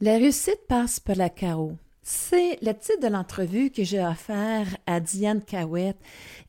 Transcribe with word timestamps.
La 0.00 0.12
réussite 0.12 0.60
passe 0.68 1.00
par 1.00 1.16
la 1.16 1.28
chaos. 1.28 1.76
C'est 2.04 2.56
le 2.62 2.72
titre 2.72 3.00
de 3.02 3.08
l'entrevue 3.08 3.70
que 3.70 3.82
j'ai 3.82 4.00
offert 4.00 4.68
à 4.86 5.00
Diane 5.00 5.42
Cahouette 5.42 5.98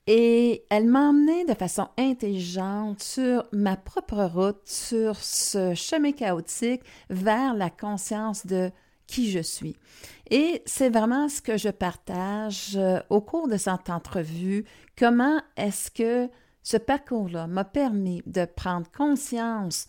et 0.05 0.65
elle 0.69 0.85
m'a 0.85 1.09
emmené 1.09 1.45
de 1.45 1.55
façon 1.55 1.87
intelligente 1.97 3.01
sur 3.01 3.47
ma 3.51 3.75
propre 3.75 4.23
route, 4.23 4.61
sur 4.65 5.15
ce 5.15 5.73
chemin 5.73 6.11
chaotique 6.11 6.83
vers 7.09 7.55
la 7.55 7.71
conscience 7.71 8.45
de 8.45 8.69
qui 9.07 9.31
je 9.31 9.39
suis. 9.39 9.75
Et 10.29 10.61
c'est 10.67 10.91
vraiment 10.91 11.27
ce 11.27 11.41
que 11.41 11.57
je 11.57 11.69
partage 11.69 12.75
euh, 12.75 12.99
au 13.09 13.19
cours 13.19 13.47
de 13.47 13.57
cette 13.57 13.89
entrevue. 13.89 14.63
Comment 14.95 15.41
est-ce 15.57 15.89
que 15.89 16.29
ce 16.61 16.77
parcours-là 16.77 17.47
m'a 17.47 17.65
permis 17.65 18.21
de 18.27 18.45
prendre 18.45 18.85
conscience 18.91 19.87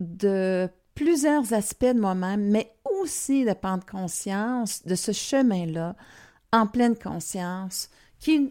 de 0.00 0.68
plusieurs 0.98 1.52
aspects 1.52 1.84
de 1.84 2.00
moi-même, 2.00 2.50
mais 2.50 2.74
aussi 3.00 3.44
de 3.44 3.52
prendre 3.52 3.86
conscience 3.86 4.84
de 4.84 4.96
ce 4.96 5.12
chemin-là 5.12 5.94
en 6.52 6.66
pleine 6.66 6.98
conscience, 6.98 7.88
où 8.26 8.50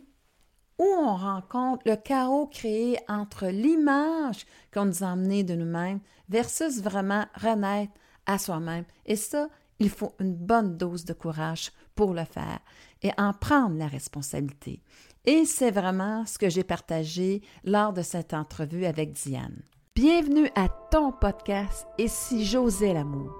on 0.79 1.13
rencontre 1.13 1.83
le 1.85 1.97
chaos 1.97 2.47
créé 2.47 2.99
entre 3.09 3.47
l'image 3.47 4.45
qu'on 4.73 4.85
nous 4.85 5.03
a 5.03 5.07
emmenée 5.07 5.43
de 5.43 5.55
nous-mêmes 5.55 5.99
versus 6.29 6.81
vraiment 6.81 7.25
renaître 7.35 7.91
à 8.25 8.37
soi-même. 8.37 8.85
Et 9.05 9.17
ça, 9.17 9.49
il 9.79 9.89
faut 9.89 10.13
une 10.21 10.33
bonne 10.33 10.77
dose 10.77 11.03
de 11.03 11.13
courage 11.13 11.73
pour 11.95 12.13
le 12.13 12.23
faire 12.23 12.59
et 13.01 13.11
en 13.17 13.33
prendre 13.33 13.77
la 13.77 13.87
responsabilité. 13.87 14.81
Et 15.25 15.43
c'est 15.43 15.71
vraiment 15.71 16.25
ce 16.25 16.37
que 16.37 16.49
j'ai 16.49 16.63
partagé 16.63 17.41
lors 17.65 17.91
de 17.91 18.03
cette 18.03 18.33
entrevue 18.33 18.85
avec 18.85 19.11
Diane. 19.11 19.63
Bienvenue 19.97 20.47
à 20.53 20.67
ton 20.91 21.11
podcast 21.11 21.87
si 22.05 22.45
j'osais 22.45 22.93
l'amour. 22.93 23.31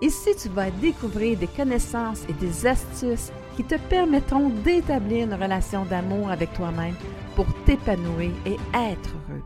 Ici, 0.00 0.30
tu 0.40 0.48
vas 0.48 0.70
découvrir 0.70 1.36
des 1.36 1.48
connaissances 1.48 2.22
et 2.28 2.32
des 2.34 2.68
astuces 2.68 3.32
qui 3.56 3.64
te 3.64 3.74
permettront 3.88 4.48
d'établir 4.48 5.24
une 5.24 5.34
relation 5.34 5.84
d'amour 5.84 6.30
avec 6.30 6.52
toi-même 6.52 6.94
pour 7.34 7.46
t'épanouir 7.64 8.30
et 8.46 8.56
être 8.74 9.10
heureux. 9.28 9.42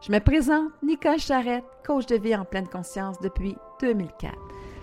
Je 0.00 0.10
me 0.10 0.18
présente 0.18 0.72
Nicole 0.82 1.20
Charrette, 1.20 1.64
coach 1.86 2.06
de 2.06 2.16
vie 2.16 2.34
en 2.34 2.44
pleine 2.44 2.66
conscience 2.66 3.20
depuis 3.20 3.54
2004. 3.80 4.34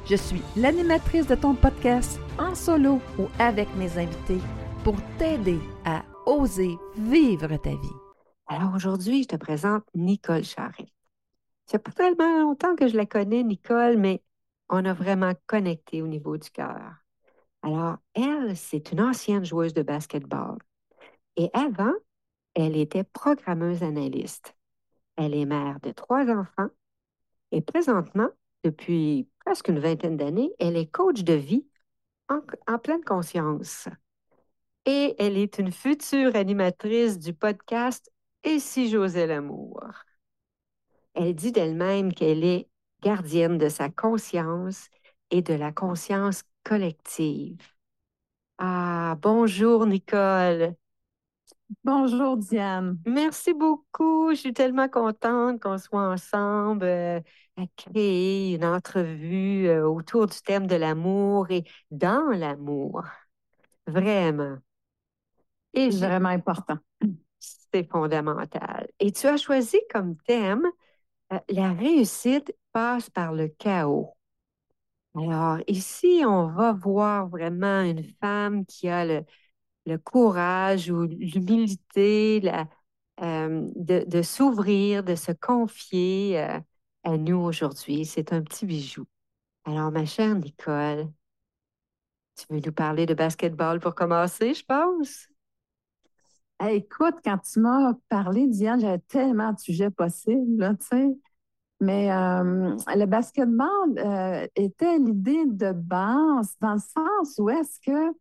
Je 0.09 0.15
suis 0.15 0.41
l'animatrice 0.55 1.27
de 1.27 1.35
ton 1.35 1.53
podcast 1.53 2.17
en 2.39 2.55
solo 2.55 3.01
ou 3.19 3.27
avec 3.39 3.67
mes 3.75 3.97
invités 3.97 4.39
pour 4.85 4.95
t'aider 5.17 5.59
à 5.83 6.01
oser 6.25 6.77
vivre 6.97 7.57
ta 7.57 7.71
vie. 7.71 7.99
Alors 8.47 8.73
aujourd'hui, 8.73 9.23
je 9.23 9.27
te 9.27 9.35
présente 9.35 9.83
Nicole 9.93 10.45
Charrette. 10.45 10.94
C'est 11.65 11.79
pas 11.79 11.91
tellement 11.91 12.39
longtemps 12.41 12.75
que 12.75 12.87
je 12.87 12.95
la 12.95 13.05
connais, 13.05 13.43
Nicole, 13.43 13.97
mais 13.97 14.21
on 14.69 14.85
a 14.85 14.93
vraiment 14.93 15.33
connecté 15.47 16.01
au 16.01 16.07
niveau 16.07 16.37
du 16.37 16.49
cœur. 16.49 16.93
Alors, 17.61 17.97
elle, 18.13 18.55
c'est 18.55 18.91
une 18.91 19.01
ancienne 19.01 19.45
joueuse 19.45 19.73
de 19.73 19.81
basketball. 19.81 20.57
Et 21.35 21.49
avant, 21.53 21.93
elle 22.53 22.77
était 22.77 23.03
programmeuse 23.03 23.83
analyste. 23.83 24.55
Elle 25.17 25.35
est 25.35 25.45
mère 25.45 25.79
de 25.81 25.91
trois 25.91 26.29
enfants 26.29 26.69
et 27.51 27.61
présentement, 27.61 28.29
depuis 28.63 29.29
presque 29.45 29.69
une 29.69 29.79
vingtaine 29.79 30.17
d'années, 30.17 30.51
elle 30.59 30.75
est 30.75 30.91
coach 30.91 31.23
de 31.23 31.33
vie 31.33 31.65
en, 32.29 32.41
en, 32.67 32.79
pleine 32.79 33.03
conscience. 33.03 33.87
Et 34.85 35.15
elle 35.19 35.37
est 35.37 35.57
une 35.57 35.71
future 35.71 36.35
animatrice 36.35 37.19
du 37.19 37.33
podcast 37.33 38.11
Et 38.43 38.59
si 38.59 38.89
j'osais 38.89 39.27
l'amour? 39.27 39.91
Elle 41.15 41.33
dit 41.35 41.51
d'elle-même 41.51 42.13
qu'elle 42.13 42.43
est 42.43 42.69
gardienne 43.01 43.57
de 43.57 43.69
sa 43.69 43.89
conscience 43.89 44.89
et 45.31 45.41
de 45.41 45.53
la 45.53 45.71
conscience 45.71 46.43
collective. 46.63 47.57
Ah, 48.57 49.15
bonjour 49.21 49.85
Nicole. 49.85 50.75
Bonjour 51.83 52.37
Diane. 52.37 52.99
Merci 53.05 53.53
beaucoup. 53.53 54.31
Je 54.31 54.35
suis 54.35 54.53
tellement 54.53 54.89
contente 54.89 55.61
qu'on 55.61 55.77
soit 55.77 56.09
ensemble 56.11 56.85
euh, 56.85 57.19
à 57.57 57.63
créer 57.75 58.55
une 58.55 58.65
entrevue 58.65 59.67
euh, 59.67 59.87
autour 59.87 60.27
du 60.27 60.37
thème 60.41 60.67
de 60.67 60.75
l'amour 60.75 61.49
et 61.51 61.63
dans 61.91 62.29
l'amour. 62.31 63.03
Vraiment. 63.87 64.57
Et 65.73 65.91
c'est 65.91 66.07
vraiment 66.07 66.29
important. 66.29 66.77
C'est 67.71 67.89
fondamental. 67.89 68.87
Et 68.99 69.11
tu 69.11 69.27
as 69.27 69.37
choisi 69.37 69.77
comme 69.91 70.15
thème 70.27 70.63
la 71.49 71.73
réussite 71.73 72.55
passe 72.71 73.09
par 73.09 73.33
le 73.33 73.47
chaos. 73.47 74.15
Alors, 75.15 75.59
ici, 75.67 76.23
on 76.25 76.47
va 76.47 76.73
voir 76.73 77.29
vraiment 77.29 77.81
une 77.81 78.03
femme 78.21 78.65
qui 78.65 78.89
a 78.89 79.05
le, 79.05 79.25
courage 79.99 80.89
ou 80.91 81.03
l'humilité 81.03 82.41
euh, 83.21 83.69
de, 83.75 84.21
s'ouvrir, 84.21 85.03
de 85.03 85.15
se 85.15 85.31
confier 85.31 86.41
euh, 86.41 86.59
à 87.03 87.17
nous 87.17 87.37
aujourd'hui. 87.37 88.05
C'est 88.05 88.33
un 88.33 88.41
petit 88.41 88.65
bijou. 88.65 89.05
Alors, 89.65 89.91
ma 89.91 90.05
chère 90.05 90.35
Nicole, 90.35 91.11
tu 92.35 92.45
veux 92.49 92.61
nous 92.65 92.73
parler 92.73 93.05
de 93.05 93.13
basketball 93.13 93.79
pour 93.79 93.95
commencer, 93.95 94.53
je 94.53 94.63
pense? 94.65 95.27
Écoute, 96.69 97.15
quand 97.23 97.37
tu 97.39 97.59
m'as 97.59 97.93
parlé, 98.09 98.47
Diane, 98.47 98.79
j'avais 98.79 98.99
tellement 98.99 99.53
de 99.53 99.59
sujets 99.59 99.89
possibles, 99.89 100.77
tu 100.79 100.87
sais. 100.87 101.17
Mais 101.81 102.09
euh, 102.11 102.75
le 102.95 103.05
basketball 103.05 103.97
euh, 103.97 104.47
était 104.55 104.97
l'idée 104.97 105.45
de 105.45 105.73
base 105.73 106.55
dans 106.61 106.73
le 106.73 106.79
sens 106.79 107.37
où 107.37 107.49
est-ce 107.49 107.79
que 107.85 108.15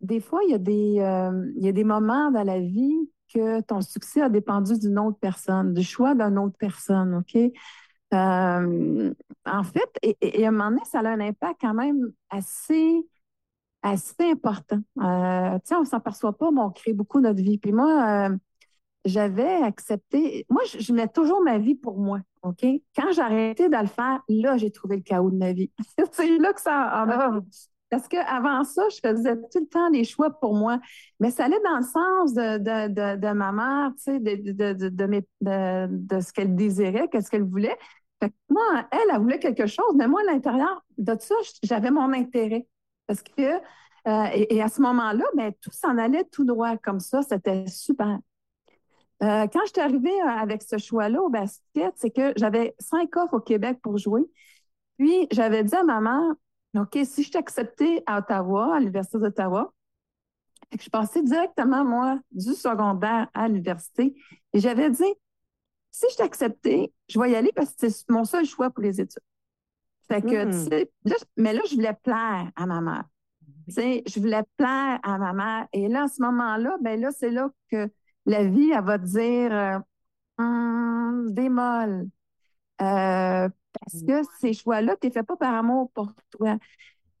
des 0.00 0.20
fois, 0.20 0.40
il 0.46 0.52
y, 0.52 0.54
a 0.54 0.58
des, 0.58 1.00
euh, 1.00 1.52
il 1.56 1.64
y 1.64 1.68
a 1.68 1.72
des 1.72 1.84
moments 1.84 2.30
dans 2.30 2.44
la 2.44 2.60
vie 2.60 3.10
que 3.34 3.60
ton 3.62 3.80
succès 3.80 4.22
a 4.22 4.28
dépendu 4.28 4.78
d'une 4.78 4.98
autre 4.98 5.18
personne, 5.20 5.74
du 5.74 5.82
choix 5.82 6.14
d'une 6.14 6.38
autre 6.38 6.56
personne, 6.58 7.14
OK? 7.16 7.36
en 8.12 9.64
fait, 9.64 9.90
et, 10.02 10.16
et, 10.20 10.44
à 10.44 10.48
un 10.48 10.50
moment 10.52 10.70
donné, 10.70 10.82
ça 10.84 11.00
a 11.00 11.08
un 11.08 11.18
impact 11.18 11.60
quand 11.60 11.74
même 11.74 12.12
assez 12.30 13.04
assez 13.84 14.14
important. 14.20 14.80
Euh, 14.98 15.58
on 15.72 15.80
ne 15.80 15.84
s'en 15.84 16.00
perçoit 16.00 16.36
pas, 16.36 16.50
mais 16.50 16.60
on 16.60 16.70
crée 16.70 16.94
beaucoup 16.94 17.20
notre 17.20 17.42
vie. 17.42 17.58
Puis 17.58 17.72
moi, 17.72 18.28
euh, 18.30 18.36
j'avais 19.04 19.62
accepté. 19.62 20.46
Moi, 20.48 20.62
je, 20.78 20.92
mets 20.92 21.08
toujours 21.08 21.42
ma 21.42 21.58
vie 21.58 21.74
pour 21.74 21.98
moi. 21.98 22.20
OK? 22.42 22.64
Quand 22.96 23.12
j'ai 23.12 23.20
arrêté 23.20 23.68
de 23.68 23.76
le 23.76 23.86
faire, 23.86 24.22
là, 24.28 24.56
j'ai 24.56 24.70
trouvé 24.70 24.96
le 24.96 25.02
chaos 25.02 25.30
de 25.30 25.36
ma 25.36 25.52
vie. 25.52 25.70
c'est 26.12 26.38
là 26.38 26.52
que 26.52 26.60
ça 26.60 27.04
en 27.04 27.10
a. 27.10 27.40
Parce 27.90 28.08
qu'avant 28.08 28.64
ça, 28.64 28.88
je 28.88 28.98
faisais 29.06 29.36
tout 29.36 29.60
le 29.60 29.66
temps 29.66 29.90
les 29.90 30.04
choix 30.04 30.30
pour 30.30 30.54
moi. 30.54 30.80
Mais 31.20 31.30
ça 31.30 31.44
allait 31.44 31.60
dans 31.62 31.76
le 31.76 31.84
sens 31.84 32.32
de, 32.32 32.58
de, 32.58 33.16
de, 33.16 33.32
ma 33.32 33.52
mère, 33.52 33.90
tu 33.96 34.04
sais, 34.04 34.18
de, 34.18 34.72
de, 35.86 36.20
ce 36.20 36.32
qu'elle 36.32 36.56
désirait, 36.56 37.08
qu'est-ce 37.08 37.30
qu'elle 37.30 37.44
voulait. 37.44 37.76
moi, 38.48 38.88
elle, 38.90 38.98
elle 39.12 39.20
voulait 39.20 39.38
quelque 39.38 39.66
chose, 39.66 39.94
mais 39.96 40.08
moi, 40.08 40.22
à 40.26 40.32
l'intérieur 40.32 40.82
de 40.96 41.14
ça, 41.20 41.34
j'avais 41.62 41.90
mon 41.90 42.12
intérêt. 42.14 42.66
Parce 43.06 43.22
que, 43.22 43.42
euh, 44.06 44.26
et, 44.32 44.62
à 44.62 44.68
ce 44.68 44.80
moment-là, 44.82 45.24
ben, 45.36 45.52
tout 45.60 45.70
s'en 45.70 45.98
allait 45.98 46.24
tout 46.24 46.44
droit 46.44 46.76
comme 46.78 47.00
ça. 47.00 47.22
C'était 47.22 47.66
super. 47.66 48.18
Euh, 49.22 49.46
quand 49.46 49.60
je 49.66 49.72
suis 49.72 49.80
arrivée 49.80 50.22
euh, 50.22 50.28
avec 50.28 50.62
ce 50.62 50.78
choix-là 50.78 51.22
au 51.22 51.30
basket, 51.30 51.92
c'est 51.96 52.10
que 52.10 52.32
j'avais 52.36 52.74
cinq 52.78 53.16
offres 53.16 53.34
au 53.34 53.40
Québec 53.40 53.78
pour 53.82 53.96
jouer. 53.98 54.24
Puis, 54.98 55.26
j'avais 55.32 55.64
dit 55.64 55.74
à 55.74 55.82
maman, 55.84 56.34
OK, 56.76 56.98
si 57.04 57.22
je 57.22 57.30
t'acceptais 57.30 58.02
à 58.06 58.18
Ottawa, 58.18 58.76
à 58.76 58.80
l'Université 58.80 59.18
d'Ottawa, 59.18 59.72
je 60.78 60.90
passais 60.90 61.22
directement, 61.22 61.84
moi, 61.84 62.18
du 62.32 62.54
secondaire 62.54 63.28
à 63.34 63.48
l'université. 63.48 64.14
Et 64.52 64.60
j'avais 64.60 64.90
dit, 64.90 65.14
si 65.90 66.06
je 66.10 66.16
t'acceptais, 66.16 66.92
je 67.08 67.20
vais 67.20 67.30
y 67.30 67.36
aller 67.36 67.52
parce 67.54 67.74
que 67.74 67.88
c'est 67.88 68.08
mon 68.08 68.24
seul 68.24 68.44
choix 68.44 68.70
pour 68.70 68.82
les 68.82 69.00
études. 69.00 69.22
Fait 70.08 70.20
que, 70.20 70.44
hmm. 70.44 70.84
mais 71.36 71.52
là, 71.54 71.60
je 71.68 71.74
voulais 71.76 71.96
plaire 72.02 72.50
à 72.56 72.66
ma 72.66 72.80
mère. 72.80 73.04
je 73.68 74.20
voulais 74.20 74.42
plaire 74.56 74.98
à 75.02 75.18
ma 75.18 75.32
mère. 75.32 75.66
Et 75.72 75.88
là, 75.88 76.04
à 76.04 76.08
ce 76.08 76.20
moment-là, 76.22 76.76
ben 76.82 77.00
là, 77.00 77.10
c'est 77.10 77.30
là 77.30 77.50
que 77.70 77.88
la 78.26 78.44
vie, 78.44 78.70
elle 78.70 78.84
va 78.84 78.98
te 78.98 79.04
dire 79.04 79.52
euh, 79.52 79.78
hum, 80.38 81.32
démol. 81.32 82.06
Euh, 82.82 83.48
parce 83.48 84.02
que 84.06 84.28
ces 84.40 84.52
choix-là, 84.52 84.96
tu 85.00 85.08
ne 85.08 85.12
fais 85.12 85.22
pas 85.22 85.36
par 85.36 85.54
amour 85.54 85.90
pour 85.94 86.12
toi. 86.30 86.58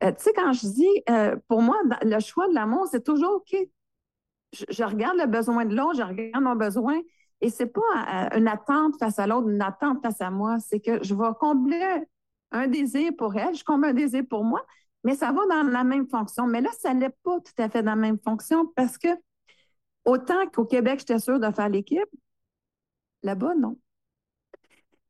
Euh, 0.02 0.12
tu 0.12 0.22
sais, 0.22 0.32
quand 0.34 0.52
je 0.52 0.66
dis, 0.66 1.40
pour 1.48 1.62
moi, 1.62 1.76
le 2.02 2.20
choix 2.20 2.48
de 2.48 2.54
l'amour, 2.54 2.86
c'est 2.90 3.04
toujours 3.04 3.36
OK. 3.36 3.56
Je, 4.52 4.84
regarde 4.84 5.16
le 5.16 5.26
besoin 5.26 5.64
de 5.64 5.74
l'autre, 5.74 5.96
je 5.96 6.02
regarde 6.02 6.44
mon 6.44 6.54
besoin. 6.54 7.00
Et 7.40 7.50
c'est 7.50 7.66
pas 7.66 8.30
une 8.36 8.46
attente 8.46 8.96
face 8.98 9.18
à 9.18 9.26
l'autre, 9.26 9.48
une 9.48 9.62
attente 9.62 10.00
face 10.02 10.20
à 10.20 10.30
moi. 10.30 10.58
C'est 10.60 10.80
que 10.80 11.02
je 11.02 11.14
vais 11.14 11.30
combler 11.40 12.04
un 12.54 12.68
désir 12.68 13.12
pour 13.18 13.36
elle, 13.36 13.54
je 13.54 13.64
comble 13.64 13.86
un 13.86 13.92
désir 13.92 14.22
pour 14.28 14.44
moi, 14.44 14.64
mais 15.02 15.14
ça 15.14 15.32
va 15.32 15.42
dans 15.46 15.68
la 15.68 15.84
même 15.84 16.08
fonction. 16.08 16.46
Mais 16.46 16.60
là, 16.60 16.70
ça 16.78 16.94
n'est 16.94 17.10
pas 17.10 17.40
tout 17.40 17.62
à 17.62 17.68
fait 17.68 17.82
dans 17.82 17.90
la 17.90 17.96
même 17.96 18.18
fonction 18.18 18.66
parce 18.74 18.96
que 18.96 19.08
autant 20.04 20.46
qu'au 20.48 20.64
Québec, 20.64 21.00
j'étais 21.00 21.18
sûre 21.18 21.40
de 21.40 21.50
faire 21.50 21.68
l'équipe, 21.68 22.08
là-bas, 23.22 23.54
non. 23.54 23.78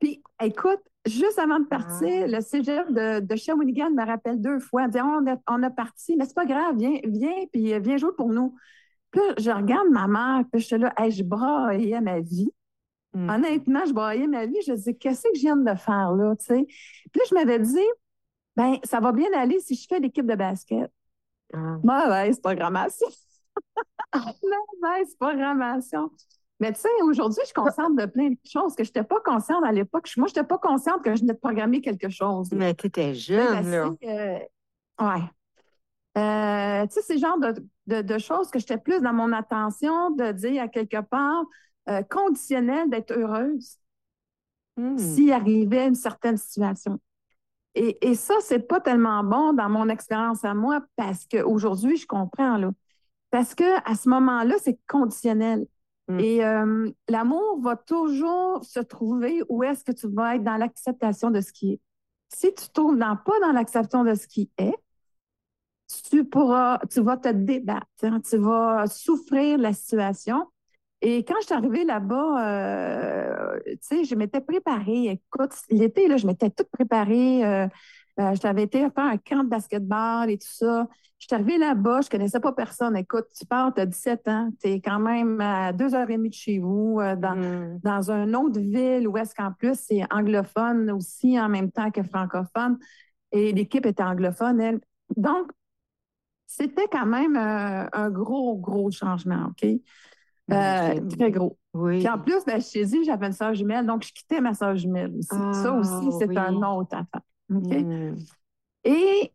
Puis, 0.00 0.22
écoute, 0.42 0.80
juste 1.06 1.38
avant 1.38 1.60
de 1.60 1.66
partir, 1.66 2.26
le 2.28 2.40
cégep 2.40 2.90
de, 2.92 3.20
de 3.20 3.36
Shawinigan 3.36 3.90
me 3.90 4.04
rappelle 4.04 4.40
deux 4.40 4.58
fois, 4.58 4.88
dit 4.88 5.00
on, 5.00 5.26
a, 5.26 5.36
on 5.48 5.62
a 5.62 5.70
parti, 5.70 6.16
mais 6.16 6.24
c'est 6.24 6.34
pas 6.34 6.46
grave, 6.46 6.76
viens, 6.76 6.98
viens, 7.04 7.46
puis 7.52 7.78
viens 7.80 7.96
jouer 7.96 8.12
pour 8.16 8.28
nous. 8.28 8.56
Puis 9.10 9.22
je 9.38 9.50
regarde 9.50 9.88
ma 9.90 10.08
mère, 10.08 10.44
puis 10.50 10.60
je 10.60 10.66
suis 10.66 10.78
là, 10.78 10.92
hey, 10.98 11.10
je 11.10 11.22
braillais 11.22 12.00
ma 12.00 12.20
vie. 12.20 12.50
Mm. 13.14 13.30
Honnêtement, 13.30 13.84
je 13.86 13.92
braillais 13.92 14.26
ma 14.26 14.46
vie. 14.46 14.56
Je 14.66 14.72
me 14.72 14.76
disais, 14.76 14.94
qu'est-ce 14.94 15.22
que 15.22 15.28
je 15.34 15.40
viens 15.40 15.56
de 15.56 15.74
faire 15.74 16.12
là, 16.12 16.34
tu 16.36 16.46
sais? 16.46 16.64
Puis 16.66 17.20
là, 17.20 17.24
je 17.30 17.34
m'avais 17.34 17.58
dit, 17.60 17.86
ben, 18.56 18.76
ça 18.84 19.00
va 19.00 19.12
bien 19.12 19.28
aller 19.36 19.60
si 19.60 19.74
je 19.74 19.86
fais 19.88 20.00
l'équipe 20.00 20.26
de 20.26 20.34
basket. 20.34 20.90
Ah. 21.52 21.76
Mauvaise 21.82 22.40
programmation. 22.40 23.06
Mauvaise 24.14 25.14
programmation. 25.18 26.10
Mais 26.60 26.72
tu 26.72 26.80
sais, 26.80 26.88
aujourd'hui, 27.02 27.40
je 27.42 27.46
suis 27.46 27.54
consciente 27.54 27.96
de 27.96 28.06
plein 28.06 28.30
de 28.30 28.36
choses 28.44 28.74
que 28.76 28.84
je 28.84 28.88
n'étais 28.90 29.02
pas 29.02 29.20
consciente 29.20 29.64
à 29.64 29.72
l'époque. 29.72 30.08
Moi, 30.16 30.28
je 30.28 30.32
n'étais 30.32 30.46
pas 30.46 30.58
consciente 30.58 31.02
que 31.02 31.14
je 31.14 31.20
venais 31.20 31.32
de 31.34 31.38
programmer 31.38 31.80
quelque 31.80 32.08
chose. 32.08 32.50
là. 32.52 32.58
Mais 32.58 32.74
tu 32.74 32.86
étais 32.86 33.08
Ben, 33.08 33.14
jeune, 33.14 33.70
là. 33.70 33.90
c'est, 34.00 34.08
euh, 35.00 35.04
ouais. 35.04 35.22
Euh, 36.16 36.86
tu 36.86 36.92
sais, 36.94 37.02
c'est 37.02 37.14
le 37.14 37.20
genre 37.20 37.38
de, 37.40 37.54
de- 37.88 38.02
de 38.02 38.18
choses 38.18 38.50
que 38.50 38.60
j'étais 38.60 38.78
plus 38.78 39.00
dans 39.00 39.12
mon 39.12 39.32
attention 39.32 40.10
de 40.10 40.30
dire 40.30 40.62
à 40.62 40.68
quelque 40.68 41.00
part 41.00 41.44
euh, 41.88 42.02
conditionnel 42.02 42.90
d'être 42.90 43.12
heureuse 43.12 43.78
Hmm. 44.76 44.98
s'il 44.98 45.32
arrivait 45.32 45.86
une 45.86 45.94
certaine 45.94 46.36
situation. 46.36 46.98
Et, 47.76 48.08
et 48.08 48.14
ça, 48.14 48.34
c'est 48.40 48.60
pas 48.60 48.80
tellement 48.80 49.22
bon 49.22 49.52
dans 49.52 49.68
mon 49.68 49.88
expérience 49.88 50.44
à 50.44 50.54
moi 50.54 50.80
parce 50.96 51.26
qu'aujourd'hui, 51.26 51.96
je 51.96 52.06
comprends, 52.06 52.56
là. 52.56 52.70
Parce 53.30 53.54
que 53.54 53.64
à 53.88 53.94
ce 53.94 54.08
moment-là, 54.08 54.56
c'est 54.60 54.78
conditionnel. 54.88 55.66
Mm. 56.08 56.20
Et 56.20 56.44
euh, 56.44 56.90
l'amour 57.08 57.60
va 57.62 57.76
toujours 57.76 58.64
se 58.64 58.80
trouver 58.80 59.42
où 59.48 59.62
est-ce 59.64 59.82
que 59.82 59.92
tu 59.92 60.08
vas 60.08 60.36
être 60.36 60.44
dans 60.44 60.56
l'acceptation 60.56 61.30
de 61.30 61.40
ce 61.40 61.52
qui 61.52 61.72
est. 61.72 61.80
Si 62.28 62.48
tu 62.54 62.66
te 62.66 62.72
trouves 62.72 62.98
dans, 62.98 63.16
pas 63.16 63.38
dans 63.40 63.52
l'acceptation 63.52 64.04
de 64.04 64.14
ce 64.14 64.26
qui 64.26 64.50
est, 64.58 64.74
tu 66.10 66.24
pourras, 66.24 66.78
tu 66.90 67.00
vas 67.00 67.16
te 67.16 67.28
débattre, 67.28 67.86
hein, 68.02 68.20
tu 68.20 68.36
vas 68.38 68.86
souffrir 68.86 69.58
la 69.58 69.72
situation. 69.72 70.46
Et 71.06 71.22
quand 71.24 71.34
je 71.42 71.46
suis 71.46 71.54
arrivée 71.54 71.84
là-bas, 71.84 72.46
euh, 72.48 73.60
tu 73.66 73.78
sais, 73.82 74.04
je 74.04 74.14
m'étais 74.14 74.40
préparée. 74.40 75.08
Écoute, 75.10 75.52
l'été, 75.70 76.08
là, 76.08 76.16
je 76.16 76.26
m'étais 76.26 76.48
toute 76.50 76.70
préparée. 76.70 77.44
Euh, 77.44 77.68
euh, 78.20 78.34
j'avais 78.40 78.62
été 78.62 78.78
faire 78.78 79.04
un 79.04 79.18
camp 79.18 79.44
de 79.44 79.48
basketball 79.50 80.30
et 80.30 80.38
tout 80.38 80.48
ça. 80.50 80.88
Je 81.18 81.26
suis 81.26 81.34
arrivée 81.34 81.58
là-bas, 81.58 82.00
je 82.02 82.08
connaissais 82.08 82.40
pas 82.40 82.52
personne. 82.52 82.96
Écoute, 82.96 83.26
tu 83.38 83.44
pars, 83.44 83.74
tu 83.74 83.80
as 83.82 83.86
17 83.86 84.26
ans, 84.28 84.50
tu 84.62 84.68
es 84.68 84.80
quand 84.80 84.98
même 84.98 85.40
à 85.40 85.72
deux 85.74 85.94
heures 85.94 86.08
et 86.08 86.16
demie 86.16 86.30
de 86.30 86.34
chez 86.34 86.58
vous, 86.58 86.98
euh, 87.00 87.16
dans, 87.16 87.34
Hmm. 87.36 87.80
dans 87.82 88.10
une 88.10 88.34
autre 88.36 88.60
ville 88.60 89.06
où 89.08 89.16
est-ce 89.18 89.34
qu'en 89.34 89.52
plus 89.52 89.78
c'est 89.78 90.02
anglophone 90.12 90.90
aussi 90.90 91.38
en 91.40 91.48
même 91.50 91.70
temps 91.70 91.90
que 91.90 92.02
francophone. 92.02 92.78
Et 93.32 93.52
l'équipe 93.52 93.86
était 93.86 94.02
anglophone, 94.02 94.60
elle. 94.60 94.80
Donc, 95.16 95.50
c'était 96.46 96.86
quand 96.90 97.06
même 97.06 97.36
euh, 97.36 97.86
un 97.92 98.10
gros, 98.10 98.56
gros 98.56 98.90
changement, 98.90 99.46
OK? 99.50 99.68
Euh, 100.50 100.54
J'imagine. 100.54 101.08
très 101.08 101.30
gros. 101.30 101.58
Oui. 101.72 101.98
Puis 102.00 102.08
en 102.08 102.18
plus, 102.18 102.44
ben, 102.46 102.60
je 102.60 102.84
dit, 102.84 103.04
j'avais 103.04 103.26
une 103.26 103.32
soeur 103.32 103.54
jumelle, 103.54 103.86
donc 103.86 104.04
je 104.04 104.12
quittais 104.12 104.40
ma 104.40 104.54
soeur 104.54 104.76
jumelle 104.76 105.12
aussi. 105.16 105.28
ça 105.28 105.72
Ah, 105.72 105.72
aussi, 105.78 106.12
c'est 106.18 106.28
oui. 106.28 106.36
un 106.38 106.54
autre 106.62 106.96
affaire. 106.96 107.22
OK? 107.54 107.72
Hmm. 107.72 108.16
Et 108.84 109.32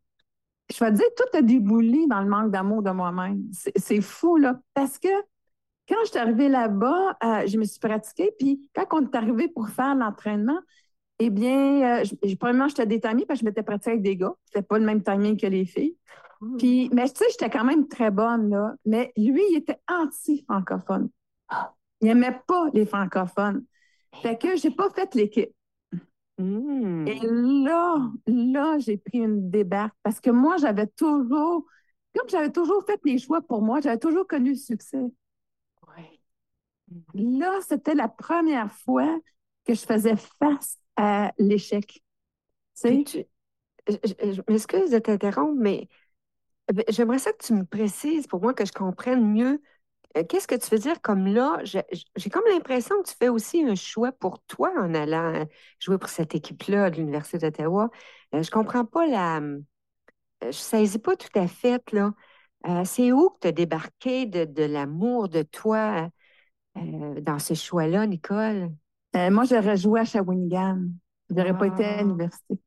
je 0.74 0.84
vais 0.84 0.92
te 0.92 0.96
dire, 0.98 1.06
tout 1.18 1.38
a 1.38 1.42
déboulé 1.42 2.06
dans 2.08 2.22
le 2.22 2.30
manque 2.30 2.52
d'amour 2.52 2.84
de 2.84 2.92
moi-même. 2.92 3.44
C'est 3.52 3.78
c'est 3.78 4.02
fou, 4.02 4.38
là, 4.38 4.60
parce 4.74 5.00
que 5.00 5.08
quand 5.88 5.96
je 6.06 6.10
suis 6.12 6.20
arrivée 6.20 6.50
là-bas, 6.50 7.18
euh, 7.24 7.48
je 7.48 7.58
me 7.58 7.64
suis 7.66 7.80
pratiquée, 7.80 8.32
puis 8.38 8.62
quand 8.76 8.86
on 8.92 9.02
est 9.06 9.16
arrivé 9.16 9.48
pour 9.48 9.70
faire 9.70 9.96
l'entraînement, 9.96 10.60
eh 11.20 11.30
bien, 11.32 12.02
euh, 12.02 12.04
je, 12.24 12.36
premièrement, 12.36 12.68
j'étais 12.68 12.86
déterminée 12.86 13.26
parce 13.26 13.40
que 13.40 13.46
je 13.46 13.50
m'étais 13.50 13.64
pratiquée 13.64 13.92
avec 13.92 14.04
des 14.04 14.16
gars. 14.16 14.34
C'était 14.46 14.62
pas 14.62 14.78
le 14.80 14.86
même 14.86 15.04
timing 15.04 15.38
que 15.38 15.48
les 15.48 15.66
filles. 15.66 15.98
Puis, 16.58 16.90
mais 16.94 17.10
tu 17.10 17.18
sais, 17.18 17.26
j'étais 17.32 17.50
quand 17.50 17.66
même 17.66 17.88
très 17.88 18.12
bonne, 18.12 18.50
là. 18.50 18.76
Mais 18.86 19.12
lui, 19.18 19.42
il 19.52 19.58
était 19.58 19.80
anti-francophone. 19.90 21.10
Il 22.02 22.08
n'aimait 22.08 22.40
pas 22.48 22.68
les 22.74 22.86
francophones. 22.86 23.66
Fait 24.22 24.38
que 24.38 24.56
j'ai 24.56 24.72
pas 24.72 24.90
fait 24.90 25.14
l'équipe. 25.16 25.52
Hmm. 26.38 27.06
Et 27.08 27.20
là, 27.22 28.10
là, 28.28 28.78
j'ai 28.80 28.98
pris 28.98 29.20
une 29.20 29.50
débarque 29.50 29.96
parce 30.04 30.22
que 30.22 30.30
moi, 30.30 30.56
j'avais 30.58 30.88
toujours, 30.88 31.66
comme 32.16 32.30
j'avais 32.30 32.52
toujours 32.52 32.86
fait 32.86 33.00
les 33.04 33.18
choix 33.18 33.42
pour 33.42 33.62
moi, 33.62 33.82
j'avais 33.82 34.00
toujours 34.00 34.26
connu 34.26 34.52
le 34.52 34.56
succès. 34.56 34.98
Ouais. 35.88 36.20
Là, 37.14 37.60
c'était 37.68 37.96
la 37.96 38.08
première 38.08 38.72
fois 38.72 39.20
que 39.66 39.74
je 39.74 39.82
faisais 39.82 40.16
face 40.40 40.78
à 40.96 41.34
l'échec. 41.38 41.88
Tu 41.88 42.02
sais? 42.74 43.04
Je, 43.88 43.96
je- 44.04 44.32
je 44.34 44.42
m'excuse 44.48 44.92
de 44.92 45.00
t'interrompre, 45.00 45.56
mais 45.58 45.88
j'aimerais 46.90 47.20
ça 47.20 47.32
que 47.34 47.44
tu 47.46 47.54
me 47.54 47.66
précises 47.66 48.28
pour 48.28 48.42
moi 48.42 48.54
que 48.54 48.66
je 48.66 48.72
comprenne 48.72 49.26
mieux. 49.34 49.62
euh, 50.18 50.24
Qu'est-ce 50.26 50.48
que 50.48 50.56
tu 50.56 50.70
veux 50.72 50.80
dire 50.80 51.02
comme 51.02 51.28
là? 51.28 51.60
je- 51.66 51.80
je- 51.94 52.04
J'ai 52.18 52.30
comme 52.32 52.44
l'impression 52.52 53.02
que 53.04 53.10
tu 53.10 53.16
fais 53.18 53.30
aussi 53.30 53.64
un 53.66 53.76
choix 53.76 54.12
pour 54.14 54.42
toi 54.44 54.72
en 54.80 54.94
allant 54.96 55.34
euh, 55.36 55.46
jouer 55.80 55.98
pour 56.00 56.10
cette 56.10 56.36
équipe-là 56.36 56.90
de 56.92 56.98
l'Université 56.98 57.40
d'Ottawa. 57.40 57.90
Euh, 58.36 58.44
je 58.44 58.52
comprends 58.52 58.86
pas 58.86 59.08
la. 59.08 59.42
Je 60.44 60.52
saisis 60.52 61.00
pas 61.00 61.16
tout 61.16 61.30
à 61.40 61.48
fait, 61.48 61.84
là. 61.92 62.14
C'est 62.86 63.12
où 63.12 63.30
que 63.30 63.40
tu 63.42 63.48
as 63.48 63.52
débarqué 63.52 64.26
de, 64.26 64.46
de 64.46 64.64
l'amour 64.64 65.30
de 65.30 65.44
toi 65.44 66.10
dans 66.76 67.40
ce 67.40 67.54
choix-là, 67.54 68.06
Nicole? 68.08 68.72
Euh, 69.16 69.32
moi, 69.32 69.46
j'aurais 69.46 69.78
joué 69.78 70.02
à 70.02 70.06
Shawinigan. 70.06 70.88
J'aurais 71.30 71.58
pas 71.58 71.68
été 71.68 71.86
à 71.86 72.02
Ah. 72.02 72.04
l'université. 72.04 72.60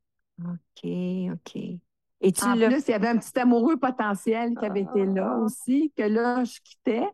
OK, 0.45 0.85
OK. 1.33 1.81
Et 2.25 2.33
tu 2.33 2.45
En 2.45 2.55
plus, 2.55 2.85
il 2.87 2.91
y 2.91 2.95
avait 2.95 3.09
un 3.09 3.19
petit 3.19 3.37
amoureux 3.39 3.77
potentiel 3.77 4.55
qui 4.57 4.65
avait 4.65 4.83
été 4.83 5.05
là 5.05 5.37
aussi, 5.39 5.93
que 5.97 6.05
là, 6.05 6.45
je 6.45 6.61
quittais. 6.63 7.09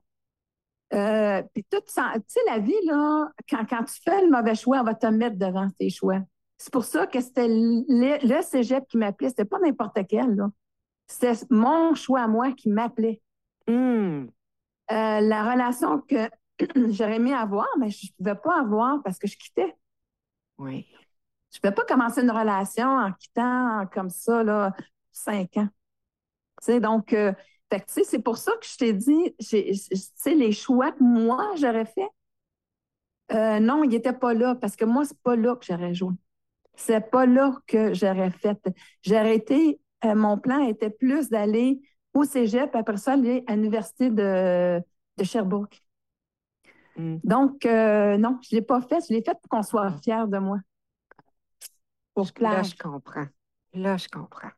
Euh, 0.93 1.43
puis 1.55 1.65
tout 1.71 1.81
tu 1.81 1.93
sais, 1.93 2.41
la 2.47 2.59
vie, 2.59 2.73
là, 2.85 3.31
quand, 3.49 3.65
quand 3.69 3.85
tu 3.85 4.01
fais 4.03 4.23
le 4.23 4.31
mauvais 4.31 4.55
choix, 4.55 4.81
on 4.81 4.85
va 4.85 4.95
te 4.95 5.07
mettre 5.07 5.37
devant 5.37 5.69
tes 5.79 5.89
choix. 5.89 6.21
C'est 6.59 6.73
pour 6.73 6.85
ça 6.85 7.07
que 7.07 7.21
c'était 7.21 7.49
le, 7.49 8.27
le 8.27 8.43
cégep 8.43 8.87
qui 8.87 8.99
m'appelait. 8.99 9.31
C'était 9.31 9.47
pas 9.47 9.59
n'importe 9.59 9.99
quel, 10.09 10.35
là. 10.35 10.51
C'était 11.07 11.33
mon 11.49 11.95
choix 11.95 12.23
à 12.23 12.29
moi 12.29 12.53
qui 12.53 12.69
m'appelait. 12.69 13.23
Hmm. 13.67 14.27
Euh, 14.91 15.21
la 15.21 15.51
relation 15.51 16.01
que 16.01 16.29
j'aurais 16.93 17.17
aimé 17.17 17.33
avoir, 17.33 17.69
mais 17.79 17.89
je 17.89 18.07
ne 18.07 18.17
pouvais 18.17 18.41
pas 18.41 18.61
avoir 18.61 19.03
parce 19.03 19.19
que 19.19 19.27
je 19.27 19.39
quittais. 19.39 19.75
Oui. 20.59 20.87
Je 21.51 21.59
ne 21.59 21.61
pouvais 21.63 21.75
pas 21.75 21.85
commencer 21.85 22.21
une 22.21 22.31
relation 22.31 22.89
en 22.89 23.13
quittant 23.13 23.87
comme 23.93 24.11
ça, 24.11 24.43
là, 24.43 24.75
cinq 25.19 25.57
ans. 25.57 25.69
Donc, 26.81 27.13
euh, 27.13 27.33
c'est 27.87 28.23
pour 28.23 28.39
ça 28.39 28.53
que 28.61 28.67
je 28.67 28.77
t'ai 28.77 28.93
dit, 28.93 29.35
sais, 29.41 30.35
les 30.35 30.53
choix 30.53 30.93
que 30.93 31.03
moi, 31.03 31.53
j'aurais 31.57 31.85
fait, 31.85 32.09
euh, 33.33 33.61
non, 33.61 33.85
il 33.85 33.91
n'était 33.91 34.13
pas 34.13 34.33
là, 34.33 34.55
parce 34.55 34.77
que 34.77 34.85
moi, 34.85 35.05
c'est 35.05 35.21
pas 35.21 35.37
là 35.37 35.55
que 35.57 35.65
j'aurais 35.65 35.95
joué. 35.95 36.15
C'est 36.75 37.11
pas 37.11 37.27
là 37.27 37.53
que 37.67 37.93
j'aurais 37.93 38.31
fait. 38.31 38.59
J'aurais 39.03 39.37
été, 39.37 39.81
euh, 40.05 40.15
mon 40.15 40.39
plan 40.39 40.61
était 40.61 40.91
plus 40.91 41.29
d'aller 41.29 41.81
au 42.15 42.25
cégep, 42.25 42.75
après 42.75 42.97
ça, 42.97 43.13
aller 43.13 43.45
à 43.47 43.57
l'université 43.57 44.11
de, 44.11 44.81
de 45.17 45.25
Sherbrooke. 45.25 45.83
Hmm. 46.97 47.19
Donc, 47.23 47.67
euh, 47.67 48.17
non, 48.17 48.39
je 48.43 48.55
ne 48.55 48.61
l'ai 48.61 48.67
pas 48.67 48.81
fait. 48.81 49.07
Je 49.09 49.13
l'ai 49.13 49.23
fait 49.23 49.35
pour 49.35 49.49
qu'on 49.51 49.63
soit 49.63 49.93
fiers 50.03 50.27
de 50.27 50.39
moi. 50.39 50.59
Pour 52.15 52.29
Là, 52.41 52.63
je 52.63 52.75
comprends. 52.77 53.27
Là, 53.75 53.97
je 53.97 54.09
comprends. 54.09 54.51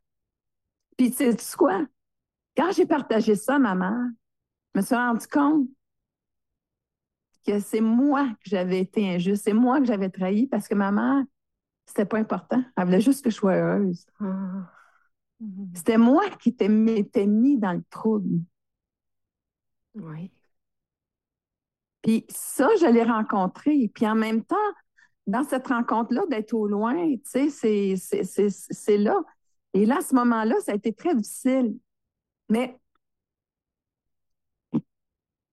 Puis, 1.00 1.10
tu 1.12 1.16
sais 1.16 1.34
tu 1.34 1.42
sais 1.42 1.56
quoi? 1.56 1.86
Quand 2.54 2.72
j'ai 2.72 2.84
partagé 2.84 3.34
ça 3.34 3.54
à 3.54 3.58
ma 3.58 3.74
mère, 3.74 4.10
je 4.74 4.80
me 4.80 4.84
suis 4.84 4.94
rendu 4.94 5.26
compte 5.28 5.66
que 7.46 7.58
c'est 7.58 7.80
moi 7.80 8.28
que 8.28 8.50
j'avais 8.50 8.80
été 8.80 9.08
injuste. 9.08 9.44
C'est 9.44 9.54
moi 9.54 9.80
que 9.80 9.86
j'avais 9.86 10.10
trahi 10.10 10.46
parce 10.46 10.68
que 10.68 10.74
ma 10.74 10.92
mère, 10.92 11.24
c'était 11.86 12.04
pas 12.04 12.18
important. 12.18 12.62
Elle 12.76 12.84
voulait 12.84 13.00
juste 13.00 13.24
que 13.24 13.30
je 13.30 13.36
sois 13.36 13.54
heureuse. 13.54 14.04
Ah. 14.20 14.70
Mhm. 15.40 15.70
C'était 15.74 15.96
moi 15.96 16.28
qui 16.38 16.54
t'ai- 16.54 16.68
m'étais 16.68 17.26
mis 17.26 17.56
dans 17.56 17.72
le 17.72 17.82
trouble. 17.88 18.40
Oui. 19.94 20.30
Puis 22.02 22.26
ça, 22.28 22.68
je 22.78 22.86
l'ai 22.92 23.04
rencontré. 23.04 23.90
Puis 23.94 24.06
en 24.06 24.16
même 24.16 24.44
temps, 24.44 24.56
dans 25.26 25.44
cette 25.44 25.68
rencontre-là, 25.68 26.24
d'être 26.28 26.52
au 26.52 26.68
loin, 26.68 26.94
tu 27.32 27.50
sais, 27.50 27.96
c'est 27.96 28.98
là. 28.98 29.18
Et 29.74 29.86
là, 29.86 29.98
à 29.98 30.02
ce 30.02 30.14
moment-là, 30.14 30.56
ça 30.60 30.72
a 30.72 30.74
été 30.74 30.92
très 30.92 31.14
difficile. 31.14 31.78
Mais 32.48 32.78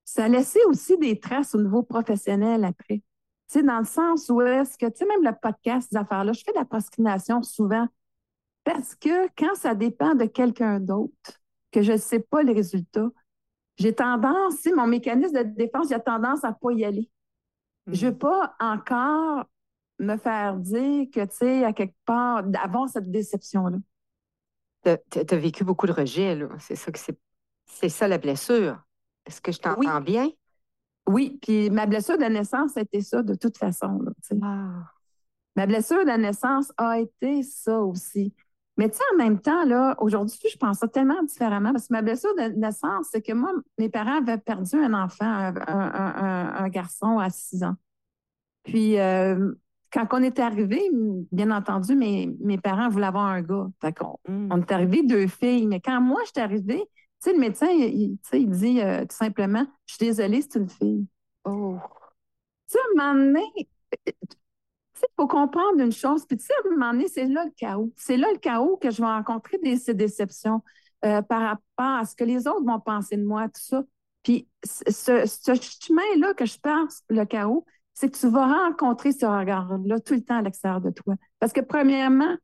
ça 0.05 0.25
a 0.25 0.27
laissé 0.27 0.59
aussi 0.67 0.97
des 0.97 1.19
traces 1.19 1.53
au 1.53 1.61
niveau 1.61 1.83
professionnel 1.83 2.63
après. 2.63 2.97
Tu 2.97 3.59
sais, 3.59 3.63
dans 3.63 3.79
le 3.79 3.85
sens 3.85 4.29
où 4.29 4.41
est-ce 4.41 4.77
que, 4.77 4.87
tu 4.87 4.97
sais, 4.97 5.05
même 5.05 5.23
le 5.23 5.31
podcast, 5.39 5.89
ces 5.91 5.97
affaires-là, 5.97 6.33
je 6.33 6.43
fais 6.43 6.51
de 6.51 6.57
la 6.57 6.65
procrastination 6.65 7.43
souvent 7.43 7.87
parce 8.63 8.95
que 8.95 9.27
quand 9.37 9.55
ça 9.55 9.75
dépend 9.75 10.13
de 10.13 10.25
quelqu'un 10.25 10.81
d'autre, 10.81 11.39
que 11.71 11.81
je 11.81 11.93
ne 11.93 11.97
sais 11.97 12.19
pas 12.19 12.43
les 12.43 12.51
résultats, 12.51 13.07
j'ai 13.77 13.93
tendance, 13.93 14.55
si 14.55 14.73
mon 14.73 14.87
mécanisme 14.87 15.37
de 15.37 15.43
défense, 15.43 15.87
j'ai 15.89 15.99
tendance 15.99 16.43
à 16.43 16.49
ne 16.49 16.55
pas 16.55 16.71
y 16.73 16.83
aller. 16.83 17.09
Je 17.85 18.07
ne 18.07 18.11
veux 18.11 18.17
pas 18.17 18.55
encore 18.59 19.45
me 19.99 20.17
faire 20.17 20.57
dire 20.57 21.07
que, 21.13 21.23
tu 21.25 21.35
sais, 21.35 21.63
à 21.63 21.71
quelque 21.71 21.95
part, 22.05 22.43
d'avoir 22.43 22.89
cette 22.89 23.09
déception-là. 23.09 23.77
Tu 24.83 24.89
as 24.89 25.37
vécu 25.37 25.63
beaucoup 25.63 25.87
de 25.87 25.91
rejet, 25.91 26.35
là. 26.35 26.49
C'est 26.59 26.75
ça 26.75 26.91
que 26.91 26.99
c'est. 26.99 27.17
C'est 27.69 27.89
ça 27.89 28.07
la 28.07 28.17
blessure. 28.17 28.81
Est-ce 29.25 29.41
que 29.41 29.51
je 29.51 29.59
t'entends 29.59 29.99
bien? 29.99 30.29
Oui, 31.07 31.37
puis 31.41 31.69
ma 31.69 31.85
blessure 31.85 32.17
de 32.17 32.23
naissance, 32.25 32.71
c'était 32.73 33.01
ça 33.01 33.23
de 33.23 33.35
toute 33.35 33.57
façon. 33.57 33.99
Là, 34.01 34.11
ah. 34.41 34.91
Ma 35.55 35.65
blessure 35.65 36.05
de 36.05 36.11
naissance 36.11 36.71
a 36.77 36.99
été 36.99 37.43
ça 37.43 37.79
aussi. 37.79 38.33
Mais 38.77 38.89
tu 38.89 38.97
sais, 38.97 39.03
en 39.13 39.17
même 39.17 39.41
temps, 39.41 39.65
là, 39.65 39.95
aujourd'hui, 39.99 40.37
je 40.51 40.57
pense 40.57 40.77
ça 40.79 40.87
tellement 40.87 41.23
différemment 41.23 41.71
parce 41.71 41.87
que 41.87 41.93
ma 41.93 42.03
blessure 42.03 42.35
de 42.35 42.59
naissance, 42.59 43.07
c'est 43.11 43.23
que 43.23 43.33
moi, 43.33 43.51
mes 43.79 43.89
parents 43.89 44.19
avaient 44.19 44.37
perdu 44.37 44.75
un 44.75 44.93
enfant, 44.93 45.25
un, 45.25 46.69
garçon 46.69 47.17
à 47.17 47.31
6 47.31 47.63
ans. 47.63 47.75
Puis, 48.63 48.99
euh, 48.99 49.51
quand 49.91 50.07
on 50.11 50.21
est 50.21 50.39
arrivé, 50.39 50.89
bien 51.31 51.51
entendu, 51.51 51.95
mes, 51.95 52.35
mes 52.39 52.57
parents 52.57 52.89
voulaient 52.89 53.07
avoir 53.07 53.25
un 53.25 53.41
gars. 53.41 53.67
On, 54.01 54.31
mm. 54.31 54.49
on 54.51 54.61
est 54.61 54.71
arrivé 54.71 55.03
deux 55.03 55.27
filles. 55.27 55.67
Mais 55.67 55.79
quand 55.79 56.01
moi, 56.01 56.21
je 56.25 56.31
suis 56.31 56.41
arrivée, 56.41 56.79
tu 56.79 56.85
sais, 57.19 57.33
le 57.33 57.39
médecin, 57.39 57.67
il, 57.69 58.17
il 58.33 58.49
dit 58.49 58.81
euh, 58.81 59.01
tout 59.01 59.15
simplement 59.15 59.65
Je 59.85 59.95
suis 59.95 60.05
désolée, 60.05 60.41
c'est 60.41 60.59
une 60.59 60.69
fille. 60.69 61.07
Oh. 61.45 61.77
Tu 62.69 62.73
sais, 62.73 62.79
à 62.79 63.03
un 63.03 63.13
moment 63.13 63.25
donné, 63.25 63.69
il 64.05 65.07
faut 65.15 65.27
comprendre 65.27 65.79
une 65.79 65.91
chose. 65.91 66.25
Puis, 66.25 66.37
tu 66.37 66.45
sais, 66.45 66.53
à 66.53 66.67
un 66.67 66.71
moment 66.71 66.91
donné, 66.91 67.07
c'est 67.07 67.25
là 67.25 67.45
le 67.45 67.51
chaos. 67.51 67.91
C'est 67.95 68.17
là 68.17 68.27
le 68.31 68.39
chaos 68.39 68.77
que 68.77 68.91
je 68.91 69.01
vais 69.01 69.07
rencontrer 69.07 69.57
des, 69.59 69.77
ces 69.77 69.93
déceptions 69.93 70.61
euh, 71.05 71.21
par 71.21 71.41
rapport 71.41 71.99
à 71.99 72.05
ce 72.05 72.15
que 72.15 72.23
les 72.23 72.47
autres 72.47 72.65
vont 72.65 72.79
penser 72.79 73.17
de 73.17 73.23
moi, 73.23 73.45
tout 73.45 73.61
ça. 73.61 73.83
Puis, 74.23 74.47
ce, 74.63 75.25
chemin-là 75.25 76.33
que 76.33 76.45
je 76.45 76.59
pense, 76.59 77.01
le 77.09 77.23
chaos, 77.25 77.65
c'est 77.99 78.11
que 78.11 78.17
tu 78.17 78.27
vas 78.27 78.67
rencontrer 78.67 79.11
ce 79.11 79.25
regard-là 79.25 79.99
tout 79.99 80.13
le 80.13 80.21
temps 80.21 80.37
à 80.37 80.41
l'extérieur 80.43 80.81
de 80.81 80.91
toi. 80.91 81.15
Parce 81.39 81.51
que, 81.51 81.61
premièrement, 81.61 82.37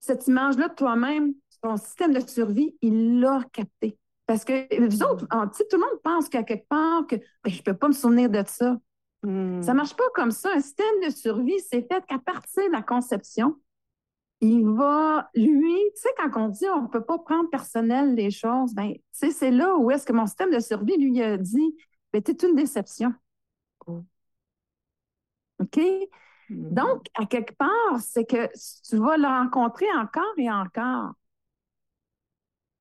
cette 0.00 0.26
image-là 0.26 0.66
de 0.66 0.74
toi-même, 0.74 1.32
ton 1.62 1.76
système 1.76 2.12
de 2.12 2.18
survie, 2.18 2.76
il 2.82 3.20
l'a 3.20 3.40
capté. 3.52 3.96
Parce 4.26 4.44
que 4.44 4.84
vous 4.84 5.04
autres, 5.04 5.26
tout 5.28 5.76
le 5.76 5.78
monde 5.78 6.00
pense 6.02 6.28
qu'à 6.28 6.42
quelque 6.42 6.66
part, 6.66 7.06
que 7.06 7.14
ben, 7.14 7.24
je 7.46 7.58
ne 7.58 7.62
peux 7.62 7.74
pas 7.74 7.86
me 7.86 7.92
souvenir 7.92 8.30
de 8.30 8.42
ça. 8.46 8.76
Ça 9.22 9.28
ne 9.28 9.60
hmm. 9.60 9.74
marche 9.74 9.94
pas 9.94 10.10
comme 10.12 10.32
ça. 10.32 10.50
Un 10.52 10.60
système 10.60 11.04
de 11.06 11.10
survie, 11.10 11.60
c'est 11.60 11.86
fait 11.86 12.04
qu'à 12.08 12.18
partir 12.18 12.66
de 12.66 12.72
la 12.72 12.82
conception, 12.82 13.54
il 14.40 14.64
va, 14.64 15.30
lui, 15.36 15.76
tu 15.94 16.02
sais, 16.02 16.08
quand 16.16 16.30
on 16.34 16.48
dit 16.48 16.66
on 16.68 16.82
ne 16.82 16.88
peut 16.88 17.04
pas 17.04 17.18
prendre 17.18 17.48
personnel 17.48 18.16
les 18.16 18.32
choses, 18.32 18.74
ben, 18.74 18.92
tu 19.16 19.30
c'est 19.30 19.52
là 19.52 19.76
où 19.76 19.92
est-ce 19.92 20.04
que 20.04 20.12
mon 20.12 20.26
système 20.26 20.50
de 20.52 20.58
survie 20.58 20.96
lui 20.96 21.22
a 21.22 21.36
dit, 21.36 21.76
ben, 22.12 22.20
es 22.26 22.44
une 22.44 22.56
déception. 22.56 23.14
OK? 25.60 25.78
Hmm. 26.48 26.74
Donc, 26.74 27.06
à 27.14 27.26
quelque 27.26 27.54
part, 27.54 28.00
c'est 28.00 28.24
que 28.24 28.48
tu 28.88 28.96
vas 28.96 29.16
le 29.16 29.26
rencontrer 29.26 29.86
encore 29.96 30.34
et 30.36 30.50
encore. 30.50 31.12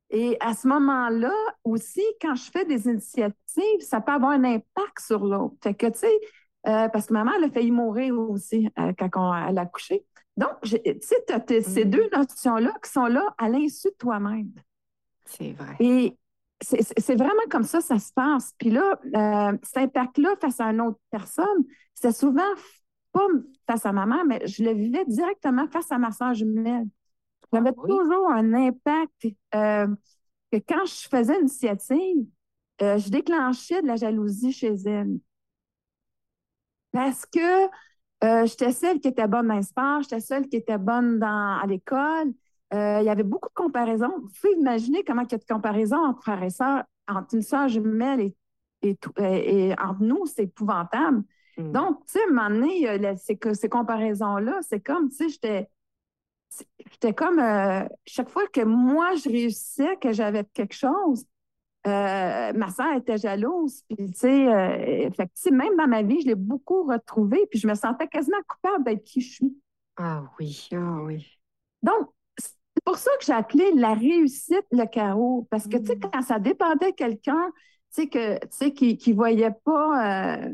Et 0.10 0.38
à 0.40 0.54
ce 0.54 0.68
moment-là 0.70 1.34
aussi, 1.64 2.04
quand 2.22 2.36
je 2.36 2.50
fais 2.50 2.66
des 2.66 2.88
initiatives, 2.88 3.82
ça 3.82 4.00
peut 4.00 4.14
avoir 4.14 4.32
un 4.32 4.44
impact 4.46 5.00
sur 5.00 5.26
l'autre. 5.26 5.56
Fait 5.62 5.74
que, 5.74 5.88
tu 5.88 6.00
sais, 6.00 6.20
euh, 6.68 6.88
parce 6.90 7.08
que 7.08 7.14
maman, 7.14 7.32
elle 7.38 7.46
a 7.46 7.50
failli 7.50 7.72
mourir 7.72 8.18
aussi 8.18 8.70
euh, 8.80 8.94
quand 8.98 9.34
elle 9.48 9.58
a 9.58 9.66
couché. 9.66 10.06
Donc, 10.38 10.52
tu 10.62 10.78
sais, 11.02 11.26
tu 11.28 11.34
as 11.34 11.62
ces 11.62 11.86
mm. 11.86 11.90
deux 11.90 12.10
notions-là 12.14 12.74
qui 12.84 12.92
sont 12.92 13.08
là 13.08 13.24
à 13.38 13.50
l'insu 13.50 13.88
de 13.90 13.96
toi-même. 13.98 14.52
C'est 15.26 15.52
vrai. 15.54 15.76
Et 15.80 16.18
c'est 16.62 17.16
vraiment 17.16 17.48
comme 17.50 17.64
ça, 17.64 17.82
ça 17.82 18.00
se 18.00 18.12
passe. 18.14 18.54
Puis 18.58 18.72
là, 18.72 19.00
euh, 19.16 19.58
cet 19.64 19.78
impact-là 19.78 20.36
face 20.42 20.60
à 20.60 20.66
une 20.66 20.82
autre 20.82 21.00
personne, 21.12 21.64
c'est 21.94 22.12
souvent 22.12 22.42
pas 23.12 23.28
face 23.68 23.86
à 23.86 23.92
maman, 23.92 24.24
mais 24.26 24.46
je 24.48 24.64
le 24.64 24.74
vivais 24.74 25.06
directement 25.06 25.68
face 25.68 25.92
à 25.92 25.98
ma 25.98 26.12
soeur 26.12 26.34
jumelle. 26.34 26.88
J'avais 27.54 27.70
ah 27.70 27.88
toujours 27.88 28.30
un 28.32 28.54
impact 28.54 29.28
euh, 29.56 29.88
que 30.52 30.58
quand 30.58 30.86
je 30.86 31.08
faisais 31.08 31.38
l'initiative, 31.38 32.26
euh, 32.82 32.98
je 32.98 33.10
déclenchais 33.10 33.82
de 33.82 33.88
la 33.88 33.96
jalousie 33.96 34.52
chez 34.52 34.74
elle. 34.86 35.20
Parce 36.92 37.26
que 37.26 37.68
j'étais 38.48 38.72
celle 38.72 39.00
qui 39.00 39.10
était 39.10 39.28
bonne 39.28 39.48
dans 39.48 39.56
l'espace, 39.56 40.04
j'étais 40.04 40.20
celle 40.20 40.48
qui 40.48 40.58
était 40.58 40.80
bonne 40.80 41.20
dans, 41.20 41.60
à 41.62 41.66
l'école. 41.68 42.34
Il 42.72 43.04
y 43.04 43.10
avait 43.10 43.24
beaucoup 43.24 43.50
de 43.50 43.54
comparaisons. 43.54 44.12
Vous 44.22 44.30
pouvez 44.42 44.54
imaginer 44.54 45.04
comment 45.04 45.22
il 45.22 45.32
y 45.32 45.36
a 45.36 45.38
de 45.38 45.46
comparaisons 45.46 45.98
entre 45.98 46.22
frères 46.22 46.44
et 46.44 46.50
sœurs, 46.50 46.84
entre 47.08 47.36
une 47.36 47.42
sœur 47.42 47.68
jumelle 47.68 48.34
et, 48.82 48.98
et, 49.18 49.74
entre 49.80 50.02
nous, 50.02 50.26
c'est 50.26 50.44
épouvantable. 50.44 51.24
Hmm. 51.58 51.72
Donc, 51.72 52.06
tu 52.06 52.14
sais, 52.14 52.20
à 52.22 52.28
un 52.28 52.50
moment 52.50 52.60
donné, 52.60 53.16
ces, 53.18 53.40
ces 53.54 53.70
comparaisons-là, 53.70 54.60
c'est 54.62 54.82
comme, 54.82 55.10
tu 55.10 55.16
sais, 55.16 55.30
j'étais 55.30 55.70
J'étais 56.92 57.14
comme, 57.14 57.40
euh, 57.40 57.88
chaque 58.06 58.30
fois 58.30 58.48
que 58.48 58.62
moi, 58.62 59.16
je 59.16 59.30
réussissais, 59.30 59.98
que 59.98 60.12
j'avais 60.12 60.44
quelque 60.46 60.74
chose, 60.74 61.26
euh, 61.86 62.54
ma 62.54 62.70
soeur 62.70 62.94
était 62.96 63.18
jalouse. 63.18 63.84
Puis, 63.88 64.12
tu 64.12 64.18
sais, 64.18 64.48
euh, 64.48 65.10
même 65.52 65.76
dans 65.78 65.88
ma 65.88 66.02
vie, 66.02 66.22
je 66.22 66.28
l'ai 66.28 66.36
beaucoup 66.36 66.84
retrouvée. 66.84 67.46
Puis, 67.50 67.60
je 67.60 67.68
me 67.68 67.76
sentais 67.76 68.08
quasiment 68.08 68.38
coupable 68.48 68.84
d'être 68.86 69.04
qui 69.04 69.22
je 69.22 69.34
suis. 69.34 69.58
Ah 69.98 70.24
oui, 70.40 70.70
ah 70.74 71.02
oui. 71.04 71.28
Donc, 71.84 72.10
c'est 72.78 72.84
pour 72.86 72.98
ça 72.98 73.10
que 73.20 73.26
j'ai 73.26 73.34
appelé 73.34 73.72
la 73.74 73.96
réussite 73.96 74.66
le 74.72 74.86
chaos. 74.86 75.48
Parce 75.50 75.68
que, 75.68 75.78
tu 75.78 75.88
sais, 75.88 75.96
mm. 75.96 76.10
quand 76.14 76.22
ça 76.22 76.38
dépendait 76.38 76.92
de 76.92 76.96
quelqu'un, 76.96 77.52
tu 77.94 78.04
sais, 78.04 78.08
que, 78.08 78.40
tu 78.40 78.48
sais, 78.52 78.72
qui 78.74 79.10
ne 79.10 79.16
voyait 79.16 79.52
pas 79.66 80.48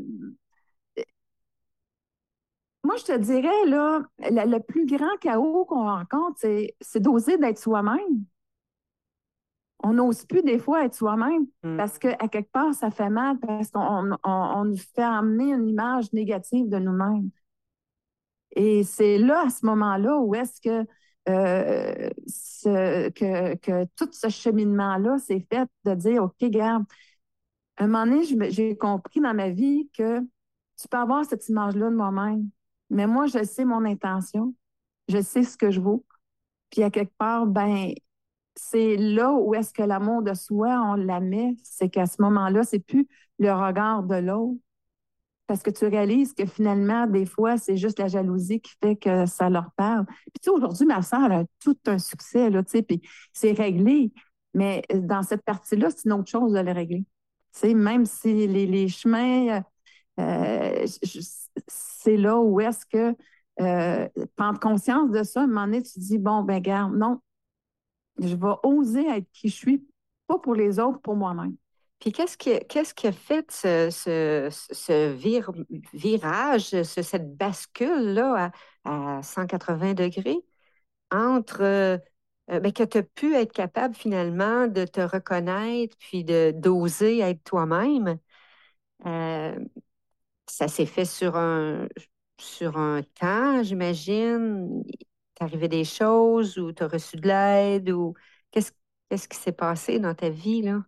moi, 2.84 2.96
je 2.98 3.04
te 3.04 3.16
dirais, 3.16 3.64
là, 3.66 4.02
le, 4.18 4.58
plus 4.58 4.84
grand 4.86 5.16
chaos 5.20 5.64
qu'on 5.64 5.84
rencontre, 5.84 6.38
c'est 6.38 7.00
d'oser 7.00 7.38
d'être 7.38 7.58
soi-même. 7.58 8.24
On 9.82 9.94
n'ose 9.94 10.24
plus 10.26 10.42
des 10.42 10.58
fois 10.58 10.84
être 10.84 10.94
soi-même 10.94 11.46
mm. 11.62 11.76
parce 11.78 11.98
qu'à 11.98 12.28
quelque 12.28 12.50
part, 12.52 12.74
ça 12.74 12.90
fait 12.90 13.08
mal 13.08 13.38
parce 13.38 13.70
qu'on 13.70 14.64
nous 14.64 14.76
fait 14.76 15.02
amener 15.02 15.52
une 15.52 15.66
image 15.68 16.12
négative 16.12 16.68
de 16.68 16.78
nous-mêmes. 16.78 17.30
Et 18.56 18.84
c'est 18.84 19.18
là, 19.18 19.44
à 19.46 19.50
ce 19.50 19.64
moment-là, 19.66 20.18
où 20.18 20.34
est-ce 20.34 20.60
que, 20.60 20.86
euh, 21.28 22.10
que, 22.64 23.84
tout 23.96 24.08
ce 24.12 24.28
cheminement-là 24.28 25.18
s'est 25.18 25.46
fait 25.50 25.68
de 25.84 25.94
dire, 25.94 26.24
OK, 26.24 26.44
garde, 26.50 26.84
un 27.78 27.86
moment 27.86 28.06
donné, 28.06 28.50
j'ai 28.50 28.76
compris 28.76 29.20
dans 29.20 29.34
ma 29.34 29.50
vie 29.50 29.88
que 29.96 30.20
tu 30.20 30.88
peux 30.88 30.96
avoir 30.96 31.24
cette 31.24 31.48
image-là 31.48 31.90
de 31.90 31.94
moi-même, 31.94 32.48
mais 32.90 33.06
moi, 33.06 33.26
je 33.26 33.44
sais 33.44 33.64
mon 33.64 33.84
intention, 33.84 34.54
je 35.08 35.20
sais 35.20 35.42
ce 35.42 35.56
que 35.56 35.70
je 35.70 35.80
vaux. 35.80 36.04
Puis 36.70 36.82
à 36.82 36.90
quelque 36.90 37.14
part, 37.18 37.46
ben, 37.46 37.92
c'est 38.56 38.96
là 38.96 39.32
où 39.32 39.54
est-ce 39.54 39.72
que 39.72 39.82
l'amour 39.82 40.22
de 40.22 40.34
soi, 40.34 40.68
on 40.84 40.94
la 40.94 41.20
met, 41.20 41.56
c'est 41.62 41.88
qu'à 41.88 42.06
ce 42.06 42.20
moment-là, 42.22 42.64
c'est 42.64 42.80
plus 42.80 43.06
le 43.38 43.52
regard 43.52 44.02
de 44.04 44.16
l'autre. 44.16 44.60
Parce 45.46 45.62
que 45.62 45.70
tu 45.70 45.86
réalises 45.86 46.32
que 46.32 46.46
finalement, 46.46 47.06
des 47.06 47.26
fois, 47.26 47.58
c'est 47.58 47.76
juste 47.76 47.98
la 47.98 48.08
jalousie 48.08 48.60
qui 48.60 48.72
fait 48.82 48.96
que 48.96 49.26
ça 49.26 49.50
leur 49.50 49.70
parle. 49.76 50.06
Puis 50.06 50.40
tu 50.40 50.44
sais, 50.44 50.50
aujourd'hui, 50.50 50.86
ma 50.86 51.02
soeur, 51.02 51.30
a 51.30 51.44
tout 51.60 51.76
un 51.86 51.98
succès, 51.98 52.48
là, 52.48 52.62
tu 52.62 52.70
sais, 52.70 52.82
puis 52.82 53.02
c'est 53.32 53.52
réglé. 53.52 54.12
Mais 54.54 54.82
dans 54.94 55.22
cette 55.22 55.42
partie-là, 55.42 55.90
c'est 55.90 56.06
une 56.06 56.14
autre 56.14 56.30
chose 56.30 56.52
de 56.52 56.60
le 56.60 56.72
régler. 56.72 57.04
Tu 57.52 57.60
sais, 57.60 57.74
même 57.74 58.06
si 58.06 58.46
les, 58.46 58.66
les 58.66 58.88
chemins, 58.88 59.62
euh, 60.20 60.86
c'est 61.68 62.16
là 62.16 62.38
où 62.38 62.60
est-ce 62.60 62.86
que, 62.86 63.14
euh, 63.60 64.08
prendre 64.36 64.58
conscience 64.58 65.10
de 65.10 65.22
ça, 65.22 65.40
à 65.40 65.44
un 65.44 65.46
moment 65.46 65.66
donné, 65.66 65.82
tu 65.82 65.98
dis, 65.98 66.18
bon, 66.18 66.42
ben 66.42 66.60
garde, 66.60 66.96
non, 66.96 67.20
je 68.18 68.34
vais 68.34 68.54
oser 68.62 69.06
être 69.08 69.30
qui 69.32 69.48
je 69.48 69.54
suis, 69.56 69.88
pas 70.26 70.38
pour 70.38 70.54
les 70.54 70.78
autres, 70.78 71.00
pour 71.00 71.16
moi-même. 71.16 71.56
Puis 72.04 72.12
qu'est-ce 72.12 72.36
qui, 72.36 73.06
a 73.06 73.12
fait 73.12 73.50
ce, 73.50 73.88
ce, 73.90 75.12
virage, 75.94 76.82
cette 76.82 77.34
bascule-là 77.38 78.52
à, 78.84 79.22
180 79.22 79.94
degrés 79.94 80.36
entre 81.10 81.62
euh, 81.62 81.98
ben, 82.48 82.72
que 82.72 82.84
tu 82.84 82.98
as 82.98 83.02
pu 83.04 83.34
être 83.34 83.52
capable 83.52 83.94
finalement 83.94 84.66
de 84.68 84.84
te 84.84 85.00
reconnaître 85.00 85.96
puis 85.98 86.24
de, 86.24 86.52
d'oser 86.54 87.20
être 87.20 87.42
toi-même? 87.44 88.18
Euh, 89.06 89.58
ça 90.48 90.68
s'est 90.68 90.86
fait 90.86 91.06
sur 91.06 91.36
un, 91.36 91.88
sur 92.40 92.78
un 92.78 93.02
temps, 93.02 93.62
j'imagine? 93.62 94.84
Arrivé 95.40 95.68
des 95.68 95.84
choses 95.84 96.58
ou 96.58 96.72
tu 96.72 96.82
as 96.84 96.88
reçu 96.88 97.16
de 97.16 97.28
l'aide 97.28 97.90
ou 97.90 98.14
qu'est-ce 98.50 98.72
qu'est-ce 99.10 99.28
qui 99.28 99.38
s'est 99.38 99.52
passé 99.52 99.98
dans 100.00 100.14
ta 100.14 100.30
vie, 100.30 100.62
là? 100.62 100.84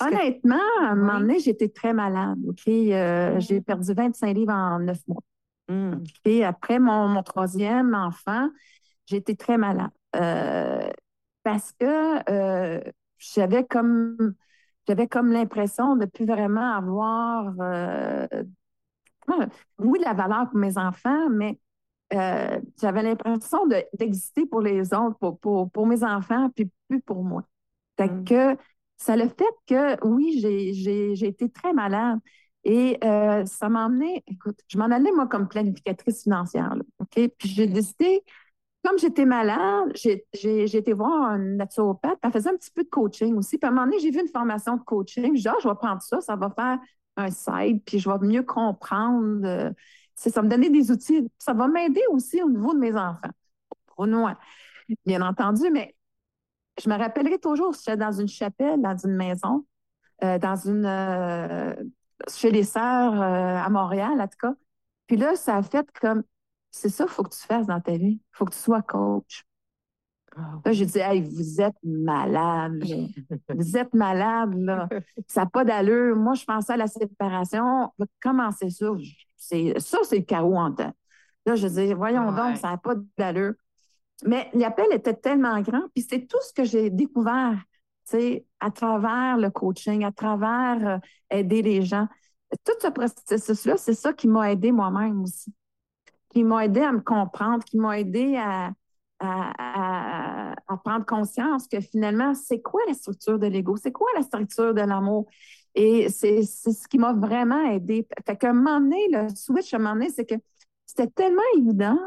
Honnêtement, 0.00 0.56
à 0.80 0.86
un 0.86 0.94
moment 0.94 1.20
donné, 1.20 1.38
j'étais 1.38 1.68
très 1.68 1.92
malade. 1.92 2.38
OK? 2.48 2.66
Euh, 2.66 3.38
j'ai 3.40 3.60
mmh. 3.60 3.64
perdu 3.64 3.92
25 3.92 4.32
livres 4.34 4.52
en 4.52 4.78
neuf 4.80 5.00
mois. 5.06 5.22
Et 6.24 6.40
mmh. 6.40 6.44
après 6.44 6.78
mon, 6.78 7.22
troisième 7.22 7.94
enfant, 7.94 8.48
j'étais 9.06 9.34
très 9.34 9.58
malade. 9.58 9.90
Euh, 10.16 10.90
parce 11.42 11.72
que 11.72 12.30
euh, 12.30 12.80
j'avais 13.18 13.64
comme 13.64 14.34
j'avais 14.86 15.06
comme 15.06 15.32
l'impression 15.32 15.96
de 15.96 16.06
plus 16.06 16.26
vraiment 16.26 16.74
avoir 16.74 17.52
oui, 19.78 19.98
la 20.04 20.12
valeur 20.12 20.50
pour 20.50 20.58
mes 20.58 20.78
enfants, 20.78 21.28
mais 21.30 21.58
euh, 22.14 22.60
j'avais 22.80 23.02
l'impression 23.02 23.66
d'exister 23.98 24.46
pour 24.46 24.60
les 24.60 24.92
autres, 24.92 25.16
pour, 25.18 25.70
pour, 25.70 25.86
mes 25.86 26.04
enfants, 26.04 26.50
puis 26.50 26.70
plus 26.88 27.00
pour 27.00 27.24
moi. 27.24 27.42
Fait 27.96 28.08
mm. 28.08 28.24
que 28.24 28.56
ça 29.02 29.16
le 29.16 29.28
fait 29.28 29.44
que, 29.66 30.06
oui, 30.06 30.38
j'ai 30.40 31.26
été 31.26 31.48
très 31.48 31.72
malade. 31.72 32.18
Et 32.64 32.98
euh, 33.02 33.44
ça 33.44 33.68
m'a 33.68 33.86
emmené, 33.86 34.22
écoute, 34.28 34.58
je 34.68 34.78
m'en 34.78 34.84
allais, 34.84 35.10
moi, 35.10 35.26
comme 35.26 35.48
planificatrice 35.48 36.22
financière. 36.22 36.72
OK? 37.00 37.28
Puis 37.36 37.48
j'ai 37.48 37.66
décidé, 37.66 38.22
comme 38.84 38.98
j'étais 38.98 39.24
malade, 39.24 39.92
j'ai 39.96 40.76
été 40.76 40.92
voir 40.92 41.22
un 41.32 41.38
naturopathe, 41.38 42.18
elle 42.22 42.30
faisait 42.30 42.50
un 42.50 42.56
petit 42.56 42.70
peu 42.70 42.84
de 42.84 42.88
coaching 42.88 43.36
aussi. 43.36 43.58
Puis 43.58 43.66
à 43.66 43.70
un 43.70 43.74
moment 43.74 43.86
donné, 43.86 43.98
j'ai 43.98 44.10
vu 44.10 44.20
une 44.20 44.28
formation 44.28 44.76
de 44.76 44.82
coaching. 44.82 45.34
Dis, 45.34 45.48
ah, 45.48 45.56
je 45.60 45.68
vais 45.68 45.74
prendre 45.74 46.00
ça, 46.02 46.20
ça 46.20 46.36
va 46.36 46.50
faire 46.50 46.78
un 47.16 47.30
site, 47.30 47.84
puis 47.84 47.98
je 47.98 48.08
vais 48.08 48.18
mieux 48.24 48.44
comprendre. 48.44 49.44
Euh, 49.44 49.70
ça 50.14 50.42
me 50.42 50.48
donner 50.48 50.70
des 50.70 50.92
outils. 50.92 51.28
Ça 51.38 51.54
va 51.54 51.66
m'aider 51.66 52.02
aussi 52.10 52.40
au 52.40 52.48
niveau 52.48 52.72
de 52.72 52.78
mes 52.78 52.94
enfants. 52.94 53.30
Au 53.96 54.06
moins, 54.06 54.38
bien 55.04 55.22
entendu, 55.22 55.70
mais 55.72 55.96
je 56.82 56.88
me 56.88 56.96
rappellerai 56.96 57.38
toujours, 57.38 57.74
j'étais 57.74 57.96
dans 57.96 58.12
une 58.12 58.28
chapelle, 58.28 58.80
dans 58.80 58.96
une 58.96 59.16
maison, 59.16 59.66
euh, 60.24 60.38
dans 60.38 60.56
une. 60.56 60.86
Euh, 60.86 61.74
chez 62.28 62.52
les 62.52 62.62
sœurs 62.62 63.20
à 63.20 63.68
Montréal, 63.68 64.20
en 64.20 64.28
tout 64.28 64.38
cas. 64.40 64.54
Puis 65.08 65.16
là, 65.16 65.34
ça 65.34 65.56
a 65.56 65.62
fait 65.62 65.86
comme 66.00 66.22
c'est 66.70 66.88
ça 66.88 67.04
qu'il 67.04 67.12
faut 67.12 67.22
que 67.22 67.34
tu 67.34 67.46
fasses 67.46 67.66
dans 67.66 67.80
ta 67.80 67.96
vie. 67.96 68.20
Il 68.22 68.30
faut 68.32 68.44
que 68.44 68.52
tu 68.52 68.58
sois 68.58 68.82
coach. 68.82 69.44
Ah 70.34 70.60
là, 70.64 70.72
j'ai 70.72 70.86
dit, 70.86 70.98
hey, 70.98 71.20
vous 71.20 71.60
êtes 71.60 71.76
malade. 71.84 72.82
vous 73.50 73.76
êtes 73.76 73.92
malade, 73.92 74.54
là. 74.54 74.88
Ça 75.28 75.42
n'a 75.42 75.46
pas 75.50 75.64
d'allure. 75.64 76.16
Moi, 76.16 76.34
je 76.34 76.44
pensais 76.44 76.72
à 76.72 76.76
la 76.78 76.86
séparation. 76.86 77.92
Comment 78.22 78.50
c'est 78.50 78.70
ça? 78.70 78.86
ça, 79.36 79.98
c'est 80.04 80.18
le 80.18 80.24
chaos 80.24 80.56
en 80.56 80.72
temps. 80.72 80.94
Là, 81.44 81.56
je 81.56 81.66
dis, 81.68 81.92
voyons 81.92 82.32
donc, 82.32 82.56
ça 82.56 82.70
n'a 82.70 82.78
pas 82.78 82.94
d'allure. 83.18 83.54
Mais 84.24 84.50
l'appel 84.54 84.86
était 84.92 85.14
tellement 85.14 85.60
grand, 85.60 85.82
puis 85.94 86.04
c'est 86.08 86.26
tout 86.26 86.40
ce 86.40 86.52
que 86.52 86.64
j'ai 86.64 86.90
découvert, 86.90 87.58
à 88.60 88.70
travers 88.70 89.38
le 89.38 89.50
coaching, 89.50 90.04
à 90.04 90.12
travers 90.12 90.86
euh, 90.86 90.98
aider 91.30 91.62
les 91.62 91.82
gens. 91.82 92.06
Tout 92.64 92.74
ce 92.80 92.88
processus-là, 92.88 93.78
c'est 93.78 93.94
ça 93.94 94.12
qui 94.12 94.28
m'a 94.28 94.52
aidé 94.52 94.70
moi-même 94.70 95.22
aussi 95.22 95.54
qui 96.32 96.44
m'ont 96.44 96.58
aidé 96.58 96.80
à 96.80 96.92
me 96.92 97.00
comprendre, 97.00 97.62
qui 97.64 97.78
m'ont 97.78 97.92
aidé 97.92 98.36
à, 98.36 98.72
à, 99.20 100.54
prendre 100.84 101.04
conscience 101.04 101.68
que 101.68 101.80
finalement, 101.80 102.34
c'est 102.34 102.60
quoi 102.60 102.80
la 102.88 102.94
structure 102.94 103.38
de 103.38 103.46
l'ego? 103.46 103.76
C'est 103.76 103.92
quoi 103.92 104.08
la 104.16 104.22
structure 104.22 104.74
de 104.74 104.80
l'amour? 104.80 105.26
Et 105.74 106.08
c'est 106.08 106.42
ce 106.42 106.88
qui 106.88 106.98
m'a 106.98 107.12
vraiment 107.12 107.70
aidé. 107.70 108.06
Fait 108.26 108.36
qu'à 108.36 108.50
un 108.50 108.54
moment 108.54 108.80
donné, 108.80 109.08
le 109.10 109.28
switch, 109.28 109.72
à 109.72 109.76
un 109.76 109.80
moment 109.80 109.94
donné, 109.94 110.08
c'est 110.08 110.24
que 110.24 110.34
c'était 110.86 111.08
tellement 111.08 111.42
évident 111.56 111.98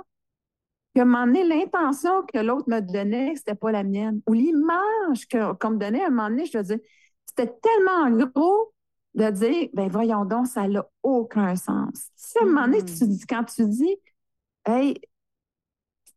moment 1.03 1.25
donné, 1.25 1.43
l'intention 1.43 2.23
que 2.23 2.37
l'autre 2.39 2.69
me 2.69 2.79
donnait, 2.79 3.33
c'était 3.35 3.55
pas 3.55 3.71
la 3.71 3.83
mienne. 3.83 4.21
Ou 4.27 4.33
l'image 4.33 5.27
qu'on 5.29 5.71
me 5.71 5.77
donnait, 5.77 6.03
à 6.03 6.07
un 6.07 6.09
moment 6.09 6.29
donné, 6.29 6.45
je 6.45 6.57
veux 6.57 6.63
dire, 6.63 6.79
c'était 7.25 7.53
tellement 7.61 8.09
gros 8.11 8.73
de 9.15 9.29
dire, 9.29 9.69
ben 9.73 9.89
voyons 9.89 10.25
donc, 10.25 10.47
ça 10.47 10.67
n'a 10.67 10.85
aucun 11.03 11.55
sens. 11.55 12.09
à 12.39 12.43
un 12.43 12.45
moment 12.45 12.65
donné, 12.65 12.81
mm-hmm. 12.81 12.97
tu 12.97 13.07
dis, 13.07 13.25
quand 13.27 13.43
tu 13.43 13.65
dis, 13.67 13.95
hey, 14.65 14.99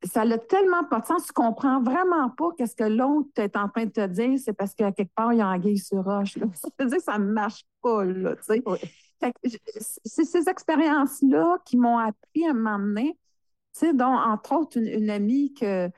ça 0.05 0.25
n'a 0.25 0.39
tellement 0.39 0.85
pas 0.85 1.01
de 1.01 1.07
sens. 1.07 1.27
Tu 1.27 1.33
comprends 1.33 1.83
vraiment 1.83 2.31
pas 2.31 2.51
qu'est-ce 2.57 2.77
que 2.77 2.85
l'autre 2.85 3.31
est 3.37 3.57
en 3.57 3.69
train 3.69 3.87
de 3.87 3.91
te 3.91 4.07
dire. 4.07 4.39
C'est 4.39 4.53
parce 4.53 4.75
qu'à 4.75 4.93
quelque 4.93 5.13
part, 5.15 5.33
il 5.33 5.39
y 5.39 5.43
a 5.43 5.49
anguille 5.49 5.79
sur 5.79 6.05
roche. 6.05 6.35
Ça 6.55 6.69
veut 6.79 6.87
dire 6.87 6.99
que 6.99 7.05
ça 7.05 7.19
ne 7.19 7.33
marche 7.33 7.65
pas. 7.83 8.05
Là, 8.05 8.37
C'est 10.05 10.25
ces 10.25 10.49
expériences-là 10.49 11.59
qui 11.65 11.77
m'ont 11.77 11.99
appris 11.99 12.47
à 12.47 12.53
m'emmener. 12.53 13.19
Dont, 13.95 14.05
entre 14.07 14.53
autres, 14.53 14.79
une, 14.79 15.11
amie 15.11 15.55
que, 15.55 15.89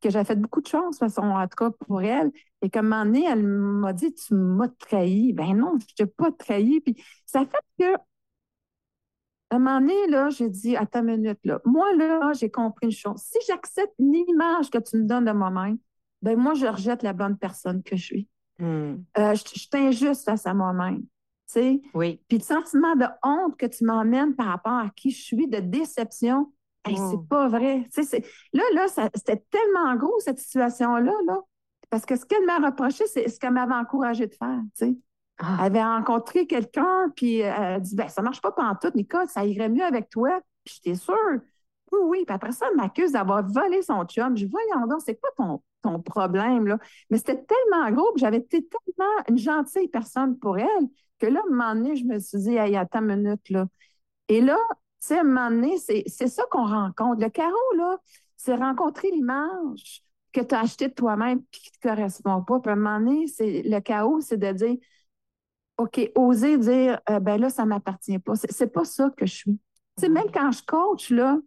que 0.00 0.10
j'ai 0.10 0.24
fait 0.24 0.36
beaucoup 0.36 0.60
de 0.60 0.66
choses, 0.66 0.94
de 0.94 0.98
façon, 0.98 1.22
en 1.22 1.46
tout 1.48 1.56
cas 1.56 1.70
pour 1.86 2.02
elle. 2.02 2.30
Et 2.62 2.70
comme 2.70 2.92
un 2.92 3.04
moment 3.04 3.12
donné, 3.12 3.26
elle 3.26 3.42
m'a 3.42 3.92
dit 3.92 4.14
Tu 4.14 4.34
m'as 4.34 4.68
trahi. 4.68 5.32
Ben 5.32 5.54
non, 5.56 5.74
je 5.78 5.84
ne 5.84 6.06
t'ai 6.06 6.06
pas 6.06 6.32
trahi. 6.32 6.80
Puis 6.80 7.02
ça 7.26 7.44
fait 7.44 7.56
que 7.78 7.98
à 9.50 9.56
un 9.56 9.58
moment 9.58 9.80
donné, 9.80 10.06
là, 10.08 10.28
j'ai 10.30 10.48
dit, 10.50 10.76
à 10.76 10.84
ta 10.84 11.02
minute, 11.02 11.38
là, 11.44 11.60
moi, 11.64 11.94
là, 11.94 12.32
j'ai 12.34 12.50
compris 12.50 12.86
une 12.86 12.92
chose. 12.92 13.20
Si 13.22 13.38
j'accepte 13.46 13.94
l'image 13.98 14.70
que 14.70 14.78
tu 14.78 14.98
me 14.98 15.04
donnes 15.04 15.24
de 15.24 15.32
moi-même, 15.32 15.78
ben 16.20 16.38
moi, 16.38 16.54
je 16.54 16.66
rejette 16.66 17.02
la 17.02 17.12
bonne 17.12 17.38
personne 17.38 17.82
que 17.82 17.96
je 17.96 18.04
suis. 18.04 18.28
Hmm. 18.58 18.96
Euh, 19.16 19.34
je, 19.34 19.58
suis 19.58 19.68
injuste 19.72 20.24
face 20.24 20.46
à 20.46 20.52
moi-même. 20.52 21.04
sais. 21.46 21.80
Oui. 21.94 22.20
Puis 22.28 22.38
le 22.38 22.42
sentiment 22.44 22.96
de 22.96 23.06
honte 23.22 23.56
que 23.56 23.66
tu 23.66 23.84
m'emmènes 23.84 24.34
par 24.34 24.46
rapport 24.46 24.72
à 24.72 24.90
qui 24.90 25.10
je 25.10 25.22
suis, 25.22 25.46
de 25.46 25.60
déception, 25.60 26.52
c'est 26.96 27.16
hmm. 27.16 27.26
pas 27.28 27.48
vrai. 27.48 27.86
Là, 28.52 28.62
là, 28.74 29.08
c'était 29.14 29.42
tellement 29.50 29.94
gros, 29.96 30.18
cette 30.20 30.38
situation-là, 30.38 31.12
là, 31.26 31.40
parce 31.90 32.04
que 32.04 32.16
ce 32.16 32.24
qu'elle 32.24 32.44
m'a 32.44 32.58
reproché, 32.58 33.06
c'est 33.06 33.28
ce 33.28 33.38
qu'elle 33.38 33.52
m'avait 33.52 33.74
encouragé 33.74 34.26
de 34.26 34.34
faire. 34.34 34.60
Ah. 35.38 35.56
Elle 35.60 35.66
avait 35.66 35.82
rencontré 35.82 36.46
quelqu'un, 36.46 37.10
puis 37.14 37.42
euh, 37.42 37.52
elle 37.56 37.62
a 37.74 37.80
dit 37.80 37.94
ben, 37.94 38.08
Ça 38.08 38.22
marche 38.22 38.40
pas 38.40 38.54
tout, 38.80 38.90
Nicole, 38.94 39.28
ça 39.28 39.44
irait 39.44 39.68
mieux 39.68 39.84
avec 39.84 40.10
toi. 40.10 40.40
Puis 40.64 40.80
j'étais 40.82 40.98
sûre. 40.98 41.14
Oui, 41.92 41.98
oui. 42.04 42.24
Puis 42.26 42.34
après 42.34 42.52
ça, 42.52 42.66
elle 42.70 42.76
m'accuse 42.76 43.12
d'avoir 43.12 43.46
volé 43.46 43.80
son 43.82 44.04
chum. 44.04 44.36
Je 44.36 44.44
dis 44.44 44.50
Voyons 44.50 44.86
donc, 44.86 45.00
c'est 45.04 45.18
quoi 45.18 45.30
ton, 45.36 45.62
ton 45.82 46.00
problème, 46.02 46.66
là? 46.66 46.78
Mais 47.10 47.18
c'était 47.18 47.42
tellement 47.42 47.90
gros 47.92 48.12
que 48.12 48.18
j'avais 48.18 48.38
été 48.38 48.66
tellement 48.66 49.24
une 49.28 49.38
gentille 49.38 49.88
personne 49.88 50.38
pour 50.38 50.58
elle 50.58 50.88
que 51.18 51.26
là, 51.26 51.40
à 51.40 51.46
un 51.46 51.50
moment 51.50 51.74
donné, 51.74 51.96
je 51.96 52.04
me 52.04 52.18
suis 52.18 52.38
dit 52.38 52.56
Hey, 52.56 52.76
attends 52.76 53.00
une 53.00 53.16
minute, 53.22 53.48
là. 53.50 53.66
Et 54.28 54.40
là, 54.40 54.58
tu 55.00 55.08
sais, 55.08 55.18
à 55.18 55.20
un 55.20 55.24
moment 55.24 55.50
donné, 55.50 55.76
c'est 55.78 56.26
ça 56.28 56.44
qu'on 56.50 56.66
rencontre. 56.66 57.20
Le 57.20 57.30
carreau, 57.30 57.74
là, 57.76 57.98
c'est 58.36 58.54
rencontrer 58.54 59.10
l'image 59.10 60.02
que 60.32 60.40
tu 60.40 60.54
as 60.54 60.60
achetée 60.60 60.88
de 60.88 60.94
toi-même 60.94 61.42
puis 61.50 61.60
qui 61.60 61.70
ne 61.70 61.80
te 61.80 61.94
correspond 61.94 62.42
pas. 62.42 62.60
Puis 62.60 62.70
à 62.70 62.74
un 62.74 62.76
moment 62.76 62.98
donné, 62.98 63.26
le 63.38 63.80
chaos, 63.80 64.20
c'est 64.20 64.36
de 64.36 64.52
dire 64.52 64.76
OK, 65.78 66.10
oser 66.16 66.58
dire, 66.58 67.00
euh, 67.08 67.20
ben 67.20 67.40
là, 67.40 67.50
ça 67.50 67.62
ne 67.62 67.68
m'appartient 67.68 68.18
pas. 68.18 68.34
C'est 68.34 68.72
pas 68.72 68.84
ça 68.84 69.10
que 69.16 69.26
je 69.26 69.34
suis. 69.34 69.60
sais, 69.96 70.08
même 70.08 70.30
quand 70.32 70.50
je 70.50 70.62
coach, 70.64 71.10
là, 71.10 71.38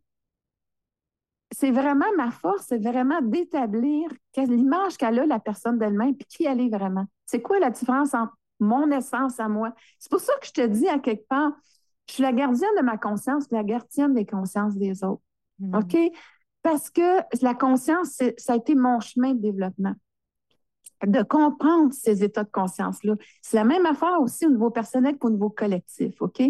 c'est 1.52 1.72
vraiment 1.72 2.06
ma 2.16 2.32
force, 2.32 2.68
c'est 2.70 2.82
vraiment 2.82 3.22
d'établir 3.22 4.10
l'image 4.38 4.96
qu'elle 4.96 5.20
a, 5.20 5.26
la 5.26 5.40
personne 5.40 5.78
d'elle-même, 5.78 6.16
puis 6.16 6.26
qui 6.28 6.46
elle 6.46 6.62
est 6.62 6.70
vraiment. 6.70 7.06
C'est 7.26 7.42
quoi 7.42 7.60
la 7.60 7.70
différence 7.70 8.14
entre 8.14 8.34
mon 8.62 8.90
essence 8.92 9.38
à 9.40 9.50
moi? 9.50 9.74
C'est 10.00 10.10
pour 10.10 10.22
ça 10.22 10.34
que 10.40 10.48
je 10.48 10.54
te 10.54 10.66
dis 10.66 10.88
à 10.88 10.98
quelque 10.98 11.28
part, 11.28 11.52
je 12.12 12.16
suis 12.16 12.24
la 12.24 12.34
gardienne 12.34 12.76
de 12.78 12.84
ma 12.84 12.98
conscience, 12.98 13.46
la 13.52 13.64
gardienne 13.64 14.14
des 14.14 14.26
consciences 14.26 14.76
des 14.76 15.02
autres. 15.06 15.22
Mm. 15.60 15.76
OK? 15.76 15.98
Parce 16.62 16.90
que 16.90 17.22
la 17.42 17.54
conscience, 17.54 18.20
ça 18.38 18.54
a 18.54 18.56
été 18.58 18.76
mon 18.76 19.00
chemin 19.00 19.34
de 19.34 19.40
développement 19.40 19.96
de 21.08 21.24
comprendre 21.24 21.94
ces 21.94 22.24
états 22.24 22.44
de 22.44 22.52
conscience-là. 22.52 23.16
C'est 23.42 23.56
la 23.56 23.64
même 23.64 23.86
affaire 23.86 24.22
aussi 24.22 24.46
au 24.46 24.52
niveau 24.52 24.70
personnel 24.70 25.18
qu'au 25.18 25.30
niveau 25.30 25.50
collectif, 25.50 26.22
OK? 26.22 26.44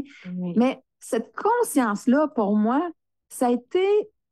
Mais 0.58 0.84
cette 1.00 1.32
conscience-là, 1.36 2.28
pour 2.30 2.58
moi, 2.58 2.90
ça 3.30 3.48
a 3.48 3.52
été 3.52 3.86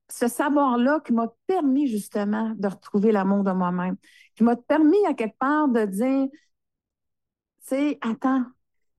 ce 0.10 0.28
savoir-là 0.28 1.00
qui 1.06 1.14
m'a 1.14 1.32
permis 1.48 1.88
justement 1.88 2.54
de 2.58 2.68
retrouver 2.68 3.12
l'amour 3.12 3.44
de 3.44 3.52
moi-même, 3.52 3.96
qui 4.36 4.44
m'a 4.44 4.56
permis 4.56 5.06
à 5.08 5.14
quelque 5.14 5.38
part 5.38 5.70
de 5.70 5.86
dire, 5.86 6.28
tu 6.32 6.40
sais, 7.62 8.00
attends, 8.02 8.44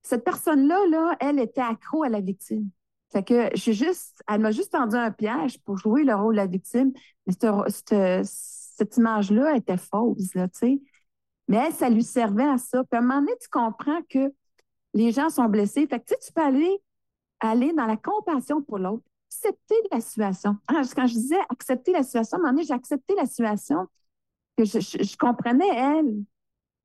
cette 0.02 0.24
personne-là, 0.24 0.86
là, 0.88 1.16
elle 1.20 1.38
était 1.38 1.60
accro 1.60 2.02
à 2.02 2.08
la 2.08 2.20
victime. 2.20 2.70
Fait 3.12 3.24
que 3.24 3.50
je 3.54 3.72
juste, 3.72 4.22
elle 4.28 4.40
m'a 4.40 4.52
juste 4.52 4.72
tendu 4.72 4.96
un 4.96 5.10
piège 5.10 5.60
pour 5.62 5.76
jouer 5.76 6.04
le 6.04 6.14
rôle 6.14 6.34
de 6.34 6.40
la 6.40 6.46
victime, 6.46 6.92
mais 7.26 7.32
cette, 7.32 8.24
cette 8.24 8.96
image-là 8.96 9.56
était 9.56 9.76
fausse, 9.76 10.34
là, 10.34 10.48
tu 10.48 10.58
sais. 10.58 10.82
Mais 11.48 11.56
elle, 11.56 11.72
ça 11.72 11.90
lui 11.90 12.04
servait 12.04 12.48
à 12.48 12.58
ça. 12.58 12.84
Puis 12.84 12.96
à 12.96 12.98
un 12.98 13.02
moment 13.02 13.20
donné, 13.20 13.32
tu 13.40 13.48
comprends 13.48 14.00
que 14.08 14.32
les 14.94 15.10
gens 15.10 15.28
sont 15.28 15.46
blessés. 15.46 15.86
Fait 15.88 15.98
que 15.98 16.04
tu, 16.06 16.14
sais, 16.14 16.20
tu 16.26 16.32
peux 16.32 16.42
aller, 16.42 16.80
aller 17.40 17.72
dans 17.72 17.86
la 17.86 17.96
compassion 17.96 18.62
pour 18.62 18.78
l'autre, 18.78 19.02
accepter 19.28 19.74
la 19.90 20.00
situation. 20.00 20.56
Ah, 20.68 20.82
quand 20.94 21.06
je 21.06 21.14
disais 21.14 21.40
accepter 21.48 21.92
la 21.92 22.04
situation, 22.04 22.36
à 22.36 22.38
un 22.38 22.42
moment 22.42 22.52
donné, 22.52 22.64
j'ai 22.64 22.74
accepté 22.74 23.14
la 23.16 23.26
situation 23.26 23.86
que 24.56 24.64
je, 24.64 25.16
comprenais, 25.16 25.68
elle, 25.74 26.22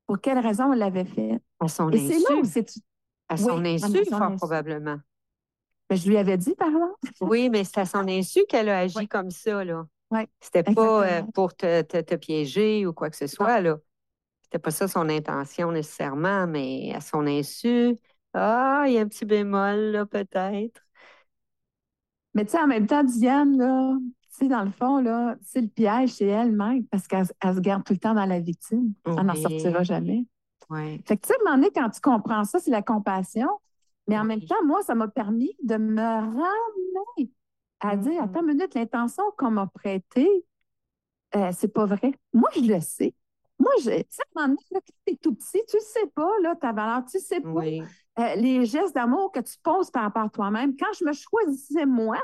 pour 0.06 0.20
quelle 0.20 0.38
raison 0.38 0.72
elle 0.72 0.80
l'avait 0.80 1.04
fait. 1.04 1.40
À 1.60 1.68
son 1.68 1.90
Et 1.90 1.98
c'est 1.98 2.18
là 2.18 2.36
où 2.36 2.44
c'est... 2.44 2.68
À 3.28 3.36
son 3.36 3.64
insu, 3.64 4.04
fort 4.04 4.36
probablement. 4.36 4.98
Mais 5.90 5.96
je 5.96 6.08
lui 6.08 6.16
avais 6.16 6.36
dit, 6.36 6.54
par 6.54 6.70
là. 6.70 6.90
oui, 7.20 7.48
mais 7.48 7.64
c'est 7.64 7.80
à 7.80 7.86
son 7.86 8.06
insu 8.08 8.44
qu'elle 8.48 8.68
a 8.68 8.80
agi 8.80 9.06
comme 9.08 9.30
ça, 9.30 9.64
là. 9.64 9.86
Oui. 10.10 10.20
C'était 10.40 10.62
pas 10.62 11.04
euh, 11.04 11.22
pour 11.34 11.54
te, 11.54 11.82
te, 11.82 12.14
piéger 12.14 12.86
ou 12.86 12.92
quoi 12.92 13.10
que 13.10 13.16
ce 13.16 13.26
soit, 13.26 13.60
là. 13.60 13.78
C'était 14.42 14.60
pas 14.60 14.70
ça 14.70 14.86
son 14.86 15.08
intention 15.08 15.72
nécessairement, 15.72 16.46
mais 16.46 16.92
à 16.94 17.00
son 17.00 17.26
insu, 17.26 17.96
ah, 18.32 18.84
il 18.86 18.92
y 18.92 18.98
a 18.98 19.00
un 19.00 19.08
petit 19.08 19.24
bémol, 19.24 19.76
là, 19.92 20.06
peut-être. 20.06 20.82
Mais 22.34 22.44
tu 22.44 22.52
sais, 22.52 22.60
en 22.60 22.66
même 22.66 22.86
temps, 22.86 23.02
Diane, 23.02 23.56
là, 23.56 23.96
tu 23.98 24.28
sais, 24.30 24.48
dans 24.48 24.62
le 24.62 24.70
fond, 24.70 24.98
là, 25.00 25.36
c'est 25.42 25.62
le 25.62 25.68
piège, 25.68 26.10
c'est 26.10 26.26
elle-même, 26.26 26.84
parce 26.86 27.08
qu'elle 27.08 27.26
se 27.26 27.60
garde 27.60 27.82
tout 27.82 27.94
le 27.94 27.98
temps 27.98 28.14
dans 28.14 28.26
la 28.26 28.38
victime. 28.38 28.92
Elle 29.06 29.14
n'en 29.14 29.34
sortira 29.34 29.82
jamais. 29.82 30.26
Fait 31.06 31.16
que, 31.16 31.26
tu 31.26 31.28
sais, 31.28 31.34
à 31.34 31.36
un 31.40 31.44
moment 31.44 31.56
donné, 31.56 31.70
quand 31.74 31.90
tu 31.90 32.00
comprends 32.00 32.44
ça, 32.44 32.58
c'est 32.58 32.70
la 32.70 32.82
compassion. 32.82 33.48
Mais 34.08 34.18
en 34.18 34.24
même 34.24 34.42
temps, 34.42 34.64
moi, 34.64 34.82
ça 34.82 34.94
m'a 34.94 35.08
permis 35.08 35.56
de 35.62 35.76
me 35.76 36.00
ramener 36.00 37.30
à 37.80 37.96
dire, 37.96 38.22
attends 38.22 38.40
une 38.40 38.46
minute, 38.54 38.74
l'intention 38.74 39.24
qu'on 39.36 39.50
m'a 39.50 39.66
prêtée, 39.66 40.44
euh, 41.34 41.50
c'est 41.52 41.68
pas 41.68 41.86
vrai. 41.86 42.12
Moi, 42.32 42.48
je 42.54 42.60
le 42.60 42.80
sais. 42.80 43.14
Moi, 43.58 43.72
je, 43.82 43.90
tu 43.90 44.06
sais, 44.10 44.22
quand 44.34 44.54
tu 45.06 45.12
es 45.12 45.16
tout 45.16 45.34
petit, 45.34 45.62
tu 45.68 45.76
ne 45.76 45.80
sais 45.80 46.06
pas, 46.14 46.30
là, 46.42 46.54
ta 46.56 46.72
valeur, 46.72 47.04
tu 47.06 47.16
ne 47.16 47.22
sais 47.22 47.40
pas 47.40 47.48
euh, 48.18 48.34
les 48.36 48.64
gestes 48.64 48.94
d'amour 48.94 49.32
que 49.32 49.40
tu 49.40 49.56
poses 49.62 49.90
par 49.90 50.02
rapport 50.04 50.22
à 50.24 50.28
toi-même. 50.28 50.76
Quand 50.76 50.92
je 50.98 51.04
me 51.04 51.12
choisissais 51.12 51.86
moi, 51.86 52.22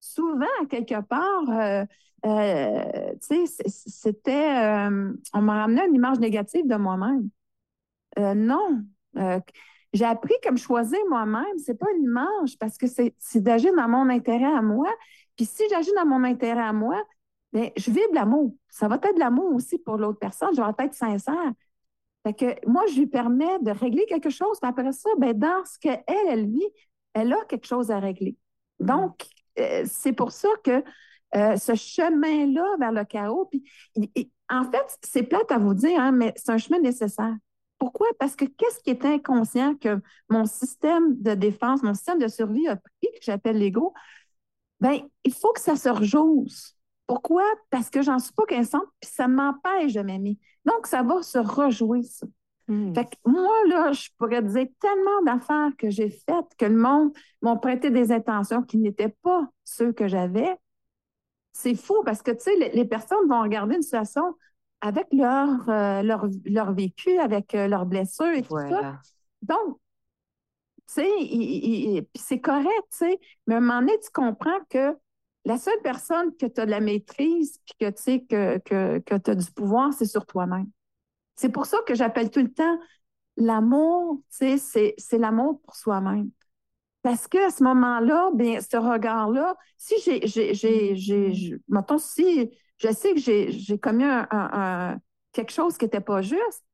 souvent, 0.00 0.46
quelque 0.68 1.00
part, 1.02 1.50
euh, 1.50 1.84
tu 3.28 3.46
sais, 3.46 3.64
c'était, 3.68 4.88
on 5.32 5.42
m'a 5.42 5.60
ramené 5.60 5.86
une 5.86 5.94
image 5.94 6.18
négative 6.18 6.66
de 6.66 6.76
moi-même. 6.76 7.28
Non. 8.18 8.84
j'ai 9.92 10.04
appris 10.04 10.34
comme 10.42 10.58
choisir 10.58 10.98
moi-même, 11.08 11.58
c'est 11.58 11.78
pas 11.78 11.86
une 11.96 12.04
image 12.04 12.58
parce 12.58 12.76
que 12.76 12.86
c'est 12.86 13.40
d'agir 13.40 13.74
dans 13.76 13.88
mon 13.88 14.08
intérêt 14.08 14.52
à 14.52 14.62
moi. 14.62 14.88
Puis 15.36 15.46
si 15.46 15.62
j'agis 15.70 15.92
dans 15.94 16.06
mon 16.06 16.24
intérêt 16.24 16.62
à 16.62 16.72
moi, 16.72 17.02
mais 17.54 17.72
je 17.76 17.90
vibre 17.90 18.12
l'amour. 18.12 18.54
Ça 18.68 18.88
va 18.88 18.96
être 18.96 19.14
de 19.14 19.20
l'amour 19.20 19.54
aussi 19.54 19.78
pour 19.78 19.96
l'autre 19.96 20.18
personne. 20.18 20.50
Je 20.54 20.60
vais 20.60 20.84
être 20.84 20.94
sincère. 20.94 21.52
Fait 22.26 22.34
que 22.34 22.68
moi, 22.68 22.82
je 22.88 22.98
lui 22.98 23.06
permets 23.06 23.58
de 23.60 23.70
régler 23.70 24.04
quelque 24.06 24.28
chose. 24.28 24.58
Puis 24.60 24.68
après 24.68 24.92
ça, 24.92 25.08
ben, 25.18 25.38
dans 25.38 25.64
ce 25.64 25.78
qu'elle, 25.78 26.02
elle 26.28 26.46
vit, 26.46 26.68
elle 27.12 27.32
a 27.32 27.44
quelque 27.48 27.66
chose 27.66 27.90
à 27.90 28.00
régler. 28.00 28.36
Donc, 28.80 29.26
euh, 29.60 29.84
c'est 29.86 30.12
pour 30.12 30.32
ça 30.32 30.48
que 30.64 30.82
euh, 31.36 31.56
ce 31.56 31.74
chemin-là 31.74 32.76
vers 32.80 32.92
le 32.92 33.04
chaos, 33.04 33.46
puis 33.46 33.64
en 34.48 34.64
fait, 34.64 34.98
c'est 35.02 35.22
plate 35.22 35.50
à 35.52 35.58
vous 35.58 35.74
dire, 35.74 36.00
hein, 36.00 36.10
mais 36.12 36.32
c'est 36.36 36.50
un 36.50 36.58
chemin 36.58 36.80
nécessaire. 36.80 37.34
Pourquoi? 37.78 38.06
Parce 38.18 38.36
que 38.36 38.44
qu'est-ce 38.44 38.80
qui 38.80 38.90
est 38.90 39.04
inconscient 39.04 39.74
que 39.76 40.00
mon 40.28 40.46
système 40.46 41.20
de 41.20 41.34
défense, 41.34 41.82
mon 41.82 41.94
système 41.94 42.18
de 42.18 42.28
survie 42.28 42.68
a 42.68 42.76
pris, 42.76 43.10
que 43.12 43.22
j'appelle 43.22 43.58
l'ego? 43.58 43.92
Bien, 44.80 45.00
il 45.24 45.32
faut 45.32 45.52
que 45.52 45.60
ça 45.60 45.76
se 45.76 45.88
rejousse. 45.88 46.76
Pourquoi? 47.06 47.44
Parce 47.70 47.90
que 47.90 48.02
j'en 48.02 48.18
suis 48.18 48.32
pas 48.32 48.46
consciente, 48.46 48.86
puis 49.00 49.10
ça 49.10 49.28
m'empêche 49.28 49.92
de 49.92 50.00
m'aimer. 50.00 50.38
Donc, 50.64 50.86
ça 50.86 51.02
va 51.02 51.22
se 51.22 51.38
rejouer, 51.38 52.02
ça. 52.02 52.26
Hmm. 52.66 52.94
Fait 52.94 53.04
que 53.04 53.16
moi, 53.26 53.54
là, 53.68 53.92
je 53.92 54.08
pourrais 54.16 54.42
dire 54.42 54.66
tellement 54.80 55.22
d'affaires 55.26 55.70
que 55.76 55.90
j'ai 55.90 56.08
faites 56.08 56.54
que 56.56 56.64
le 56.64 56.76
monde 56.76 57.12
m'a 57.42 57.56
prêté 57.56 57.90
des 57.90 58.10
intentions 58.10 58.62
qui 58.62 58.78
n'étaient 58.78 59.14
pas 59.22 59.46
ceux 59.64 59.92
que 59.92 60.08
j'avais. 60.08 60.56
C'est 61.52 61.74
fou 61.74 62.02
parce 62.04 62.22
que, 62.22 62.30
tu 62.30 62.40
sais, 62.40 62.56
les, 62.72 62.84
personnes 62.86 63.28
vont 63.28 63.42
regarder 63.42 63.76
une 63.76 63.82
situation 63.82 64.34
avec 64.84 65.06
leur, 65.12 65.66
euh, 65.70 66.02
leur, 66.02 66.74
vécu, 66.74 67.18
avec 67.18 67.54
euh, 67.54 67.68
leurs 67.68 67.86
blessures 67.86 68.34
et 68.34 68.42
tout 68.42 68.58
ça. 68.58 69.00
Donc, 69.40 69.78
tu 70.86 71.02
sais, 71.02 72.06
c'est 72.14 72.40
correct, 72.40 72.68
tu 72.90 72.98
sais, 72.98 73.18
mais 73.46 73.54
à 73.54 73.58
un 73.58 73.60
moment 73.62 73.80
donné, 73.80 73.98
tu 74.00 74.10
comprends 74.12 74.60
que 74.68 74.94
la 75.46 75.56
seule 75.56 75.80
personne 75.82 76.36
que 76.36 76.44
tu 76.44 76.60
as 76.60 76.66
de 76.66 76.70
la 76.70 76.80
maîtrise 76.80 77.58
puis 77.64 77.74
que 77.80 77.90
tu 77.94 78.02
sais 78.02 78.20
que, 78.28 78.58
que, 78.58 78.98
que 78.98 79.14
tu 79.14 79.30
as 79.30 79.34
du 79.34 79.50
pouvoir, 79.52 79.94
c'est 79.94 80.04
sur 80.04 80.26
toi-même. 80.26 80.66
C'est 81.34 81.48
pour 81.48 81.64
ça 81.64 81.78
que 81.86 81.94
j'appelle 81.94 82.30
tout 82.30 82.42
le 82.42 82.52
temps 82.52 82.78
l'amour, 83.38 84.20
tu 84.38 84.58
sais, 84.58 84.94
c'est 84.98 85.18
l'amour 85.18 85.62
pour 85.62 85.76
soi-même. 85.76 86.30
Parce 87.00 87.26
qu'à 87.26 87.48
ce 87.50 87.64
moment-là, 87.64 88.30
bien, 88.34 88.60
ce 88.60 88.76
regard-là, 88.76 89.56
si 89.78 89.94
j'ai, 90.04 90.26
j'ai, 90.26 90.94
j'ai, 90.94 91.56
mettons, 91.68 91.98
si 91.98 92.50
je 92.84 92.92
sais 92.92 93.14
que 93.14 93.20
j'ai 93.20 93.78
commis 93.78 94.04
un, 94.04 94.98
quelque 95.32 95.52
chose 95.52 95.76
qui 95.78 95.84
n'était 95.84 96.00
pas 96.00 96.22
juste, 96.22 96.64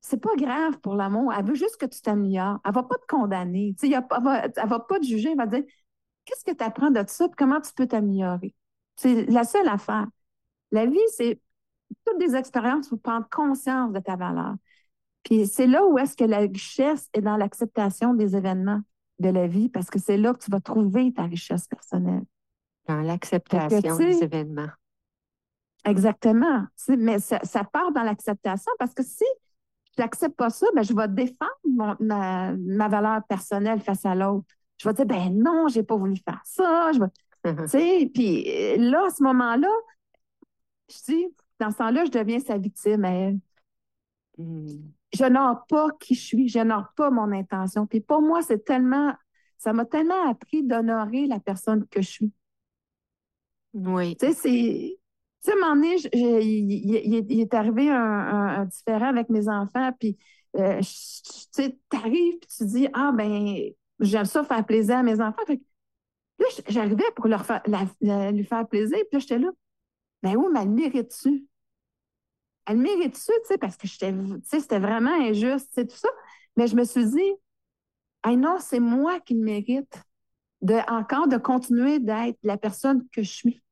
c'est 0.00 0.20
pas 0.20 0.34
grave 0.36 0.78
pour 0.80 0.94
l'amour. 0.94 1.32
Elle 1.32 1.46
veut 1.46 1.54
juste 1.54 1.78
que 1.78 1.86
tu 1.86 2.00
t'améliores. 2.02 2.60
Elle 2.64 2.74
va 2.74 2.82
pas 2.82 2.96
te 2.96 3.06
condamner. 3.06 3.74
Tu 3.78 3.88
sais, 3.88 3.94
elle, 3.94 4.22
va, 4.22 4.44
elle 4.44 4.68
va 4.68 4.80
pas 4.80 4.98
te 4.98 5.04
juger. 5.04 5.30
Elle 5.30 5.38
va 5.38 5.46
dire 5.46 5.64
qu'est-ce 6.24 6.44
que 6.44 6.54
tu 6.54 6.62
apprends 6.62 6.90
de 6.90 7.02
ça? 7.06 7.26
Comment 7.38 7.60
tu 7.60 7.72
peux 7.72 7.86
t'améliorer? 7.86 8.54
C'est 8.96 9.24
la 9.26 9.44
seule 9.44 9.68
affaire. 9.68 10.06
La 10.72 10.86
vie, 10.86 10.98
c'est 11.16 11.40
toutes 12.04 12.18
des 12.18 12.36
expériences 12.36 12.88
pour 12.88 13.00
prendre 13.00 13.26
conscience 13.30 13.92
de 13.92 14.00
ta 14.00 14.16
valeur. 14.16 14.56
Puis 15.22 15.46
c'est 15.46 15.66
là 15.66 15.86
où 15.86 15.98
est-ce 15.98 16.16
que 16.16 16.24
la 16.24 16.38
richesse 16.38 17.08
est 17.14 17.22
dans 17.22 17.38
l'acceptation 17.38 18.12
des 18.12 18.36
événements 18.36 18.82
de 19.20 19.30
la 19.30 19.46
vie, 19.46 19.68
parce 19.68 19.90
que 19.90 19.98
c'est 19.98 20.16
là 20.16 20.34
que 20.34 20.44
tu 20.44 20.50
vas 20.50 20.60
trouver 20.60 21.12
ta 21.12 21.22
richesse 21.22 21.66
personnelle. 21.66 22.24
Dans 22.88 23.00
l'acceptation 23.00 23.96
des 23.96 24.22
événements. 24.22 24.68
Exactement. 25.84 26.64
Mais 26.88 27.18
ça, 27.18 27.64
part 27.72 27.92
dans 27.92 28.02
l'acceptation 28.02 28.72
parce 28.78 28.94
que 28.94 29.02
si 29.02 29.24
je 29.96 30.02
n'accepte 30.02 30.36
pas 30.36 30.50
ça, 30.50 30.66
ben, 30.74 30.82
je 30.82 30.94
vais 30.94 31.08
défendre 31.08 31.96
ma, 32.00 32.88
valeur 32.88 33.22
personnelle 33.28 33.80
face 33.80 34.04
à 34.04 34.14
l'autre 34.14 34.46
je 34.76 34.88
vais 34.88 34.94
dire, 34.94 35.06
ben 35.06 35.30
non, 35.30 35.68
j'ai 35.68 35.82
pas 35.82 35.96
voulu 35.96 36.16
faire 36.16 36.40
ça. 36.44 36.90
Je 36.92 36.98
tu 37.44 37.68
sais, 37.68 38.10
puis 38.12 38.44
euh, 38.48 38.76
là, 38.78 39.06
à 39.06 39.10
ce 39.10 39.22
moment-là, 39.22 39.68
je 40.88 41.12
dis, 41.12 41.26
dans 41.60 41.70
ce 41.70 41.76
temps-là, 41.76 42.04
je 42.06 42.10
deviens 42.10 42.40
sa 42.40 42.56
victime. 42.56 43.40
Hmm. 44.38 44.66
Je 45.12 45.24
n'ai 45.24 45.54
pas 45.68 45.88
qui 46.00 46.14
je 46.14 46.20
suis, 46.20 46.48
je 46.48 46.58
n'ai 46.58 46.74
pas 46.96 47.10
mon 47.10 47.30
intention. 47.32 47.86
Puis 47.86 48.00
pour 48.00 48.22
moi, 48.22 48.42
c'est 48.42 48.64
tellement, 48.64 49.14
ça 49.58 49.72
m'a 49.72 49.84
tellement 49.84 50.28
appris 50.28 50.62
d'honorer 50.62 51.26
la 51.26 51.38
personne 51.38 51.86
que 51.86 52.00
je 52.00 52.10
suis. 52.10 52.32
Oui. 53.74 54.16
Tu 54.16 54.26
sais, 54.26 54.32
c'est. 54.32 54.98
Sais, 55.44 55.52
à 55.52 55.54
un 55.56 55.58
moment 55.58 55.74
donné, 55.74 55.96
il, 56.14 57.40
est 57.40 57.52
arrivé 57.52 57.90
un, 57.90 58.64
différent 58.64 59.08
avec 59.08 59.28
mes 59.28 59.46
enfants, 59.46 59.92
puis 60.00 60.16
euh, 60.56 60.78
tu 60.80 60.86
sais, 61.52 61.78
t'arrives, 61.90 62.38
puis 62.38 62.48
tu 62.56 62.64
dis, 62.64 62.88
ah, 62.94 63.12
ben, 63.12 63.70
j'aime 64.00 64.24
ça 64.24 64.42
faire 64.42 64.64
plaisir 64.64 64.96
à 64.96 65.02
mes 65.02 65.20
enfants. 65.20 65.42
là, 65.48 66.46
j'arrivais 66.68 67.04
pour 67.14 67.28
leur 67.28 67.44
faire, 67.44 67.60
lui 68.32 68.44
faire 68.44 68.66
plaisir, 68.66 68.96
puis 68.96 69.08
là, 69.12 69.18
j'étais 69.18 69.38
là. 69.38 69.50
Ben 70.22 70.34
oui, 70.34 70.46
mais 70.50 70.62
elle 70.62 70.70
mérite-tu? 70.70 71.46
Elle 72.64 72.78
mérite-tu, 72.78 73.32
tu 73.42 73.46
sais, 73.46 73.58
parce 73.58 73.76
que 73.76 73.86
c'était 73.86 74.78
vraiment 74.78 75.12
injuste, 75.12 75.70
tu 75.74 75.86
tout 75.86 75.96
ça. 75.96 76.08
Mais 76.56 76.68
je 76.68 76.76
me 76.76 76.84
suis 76.84 77.04
dit, 77.04 77.32
hey, 78.24 78.38
non, 78.38 78.56
c'est 78.60 78.80
moi 78.80 79.20
qui 79.20 79.34
le 79.34 79.44
mérite 79.44 80.02
encore 80.88 81.28
de 81.28 81.36
continuer 81.36 81.98
d'être 81.98 82.38
la 82.42 82.56
personne 82.56 83.06
que 83.10 83.22
je 83.22 83.30
suis. 83.30 83.63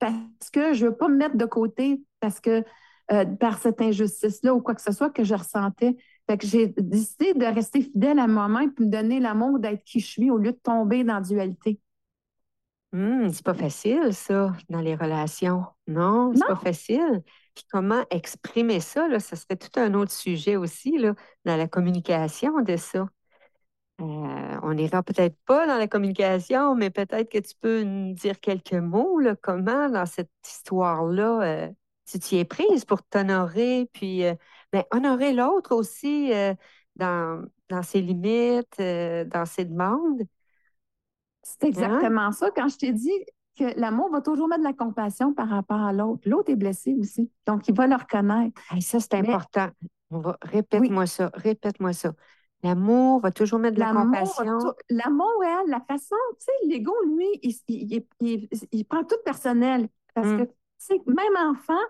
Parce 0.00 0.50
que 0.52 0.74
je 0.74 0.84
ne 0.84 0.90
veux 0.90 0.96
pas 0.96 1.08
me 1.08 1.16
mettre 1.16 1.36
de 1.36 1.44
côté 1.44 2.02
parce 2.18 2.40
que 2.40 2.64
euh, 3.12 3.24
par 3.24 3.58
cette 3.58 3.80
injustice-là 3.80 4.54
ou 4.54 4.60
quoi 4.60 4.74
que 4.74 4.82
ce 4.82 4.92
soit 4.92 5.10
que 5.10 5.24
je 5.24 5.34
ressentais. 5.34 5.96
Fait 6.28 6.38
que 6.38 6.46
j'ai 6.46 6.68
décidé 6.68 7.34
de 7.34 7.44
rester 7.44 7.82
fidèle 7.82 8.20
à 8.20 8.28
moi-même 8.28 8.72
et 8.78 8.82
me 8.84 8.88
donner 8.88 9.18
l'amour 9.18 9.58
d'être 9.58 9.82
qui 9.84 9.98
je 9.98 10.06
suis 10.06 10.30
au 10.30 10.38
lieu 10.38 10.52
de 10.52 10.58
tomber 10.62 11.02
dans 11.02 11.14
la 11.14 11.20
dualité. 11.20 11.80
Hum, 12.92 13.30
c'est 13.32 13.44
pas 13.44 13.54
facile, 13.54 14.14
ça, 14.14 14.52
dans 14.68 14.80
les 14.80 14.94
relations. 14.94 15.64
Non, 15.88 16.32
c'est 16.34 16.46
pas 16.46 16.56
facile. 16.56 17.22
Puis 17.54 17.64
comment 17.70 18.04
exprimer 18.10 18.80
ça, 18.80 19.08
là, 19.08 19.18
ça 19.18 19.36
serait 19.36 19.56
tout 19.56 19.78
un 19.78 19.94
autre 19.94 20.12
sujet 20.12 20.56
aussi, 20.56 20.96
là, 20.98 21.14
dans 21.44 21.56
la 21.56 21.66
communication 21.68 22.60
de 22.62 22.76
ça. 22.76 23.08
Euh, 24.00 24.58
on 24.62 24.74
n'ira 24.74 25.02
peut-être 25.02 25.36
pas 25.46 25.66
dans 25.66 25.76
la 25.76 25.86
communication, 25.86 26.74
mais 26.74 26.90
peut-être 26.90 27.30
que 27.30 27.38
tu 27.38 27.54
peux 27.60 27.82
nous 27.82 28.14
dire 28.14 28.40
quelques 28.40 28.72
mots, 28.72 29.18
là, 29.18 29.36
comment 29.36 29.88
dans 29.90 30.06
cette 30.06 30.30
histoire-là, 30.44 31.42
euh, 31.42 31.68
tu 32.06 32.18
t'y 32.18 32.38
es 32.38 32.44
prise 32.44 32.84
pour 32.84 33.02
t'honorer, 33.02 33.88
puis 33.92 34.24
euh, 34.24 34.34
ben, 34.72 34.84
honorer 34.90 35.32
l'autre 35.32 35.74
aussi 35.74 36.32
dans, 36.96 37.44
dans, 37.68 37.82
ses 37.82 38.00
limites, 38.00 38.78
dans 38.78 39.44
ses 39.46 39.64
demandes. 39.64 40.22
C'est 41.42 41.64
exactement 41.64 42.32
ça. 42.32 42.50
Quand 42.54 42.68
je 42.68 42.76
t'ai 42.76 42.92
dit 42.92 43.24
que 43.58 43.78
l'amour 43.78 44.10
va 44.10 44.20
toujours 44.20 44.48
mettre 44.48 44.62
de 44.62 44.66
la 44.66 44.72
compassion 44.72 45.34
par 45.34 45.48
rapport 45.48 45.80
à 45.80 45.92
l'autre, 45.92 46.28
l'autre 46.28 46.50
est 46.50 46.56
blessé 46.56 46.94
aussi. 46.98 47.30
Donc, 47.46 47.68
il 47.68 47.74
va 47.74 47.86
le 47.86 47.96
reconnaître. 47.96 48.60
ça, 48.80 49.00
c'est 49.00 49.14
important. 49.14 49.68
Répète-moi 50.42 51.06
ça. 51.06 51.30
Répète-moi 51.34 51.92
ça. 51.92 52.12
L'amour 52.62 53.20
va 53.20 53.30
toujours 53.30 53.58
mettre 53.58 53.76
de 53.76 53.80
la 53.80 53.92
compassion. 53.92 54.58
L'amour, 54.90 55.42
la 55.66 55.80
façon, 55.80 56.16
tu 56.38 56.46
sais, 56.46 56.52
l'ego, 56.66 56.94
lui, 57.06 57.26
il, 57.42 58.04
il, 58.70 58.84
prend 58.84 59.02
tout 59.04 59.16
personnel. 59.24 59.88
Parce 60.14 60.28
mmh. 60.28 60.38
que, 60.38 60.42
tu 60.44 60.52
sais, 60.78 61.00
même 61.06 61.50
enfant, 61.50 61.80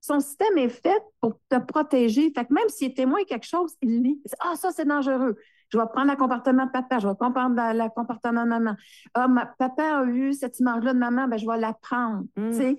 son 0.00 0.20
système 0.20 0.58
est 0.58 0.68
fait 0.68 1.02
pour 1.20 1.38
te 1.48 1.58
protéger. 1.58 2.30
Fait 2.34 2.44
que 2.44 2.52
même 2.52 2.68
s'il 2.68 2.90
est 2.90 2.94
témoin 2.94 3.20
de 3.22 3.26
quelque 3.26 3.46
chose, 3.46 3.74
il 3.80 4.02
lit. 4.02 4.22
Ah, 4.40 4.54
ça, 4.56 4.70
c'est 4.70 4.84
dangereux. 4.84 5.36
Je 5.70 5.78
vais 5.78 5.84
prendre 5.92 6.10
le 6.10 6.16
comportement 6.16 6.66
de 6.66 6.70
papa, 6.70 6.98
je 6.98 7.08
vais 7.08 7.14
prendre 7.14 7.34
le 7.38 7.94
comportement 7.94 8.44
de 8.44 8.48
maman. 8.48 8.74
Ah, 9.14 9.28
ma, 9.28 9.46
papa 9.46 10.00
a 10.00 10.04
eu 10.04 10.32
cette 10.32 10.58
image-là 10.60 10.94
de 10.94 10.98
maman, 10.98 11.28
ben, 11.28 11.36
je 11.36 11.46
vais 11.46 11.58
la 11.58 11.74
prendre. 11.74 12.24
Mm. 12.36 12.76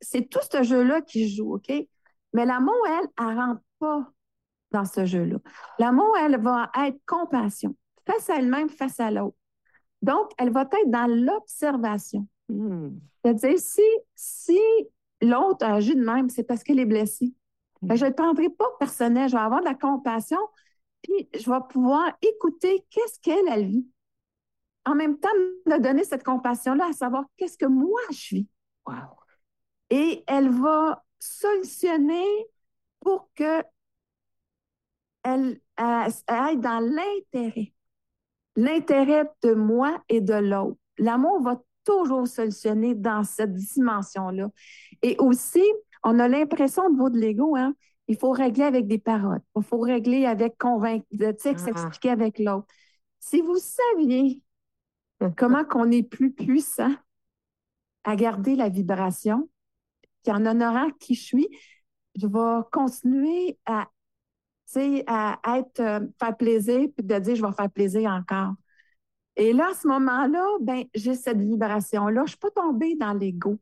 C'est 0.00 0.30
tout 0.30 0.40
ce 0.50 0.62
jeu-là 0.62 1.02
qui 1.02 1.34
joue, 1.34 1.56
OK? 1.56 1.70
Mais 2.32 2.46
l'amour, 2.46 2.74
elle, 2.86 3.08
elle 3.18 3.34
ne 3.34 3.40
rentre 3.40 3.60
pas 3.78 4.06
dans 4.72 4.84
ce 4.84 5.04
jeu-là. 5.04 5.38
L'amour, 5.78 6.16
elle 6.18 6.40
va 6.40 6.70
être 6.84 6.98
compassion, 7.06 7.76
face 8.06 8.30
à 8.30 8.36
elle-même, 8.36 8.68
face 8.68 8.98
à 9.00 9.10
l'autre. 9.10 9.36
Donc, 10.02 10.30
elle 10.38 10.50
va 10.50 10.62
être 10.62 10.90
dans 10.90 11.06
l'observation. 11.06 12.26
Mm. 12.48 12.88
C'est-à-dire, 13.22 13.58
si, 13.58 13.82
si 14.14 14.58
l'autre 15.20 15.64
agit 15.64 15.94
de 15.94 16.04
même, 16.04 16.28
c'est 16.28 16.42
parce 16.42 16.62
qu'elle 16.62 16.80
est 16.80 16.86
blessée. 16.86 17.32
je 17.82 18.06
ne 18.06 18.10
prendrai 18.10 18.48
pas 18.50 18.68
personnel. 18.78 19.28
Je 19.28 19.36
vais 19.36 19.42
avoir 19.42 19.60
de 19.60 19.66
la 19.66 19.74
compassion, 19.74 20.40
puis 21.02 21.28
je 21.34 21.50
vais 21.50 21.60
pouvoir 21.70 22.12
écouter 22.22 22.84
qu'est-ce 22.90 23.20
qu'elle, 23.20 23.48
elle 23.48 23.66
vit. 23.66 23.86
En 24.84 24.96
même 24.96 25.18
temps, 25.18 25.28
me 25.66 25.78
donner 25.78 26.02
cette 26.02 26.24
compassion-là 26.24 26.88
à 26.88 26.92
savoir 26.92 27.24
qu'est-ce 27.36 27.56
que 27.56 27.66
moi 27.66 28.00
je 28.10 28.36
vis. 28.36 28.48
Wow. 28.86 28.94
Et 29.90 30.24
elle 30.26 30.50
va 30.50 31.04
solutionner 31.20 32.26
pour 32.98 33.30
que 33.34 33.62
elle, 35.22 35.60
aille 35.76 36.58
dans 36.58 36.80
l'intérêt. 36.80 37.72
L'intérêt 38.56 39.30
de 39.42 39.54
moi 39.54 40.02
et 40.08 40.20
de 40.20 40.34
l'autre. 40.34 40.78
L'amour 40.98 41.42
va 41.42 41.60
toujours 41.84 42.28
solutionner 42.28 42.94
dans 42.94 43.24
cette 43.24 43.54
dimension-là. 43.54 44.48
Et 45.02 45.16
aussi, 45.18 45.64
on 46.04 46.18
a 46.18 46.28
l'impression 46.28 46.84
au 46.84 46.90
niveau 46.90 47.10
de 47.10 47.18
l'ego, 47.18 47.56
hein, 47.56 47.74
il 48.08 48.16
faut 48.16 48.30
régler 48.32 48.64
avec 48.64 48.86
des 48.86 48.98
paroles. 48.98 49.40
Il 49.56 49.62
faut 49.62 49.78
régler 49.78 50.26
avec 50.26 50.58
convaincre, 50.58 51.06
ah. 51.20 51.30
expliquer 51.66 52.10
avec 52.10 52.38
l'autre. 52.38 52.66
Si 53.20 53.40
vous 53.40 53.56
saviez 53.56 54.40
comment 55.36 55.64
qu'on 55.64 55.90
est 55.90 56.02
plus 56.02 56.32
puissant 56.32 56.92
à 58.04 58.16
garder 58.16 58.56
la 58.56 58.68
vibration, 58.68 59.48
en 60.28 60.46
honorant 60.46 60.90
qui 61.00 61.14
je 61.14 61.22
suis, 61.22 61.48
je 62.14 62.26
vais 62.26 62.62
continuer 62.70 63.58
à, 63.66 63.88
à 65.06 65.38
être, 65.58 65.80
euh, 65.80 66.00
faire 66.18 66.36
plaisir, 66.36 66.88
puis 66.96 67.06
de 67.06 67.18
dire 67.18 67.36
je 67.36 67.42
vais 67.44 67.52
faire 67.52 67.70
plaisir 67.70 68.10
encore. 68.10 68.54
Et 69.36 69.52
là, 69.52 69.70
à 69.72 69.74
ce 69.74 69.88
moment-là, 69.88 70.46
ben, 70.60 70.84
j'ai 70.94 71.14
cette 71.14 71.38
vibration-là. 71.38 72.20
Je 72.20 72.22
ne 72.22 72.28
suis 72.28 72.38
pas 72.38 72.50
tombée 72.50 72.96
dans 72.96 73.14
l'ego. 73.14 73.58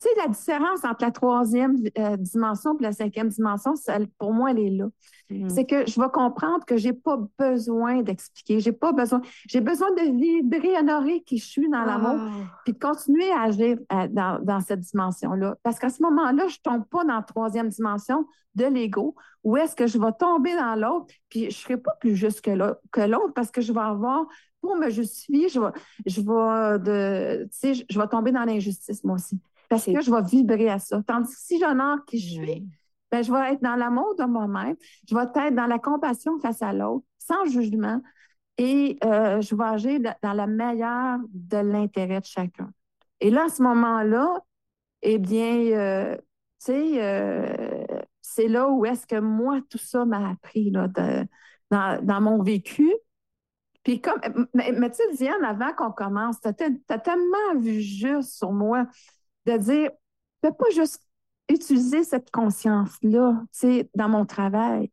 Tu 0.00 0.08
sais, 0.08 0.14
la 0.16 0.28
différence 0.28 0.82
entre 0.84 1.04
la 1.04 1.10
troisième 1.10 1.76
euh, 1.98 2.16
dimension 2.16 2.74
et 2.78 2.82
la 2.82 2.92
cinquième 2.92 3.28
dimension, 3.28 3.74
pour 4.18 4.32
moi, 4.32 4.50
elle 4.50 4.58
est 4.58 4.70
là. 4.70 4.86
Mm. 5.28 5.48
C'est 5.50 5.66
que 5.66 5.86
je 5.86 6.00
vais 6.00 6.08
comprendre 6.08 6.64
que 6.64 6.78
je 6.78 6.88
n'ai 6.88 6.94
pas 6.94 7.18
besoin 7.38 8.02
d'expliquer. 8.02 8.60
J'ai 8.60 8.72
pas 8.72 8.92
besoin. 8.92 9.20
J'ai 9.46 9.60
besoin 9.60 9.90
de 9.90 10.10
vibrer, 10.18 10.78
honorer 10.78 11.22
qui 11.22 11.36
je 11.36 11.46
suis 11.46 11.68
dans 11.68 11.84
l'amour, 11.84 12.16
ah. 12.18 12.60
puis 12.64 12.72
de 12.72 12.78
continuer 12.78 13.30
à 13.30 13.42
agir 13.42 13.76
euh, 13.92 14.08
dans, 14.08 14.60
cette 14.60 14.80
dimension-là. 14.80 15.56
Parce 15.62 15.78
qu'à 15.78 15.90
ce 15.90 16.02
moment-là, 16.02 16.48
je 16.48 16.56
ne 16.56 16.62
tombe 16.62 16.86
pas 16.86 17.04
dans 17.04 17.16
la 17.16 17.22
troisième 17.22 17.68
dimension 17.68 18.26
de 18.54 18.64
l'ego, 18.64 19.14
où 19.44 19.58
est-ce 19.58 19.76
que 19.76 19.86
je 19.86 19.98
vais 19.98 20.12
tomber 20.18 20.56
dans 20.56 20.76
l'autre, 20.76 21.14
puis 21.28 21.42
je 21.42 21.46
ne 21.46 21.50
serai 21.50 21.76
pas 21.76 21.92
plus 22.00 22.16
juste 22.16 22.40
que 22.40 22.50
l'autre 22.50 23.32
parce 23.34 23.50
que 23.50 23.60
je 23.60 23.72
vais 23.72 23.80
avoir 23.80 24.26
pour 24.60 24.76
me 24.76 24.90
justifier, 24.90 25.48
je 25.48 25.60
vais, 25.60 25.70
je 26.04 26.20
vais, 26.20 26.78
de, 26.80 27.48
je 27.88 27.98
vais 27.98 28.08
tomber 28.08 28.32
dans 28.32 28.44
l'injustice, 28.44 29.04
moi 29.04 29.14
aussi 29.14 29.38
parce 29.70 29.86
que 29.86 30.00
je 30.00 30.10
vais 30.10 30.22
vibrer 30.22 30.68
à 30.68 30.80
ça. 30.80 31.00
Tandis 31.06 31.32
que 31.32 31.40
si 31.40 31.60
j'honore 31.60 32.04
qui 32.04 32.18
je 32.18 32.42
suis, 32.42 32.68
ben, 33.10 33.22
je 33.22 33.32
vais 33.32 33.52
être 33.52 33.62
dans 33.62 33.76
l'amour 33.76 34.16
de 34.18 34.24
moi-même, 34.24 34.76
je 35.08 35.14
vais 35.14 35.22
être 35.22 35.54
dans 35.54 35.66
la 35.66 35.78
compassion 35.78 36.38
face 36.40 36.60
à 36.60 36.72
l'autre, 36.72 37.06
sans 37.18 37.44
jugement, 37.46 38.02
et 38.58 38.98
euh, 39.04 39.40
je 39.40 39.54
vais 39.54 39.64
agir 39.64 40.00
dans 40.22 40.32
la 40.32 40.46
meilleure 40.48 41.18
de 41.32 41.58
l'intérêt 41.58 42.20
de 42.20 42.26
chacun. 42.26 42.70
Et 43.20 43.30
là, 43.30 43.44
à 43.44 43.48
ce 43.48 43.62
moment-là, 43.62 44.40
eh 45.02 45.18
bien, 45.18 45.56
euh, 45.72 46.16
tu 46.16 46.22
sais, 46.58 47.02
euh, 47.02 47.84
c'est 48.20 48.48
là 48.48 48.68
où 48.68 48.84
est-ce 48.84 49.06
que 49.06 49.20
moi, 49.20 49.60
tout 49.70 49.78
ça 49.78 50.04
m'a 50.04 50.30
appris 50.30 50.70
là, 50.70 50.88
dans, 50.88 52.04
dans, 52.04 52.20
mon 52.20 52.42
vécu. 52.42 52.92
Puis 53.84 54.00
comme, 54.00 54.20
mais, 54.52 54.72
tu 54.90 54.96
sais, 54.96 55.14
Diane, 55.14 55.44
avant 55.44 55.72
qu'on 55.74 55.92
commence, 55.92 56.40
tu 56.40 56.48
as, 56.48 56.98
tellement 56.98 57.54
vu 57.56 57.80
juste 57.80 58.32
sur 58.32 58.52
moi 58.52 58.86
de 59.46 59.56
dire, 59.56 59.90
je 60.42 60.48
ne 60.48 60.50
peux 60.50 60.56
pas 60.56 60.70
juste 60.74 61.02
utiliser 61.48 62.04
cette 62.04 62.30
conscience-là, 62.30 63.42
dans 63.94 64.08
mon 64.08 64.24
travail. 64.24 64.90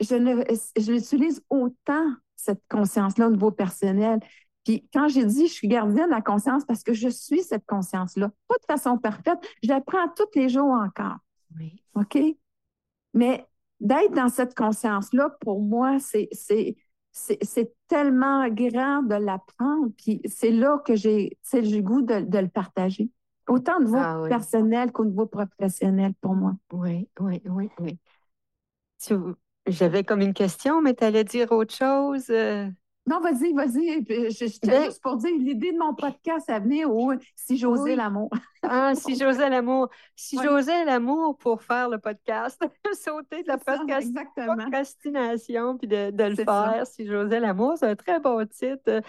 Je, 0.00 0.14
ne, 0.14 0.42
je 0.76 0.92
l'utilise 0.92 1.42
autant, 1.48 2.06
cette 2.36 2.62
conscience-là, 2.68 3.28
au 3.28 3.30
niveau 3.30 3.50
personnel. 3.50 4.20
Puis 4.64 4.88
quand 4.92 5.08
j'ai 5.08 5.24
dit, 5.24 5.48
je 5.48 5.52
suis 5.52 5.68
gardienne 5.68 6.06
de 6.06 6.14
la 6.14 6.20
conscience 6.20 6.64
parce 6.64 6.82
que 6.82 6.92
je 6.92 7.08
suis 7.08 7.42
cette 7.42 7.66
conscience-là, 7.66 8.30
pas 8.48 8.56
de 8.56 8.64
façon 8.66 8.98
parfaite, 8.98 9.38
je 9.62 9.68
l'apprends 9.68 10.08
tous 10.16 10.38
les 10.38 10.48
jours 10.48 10.72
encore. 10.72 11.18
Oui. 11.56 11.82
OK? 11.94 12.18
Mais 13.14 13.46
d'être 13.80 14.12
dans 14.12 14.28
cette 14.28 14.54
conscience-là, 14.54 15.30
pour 15.40 15.60
moi, 15.60 15.98
c'est, 15.98 16.28
c'est, 16.32 16.76
c'est, 17.10 17.74
tellement 17.88 18.48
grand 18.48 19.02
de 19.02 19.16
l'apprendre. 19.16 19.90
Puis 19.98 20.22
c'est 20.24 20.50
là 20.50 20.78
que 20.86 20.94
j'ai, 20.94 21.36
le 21.52 21.80
goût 21.80 22.00
de, 22.00 22.20
de 22.20 22.38
le 22.38 22.48
partager. 22.48 23.10
Autant 23.48 23.78
au 23.78 23.82
niveau 23.82 23.98
ah 23.98 24.22
personnel 24.28 24.92
qu'au 24.92 25.04
niveau 25.04 25.26
professionnel 25.26 26.12
pour 26.20 26.34
moi. 26.34 26.54
Oui, 26.72 27.08
oui, 27.20 27.42
oui, 27.46 27.70
oui. 27.80 27.98
J'avais 29.66 30.04
comme 30.04 30.20
une 30.20 30.34
question, 30.34 30.80
mais 30.80 30.94
tu 30.94 31.04
allais 31.04 31.24
dire 31.24 31.50
autre 31.52 31.74
chose. 31.74 32.30
Euh? 32.30 32.68
Non, 33.04 33.20
vas-y, 33.20 33.52
vas-y. 33.52 34.04
Je, 34.08 34.46
je 34.46 34.60
tiens 34.60 34.72
ben 34.72 34.84
juste 34.84 35.02
pour 35.02 35.16
dire 35.16 35.32
l'idée 35.36 35.72
de 35.72 35.78
mon 35.78 35.92
podcast 35.92 36.48
à 36.48 36.60
venir 36.60 36.88
ou 36.88 37.12
si 37.34 37.58
j'osais 37.58 37.96
l'amour. 37.96 38.30
ah, 38.62 38.94
si 38.94 39.16
j'osais 39.20 39.50
l'amour. 39.50 39.88
Si 40.14 40.38
j'osais 40.40 40.84
l'amour 40.84 41.36
pour 41.36 41.62
faire 41.62 41.88
le 41.88 41.98
podcast, 41.98 42.62
sauter 42.92 43.42
de 43.42 43.48
la 43.48 43.58
procrastination 43.58 45.78
puis 45.78 45.88
de, 45.88 46.10
de 46.10 46.24
le 46.24 46.36
faire. 46.36 46.86
Si 46.86 47.04
j'osais 47.06 47.40
l'amour, 47.40 47.74
c'est 47.76 47.88
un 47.88 47.96
très 47.96 48.20
bon 48.20 48.46
titre. 48.46 49.02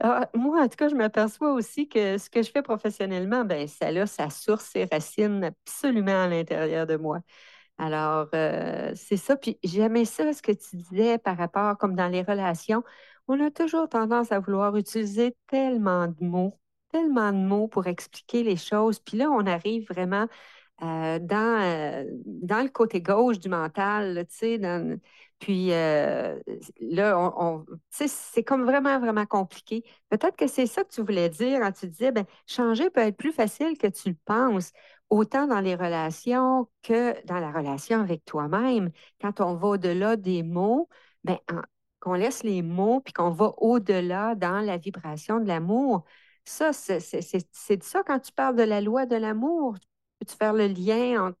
Ah, 0.00 0.28
moi, 0.34 0.62
en 0.62 0.68
tout 0.68 0.76
cas, 0.76 0.88
je 0.88 0.94
m'aperçois 0.94 1.52
aussi 1.54 1.88
que 1.88 2.18
ce 2.18 2.30
que 2.30 2.42
je 2.42 2.50
fais 2.52 2.62
professionnellement, 2.62 3.44
ben, 3.44 3.66
ça 3.66 3.88
a 3.88 4.06
sa 4.06 4.30
source, 4.30 4.66
ses 4.66 4.84
racines 4.84 5.42
absolument 5.44 6.22
à 6.24 6.28
l'intérieur 6.28 6.86
de 6.86 6.96
moi. 6.96 7.20
Alors, 7.78 8.28
euh, 8.34 8.92
c'est 8.96 9.16
ça. 9.18 9.36
Puis 9.36 9.58
j'aimais 9.64 10.04
ça, 10.06 10.32
ce 10.32 10.42
que 10.42 10.52
tu 10.52 10.76
disais 10.76 11.18
par 11.18 11.36
rapport, 11.38 11.78
comme 11.78 11.96
dans 11.96 12.08
les 12.08 12.22
relations, 12.22 12.84
on 13.28 13.40
a 13.44 13.50
toujours 13.50 13.88
tendance 13.88 14.32
à 14.32 14.40
vouloir 14.40 14.76
utiliser 14.76 15.36
tellement 15.48 16.08
de 16.08 16.16
mots, 16.24 16.60
tellement 16.92 17.32
de 17.32 17.38
mots 17.38 17.68
pour 17.68 17.86
expliquer 17.88 18.44
les 18.44 18.56
choses. 18.56 19.00
Puis 19.00 19.18
là, 19.18 19.30
on 19.30 19.46
arrive 19.46 19.88
vraiment 19.88 20.28
euh, 20.82 21.18
dans, 21.20 21.60
euh, 21.62 22.04
dans 22.26 22.62
le 22.62 22.68
côté 22.68 23.02
gauche 23.02 23.38
du 23.40 23.48
mental, 23.48 24.26
tu 24.30 24.36
sais, 24.36 24.58
dans, 24.58 24.98
puis 25.38 25.72
euh, 25.72 26.38
là, 26.80 27.30
c'est 27.90 28.42
comme 28.44 28.64
vraiment, 28.64 28.98
vraiment 28.98 29.26
compliqué. 29.26 29.84
Peut-être 30.08 30.36
que 30.36 30.46
c'est 30.48 30.66
ça 30.66 30.82
que 30.84 30.90
tu 30.90 31.02
voulais 31.02 31.28
dire 31.28 31.60
quand 31.60 31.72
tu 31.72 31.86
disais, 31.86 32.12
ben, 32.12 32.24
changer 32.46 32.90
peut 32.90 33.00
être 33.00 33.16
plus 33.16 33.32
facile 33.32 33.78
que 33.78 33.86
tu 33.86 34.10
le 34.10 34.16
penses, 34.24 34.72
autant 35.10 35.46
dans 35.46 35.60
les 35.60 35.74
relations 35.76 36.68
que 36.82 37.24
dans 37.26 37.38
la 37.38 37.52
relation 37.52 38.00
avec 38.00 38.24
toi-même. 38.24 38.90
Quand 39.20 39.40
on 39.40 39.54
va 39.54 39.68
au-delà 39.68 40.16
des 40.16 40.42
mots, 40.42 40.88
ben, 41.24 41.38
qu'on 42.00 42.14
laisse 42.14 42.42
les 42.42 42.62
mots 42.62 43.00
puis 43.00 43.12
qu'on 43.12 43.30
va 43.30 43.52
au-delà 43.58 44.34
dans 44.34 44.60
la 44.60 44.76
vibration 44.76 45.40
de 45.40 45.46
l'amour. 45.48 46.04
Ça, 46.44 46.72
c'est 46.72 47.00
ça 47.00 48.02
quand 48.04 48.20
tu 48.20 48.32
parles 48.32 48.56
de 48.56 48.62
la 48.62 48.80
loi 48.80 49.06
de 49.06 49.16
l'amour. 49.16 49.76
Peux-tu 50.18 50.36
faire 50.36 50.52
le 50.54 50.66
lien 50.66 51.34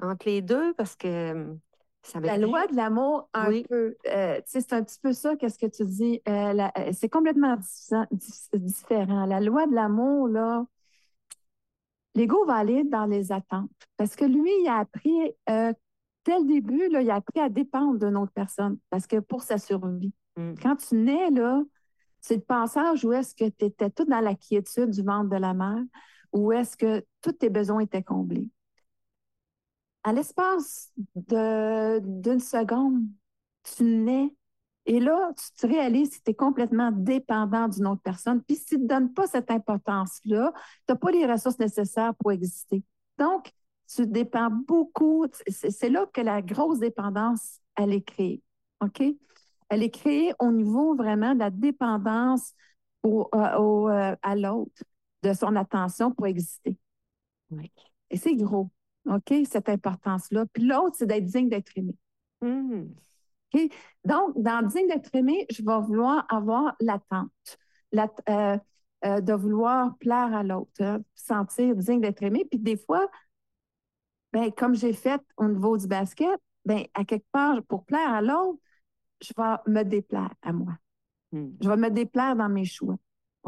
entre 0.00 0.26
les 0.26 0.42
deux? 0.42 0.74
Parce 0.74 0.96
que 0.96 1.58
la 2.22 2.38
loi 2.38 2.66
de 2.66 2.74
l'amour, 2.74 3.28
un 3.34 3.62
peu, 3.68 3.96
euh, 4.08 4.40
c'est 4.46 4.72
un 4.72 4.82
petit 4.82 4.98
peu 5.00 5.12
ça, 5.12 5.36
qu'est-ce 5.36 5.58
que 5.58 5.66
tu 5.66 5.84
dis? 5.84 6.22
Euh, 6.28 6.68
euh, 6.78 6.90
c'est 6.92 7.08
complètement 7.08 7.56
différent. 8.54 9.26
La 9.26 9.40
loi 9.40 9.66
de 9.66 9.74
l'amour, 9.74 10.28
là, 10.28 10.64
l'ego 12.14 12.44
va 12.46 12.54
aller 12.54 12.84
dans 12.84 13.06
les 13.06 13.32
attentes. 13.32 13.70
Parce 13.96 14.16
que 14.16 14.24
lui, 14.24 14.50
il 14.62 14.68
a 14.68 14.78
appris, 14.78 15.34
dès 15.46 16.38
le 16.38 16.46
début, 16.46 16.88
là, 16.88 17.02
il 17.02 17.10
a 17.10 17.16
appris 17.16 17.40
à 17.40 17.48
dépendre 17.48 17.98
d'une 17.98 18.16
autre 18.16 18.32
personne. 18.32 18.78
Parce 18.90 19.06
que 19.06 19.18
pour 19.18 19.42
sa 19.42 19.58
survie. 19.58 20.12
Mm. 20.36 20.54
Quand 20.62 20.76
tu 20.76 20.94
nais, 20.94 21.30
là, 21.30 21.62
c'est 22.20 22.36
le 22.36 22.42
passage 22.42 23.04
où 23.04 23.12
est-ce 23.12 23.34
que 23.34 23.48
tu 23.48 23.66
étais 23.66 23.90
tout 23.90 24.04
dans 24.04 24.20
la 24.20 24.34
quiétude 24.34 24.90
du 24.90 25.02
ventre 25.02 25.30
de 25.30 25.36
la 25.36 25.54
mère, 25.54 25.82
où 26.32 26.52
est-ce 26.52 26.76
que 26.76 27.04
tous 27.22 27.32
tes 27.32 27.50
besoins 27.50 27.80
étaient 27.80 28.02
comblés 28.02 28.48
à 30.04 30.12
l'espace 30.12 30.92
d'une 31.16 32.40
seconde, 32.40 33.02
tu 33.76 33.84
nais. 33.84 34.34
Et 34.86 35.00
là, 35.00 35.32
tu 35.36 35.60
te 35.60 35.66
réalises 35.66 36.10
que 36.18 36.24
tu 36.24 36.30
es 36.30 36.34
complètement 36.34 36.90
dépendant 36.92 37.68
d'une 37.68 37.86
autre 37.86 38.00
personne. 38.02 38.42
Puis 38.42 38.56
si 38.56 38.64
tu 38.64 38.78
ne 38.78 38.82
te 38.84 38.86
donnes 38.86 39.12
pas 39.12 39.26
cette 39.26 39.50
importance-là, 39.50 40.52
tu 40.54 40.60
n'as 40.88 40.96
pas 40.96 41.10
les 41.10 41.26
ressources 41.26 41.58
nécessaires 41.58 42.14
pour 42.14 42.32
exister. 42.32 42.82
Donc, 43.18 43.52
tu 43.94 44.06
dépends 44.06 44.50
beaucoup. 44.50 45.26
C'est 45.46 45.90
là 45.90 46.06
que 46.06 46.20
la 46.20 46.40
grosse 46.40 46.78
dépendance, 46.78 47.58
elle 47.76 47.92
est 47.92 48.02
créée. 48.02 48.42
OK? 48.80 49.02
Elle 49.68 49.82
est 49.82 49.90
créée 49.90 50.32
au 50.38 50.50
niveau 50.50 50.94
vraiment 50.94 51.34
de 51.34 51.40
la 51.40 51.50
dépendance 51.50 52.54
au, 53.02 53.28
euh, 53.34 53.90
euh, 53.90 54.16
à 54.22 54.36
l'autre, 54.36 54.82
de 55.22 55.32
son 55.32 55.56
attention 55.56 56.12
pour 56.12 56.26
exister. 56.26 56.76
Oui. 57.50 57.70
Et 58.10 58.16
c'est 58.16 58.34
gros. 58.36 58.70
OK, 59.08 59.34
cette 59.50 59.68
importance-là. 59.68 60.46
Puis 60.52 60.64
l'autre, 60.64 60.96
c'est 60.98 61.06
d'être 61.06 61.24
digne 61.24 61.48
d'être 61.48 61.72
aimé. 61.76 61.94
Hmm. 62.40 62.84
Donc, 64.04 64.40
dans 64.40 64.66
digne 64.66 64.88
d'être 64.88 65.14
aimé, 65.14 65.46
je 65.50 65.62
vais 65.62 65.80
vouloir 65.80 66.26
avoir 66.28 66.76
l'attente, 66.80 67.58
euh, 68.28 68.58
euh, 69.04 69.20
de 69.20 69.32
vouloir 69.32 69.96
plaire 69.98 70.34
à 70.34 70.42
l'autre, 70.42 70.70
hein, 70.80 71.00
sentir 71.14 71.74
digne 71.76 72.00
d'être 72.00 72.22
aimé. 72.22 72.46
Puis 72.50 72.60
des 72.60 72.76
fois, 72.76 73.08
ben, 74.32 74.52
comme 74.52 74.74
j'ai 74.74 74.92
fait 74.92 75.22
au 75.36 75.48
niveau 75.48 75.76
du 75.78 75.86
basket, 75.86 76.38
ben, 76.64 76.84
à 76.94 77.04
quelque 77.04 77.26
part, 77.32 77.62
pour 77.64 77.84
plaire 77.84 78.12
à 78.12 78.20
l'autre, 78.20 78.60
je 79.22 79.32
vais 79.36 79.72
me 79.72 79.82
déplaire 79.84 80.34
à 80.42 80.52
moi. 80.52 80.74
Hmm. 81.32 81.50
Je 81.60 81.68
vais 81.68 81.76
me 81.76 81.90
déplaire 81.90 82.36
dans 82.36 82.48
mes 82.48 82.64
choix. 82.64 82.96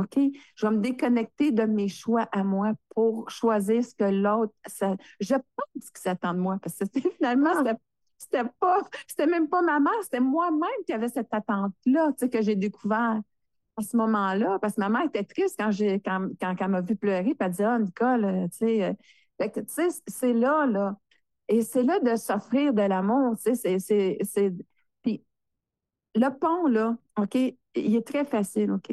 OK? 0.02 0.18
Je 0.56 0.66
vais 0.66 0.72
me 0.72 0.80
déconnecter 0.80 1.52
de 1.52 1.64
mes 1.64 1.88
choix 1.88 2.28
à 2.32 2.44
moi 2.44 2.72
pour 2.94 3.30
choisir 3.30 3.84
ce 3.84 3.94
que 3.94 4.04
l'autre. 4.04 4.52
ça- 4.66 4.96
Je 5.20 5.34
pense 5.34 5.90
qu'il 5.90 6.00
s'attend 6.00 6.34
de 6.34 6.38
moi 6.40 6.58
parce 6.62 6.76
que 6.78 6.84
finalement, 7.18 7.54
c'était, 7.58 7.76
c'était 8.18 8.44
pas, 8.60 8.80
c'était 9.06 9.26
même 9.26 9.48
pas 9.48 9.62
ma 9.62 9.80
mère, 9.80 9.92
c'était 10.02 10.20
moi-même 10.20 10.84
qui 10.86 10.92
avait 10.92 11.08
cette 11.08 11.32
attente-là, 11.32 12.12
tu 12.12 12.26
sais, 12.26 12.30
que 12.30 12.42
j'ai 12.42 12.56
découvert 12.56 13.20
à 13.76 13.82
ce 13.82 13.96
moment-là. 13.96 14.58
Parce 14.60 14.74
que 14.74 14.80
ma 14.80 14.88
mère 14.88 15.04
était 15.06 15.24
triste 15.24 15.56
quand, 15.58 15.70
j'ai, 15.70 16.00
quand, 16.00 16.28
quand, 16.40 16.54
quand 16.56 16.64
elle 16.64 16.70
m'a 16.70 16.80
vu 16.80 16.96
pleurer, 16.96 17.22
puis 17.24 17.36
elle 17.40 17.50
dit 17.52 17.62
Ah, 17.62 17.78
Nicole, 17.78 18.24
euh, 18.24 18.48
tu 18.48 18.58
sais, 18.58 18.84
euh, 19.40 19.48
que, 19.48 19.60
tu 19.60 19.66
sais, 19.72 19.88
c'est 20.06 20.32
là, 20.32 20.66
là. 20.66 20.96
Et 21.48 21.62
c'est 21.62 21.82
là 21.82 21.98
de 22.00 22.16
s'offrir 22.16 22.72
de 22.74 22.82
l'amour, 22.82 23.36
tu 23.36 23.42
sais, 23.42 23.54
c'est, 23.56 23.78
c'est, 23.80 24.18
c'est- 24.22 24.52
Puis 25.02 25.24
le 26.14 26.28
pont, 26.30 26.66
là, 26.68 26.96
OK, 27.18 27.34
il 27.36 27.96
est 27.96 28.06
très 28.06 28.24
facile, 28.24 28.72
OK. 28.72 28.92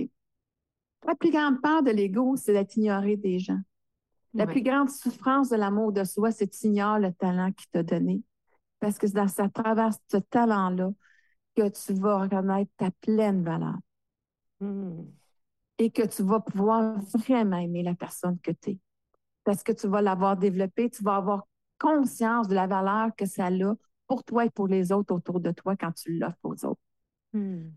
La 1.06 1.16
plus 1.16 1.32
grande 1.32 1.62
part 1.62 1.84
de 1.84 1.92
l'ego, 1.92 2.36
c'est 2.36 2.54
d'être 2.54 2.76
ignoré 2.76 3.16
des 3.18 3.40
gens. 3.40 3.60
La 4.34 4.46
Ouais. 4.46 4.54
plus 4.54 4.62
grande 4.62 4.90
souffrance 4.90 5.50
de 5.50 5.56
l'amour 5.56 5.92
de 5.92 6.04
soi, 6.04 6.32
c'est 6.32 6.64
ignores 6.64 7.00
le 7.00 7.14
talent 7.14 7.52
qu'il 7.52 7.68
t'a 7.70 7.84
donné. 7.84 8.24
Parce 8.80 8.98
que 8.98 9.08
c'est 9.08 9.14
dans 9.14 9.28
à 9.38 9.50
travers 9.50 9.92
ce 10.12 10.18
talent-là 10.18 10.92
que 11.56 11.70
tu 11.70 11.94
vas 11.94 12.20
reconnaître 12.22 12.72
ta 12.78 12.92
pleine 13.02 13.44
valeur 13.44 13.76
Hmm. 14.60 15.14
et 15.78 15.92
que 15.92 16.02
tu 16.04 16.24
vas 16.24 16.40
pouvoir 16.40 17.00
vraiment 17.14 17.58
aimer 17.58 17.84
la 17.84 17.94
personne 17.96 18.40
que 18.40 18.52
tu 18.52 18.72
es. 18.72 18.80
Parce 19.44 19.64
que 19.64 19.72
tu 19.72 19.88
vas 19.88 20.02
l'avoir 20.02 20.38
développée, 20.38 20.90
tu 20.90 21.04
vas 21.04 21.18
avoir 21.18 21.48
conscience 21.80 22.48
de 22.48 22.56
la 22.56 22.68
valeur 22.68 23.16
que 23.16 23.26
ça 23.26 23.48
a 23.48 23.76
pour 24.08 24.24
toi 24.24 24.46
et 24.46 24.50
pour 24.50 24.68
les 24.68 24.92
autres 24.92 25.14
autour 25.14 25.40
de 25.40 25.52
toi 25.52 25.76
quand 25.76 25.92
tu 25.92 26.18
l'offres 26.18 26.38
aux 26.44 26.66
autres. 26.66 26.82
Hmm. 27.34 27.70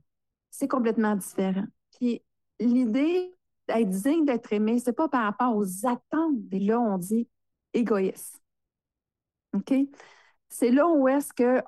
c'est 0.51 0.69
complètement 0.69 1.17
différent. 1.17 1.67
Puis 1.99 2.23
l'idée 2.61 3.35
d'être 3.69 3.89
digne 3.89 4.25
d'être 4.25 4.53
aimé, 4.53 4.79
c'est 4.79 4.93
pas 4.93 5.09
par 5.09 5.25
rapport 5.25 5.57
aux 5.57 5.87
attentes. 5.87 6.37
Et 6.53 6.61
là, 6.61 6.81
on 6.81 6.99
dit 6.99 7.29
égoïste. 7.73 8.41
OK? 9.55 9.75
C'est 10.49 10.71
là 10.73 10.89
où 10.89 11.07
est-ce 11.07 11.33
que 11.33 11.63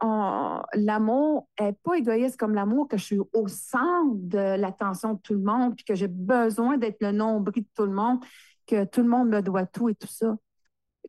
l'amour 0.76 1.48
est 1.57 1.72
pas 1.85 1.94
égoïste 1.94 2.37
comme 2.37 2.55
l'amour, 2.55 2.88
que 2.88 2.96
je 2.96 3.05
suis 3.05 3.20
au 3.33 3.46
centre 3.46 4.16
de 4.16 4.57
l'attention 4.57 5.14
de 5.14 5.20
tout 5.20 5.35
le 5.35 5.40
monde, 5.40 5.76
puis 5.76 5.85
que 5.85 5.94
j'ai 5.94 6.09
besoin 6.09 6.78
d'être 6.78 7.00
le 7.00 7.12
nombril 7.12 7.62
de 7.62 7.68
tout 7.76 7.87
le 7.87 7.92
monde, 7.92 8.24
que 8.66 8.85
tout 8.85 9.02
le 9.02 9.09
monde 9.09 9.28
me 9.28 9.40
doit 9.40 9.66
tout 9.66 9.88
et 9.88 9.94
tout 9.94 10.09
ça. 10.09 10.37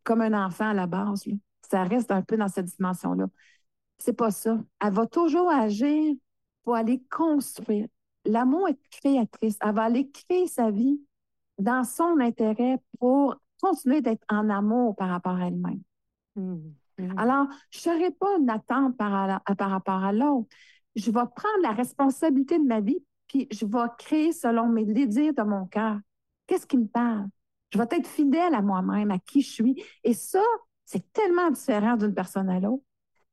Comme 0.03 0.21
un 0.21 0.45
enfant 0.45 0.69
à 0.69 0.73
la 0.73 0.85
base. 0.85 1.25
là. 1.25 1.33
Ça 1.69 1.83
reste 1.83 2.11
un 2.11 2.21
peu 2.21 2.37
dans 2.37 2.47
cette 2.47 2.67
dimension-là. 2.67 3.25
C'est 3.97 4.13
pas 4.13 4.31
ça. 4.31 4.59
Elle 4.79 4.93
va 4.93 5.07
toujours 5.07 5.49
agir 5.49 6.13
pour 6.63 6.75
aller 6.75 7.01
construire. 7.09 7.87
L'amour 8.25 8.69
est 8.69 8.79
créatrice. 8.89 9.57
Elle 9.61 9.73
va 9.73 9.83
aller 9.83 10.09
créer 10.09 10.47
sa 10.47 10.71
vie 10.71 11.01
dans 11.57 11.83
son 11.83 12.19
intérêt 12.19 12.79
pour 12.99 13.35
continuer 13.61 14.01
d'être 14.01 14.23
en 14.29 14.49
amour 14.49 14.95
par 14.95 15.09
rapport 15.09 15.35
à 15.35 15.47
elle-même. 15.47 15.81
Hmm. 16.35 16.57
Hmm. 16.97 17.17
Alors, 17.17 17.47
je 17.71 17.77
ne 17.77 17.95
serai 17.95 18.11
pas 18.11 18.37
une 18.37 18.49
attente 18.49 18.97
par, 18.97 19.13
à- 19.13 19.55
par 19.55 19.69
rapport 19.69 20.03
à 20.03 20.11
l'autre. 20.13 20.47
Je 20.95 21.05
vais 21.05 21.25
prendre 21.35 21.61
la 21.61 21.71
responsabilité 21.71 22.59
de 22.59 22.65
ma 22.65 22.81
vie, 22.81 23.03
puis 23.27 23.47
je 23.51 23.65
vais 23.65 23.87
créer 23.97 24.31
selon 24.31 24.67
mes 24.67 24.85
désirs 24.85 25.33
de 25.33 25.41
mon 25.41 25.65
cœur. 25.65 25.97
Qu'est-ce 26.45 26.67
qui 26.67 26.77
me 26.77 26.87
parle? 26.87 27.27
Je 27.71 27.79
vais 27.79 27.87
être 27.89 28.07
fidèle 28.07 28.53
à 28.53 28.61
moi-même, 28.61 29.09
à 29.09 29.17
qui 29.17 29.41
je 29.41 29.51
suis. 29.51 29.83
Et 30.03 30.13
ça, 30.13 30.43
c'est 30.85 31.11
tellement 31.13 31.49
différent 31.49 31.97
d'une 31.97 32.13
personne 32.13 32.49
à 32.49 32.59
l'autre. 32.59 32.83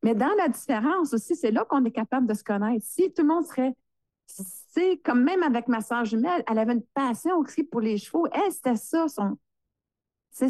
Mais 0.02 0.14
dans 0.14 0.32
la 0.38 0.48
différence 0.48 1.12
aussi, 1.12 1.36
c'est 1.36 1.50
là 1.50 1.66
qu'on 1.66 1.84
est 1.84 1.90
capable 1.90 2.26
de 2.26 2.32
se 2.32 2.42
connaître. 2.42 2.86
Si 2.86 3.12
tout 3.12 3.20
le 3.22 3.28
monde 3.28 3.44
serait, 3.44 3.74
c'est 4.72 4.98
comme 4.98 5.22
même 5.24 5.42
avec 5.42 5.68
ma 5.68 5.80
soeur 5.80 6.04
jumelle, 6.04 6.42
elle 6.50 6.58
avait 6.58 6.74
une 6.74 6.84
passion 6.94 7.36
aussi 7.38 7.64
pour 7.64 7.80
les 7.80 7.98
chevaux. 7.98 8.26
Elle, 8.32 8.52
c'était 8.52 8.76
ça, 8.76 9.08
son, 9.08 9.36
sa, 10.30 10.48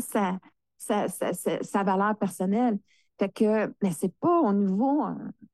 sa, 0.78 1.08
sa, 1.08 1.32
sa, 1.32 1.62
sa 1.62 1.82
valeur 1.82 2.16
personnelle. 2.16 2.78
Fait 3.18 3.28
que, 3.28 3.66
mais 3.82 3.90
c'est 3.92 4.14
pas 4.18 4.40
au 4.40 4.52
niveau, 4.54 5.04
euh, 5.04 5.12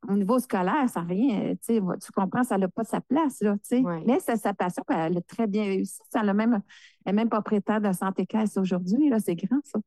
au 0.08 0.12
niveau 0.12 0.38
scolaire, 0.38 0.88
ça 0.88 1.00
n'a 1.00 1.06
rien, 1.08 1.54
euh, 1.68 1.96
tu 2.00 2.12
comprends, 2.14 2.44
ça 2.44 2.58
n'a 2.58 2.68
pas 2.68 2.84
sa 2.84 3.00
place, 3.00 3.40
là. 3.40 3.56
Ouais. 3.72 4.04
Mais 4.06 4.20
c'est 4.20 4.36
sa 4.36 4.54
passion, 4.54 4.84
elle 4.88 5.18
a 5.18 5.20
très 5.22 5.48
bien 5.48 5.64
réussi. 5.64 5.98
Ça 6.08 6.20
elle 6.22 6.28
a 6.28 6.34
même, 6.34 6.62
elle 7.04 7.16
même 7.16 7.28
pas 7.28 7.42
prêtée 7.42 7.80
de 7.80 7.92
santé 7.92 8.24
caisse 8.24 8.56
aujourd'hui, 8.56 9.10
c'est 9.18 9.34
grand, 9.34 9.58
ça, 9.64 9.80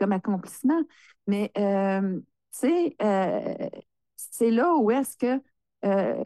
comme 0.00 0.10
accomplissement. 0.10 0.82
Mais, 1.28 1.52
euh, 1.56 2.18
tu 2.52 2.58
sais, 2.58 2.96
euh, 3.00 3.68
c'est 4.16 4.50
là 4.50 4.74
où 4.74 4.90
est-ce 4.90 5.16
que 5.16 5.40
euh, 5.84 6.24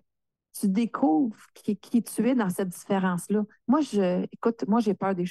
tu 0.58 0.68
découvres 0.68 1.36
qui, 1.54 1.76
qui 1.76 2.02
tu 2.02 2.28
es 2.28 2.34
dans 2.34 2.50
cette 2.50 2.68
différence-là. 2.68 3.42
Moi, 3.66 3.80
je, 3.80 4.24
écoute, 4.32 4.64
moi, 4.68 4.80
j'ai 4.80 4.94
peur 4.94 5.14
des? 5.14 5.24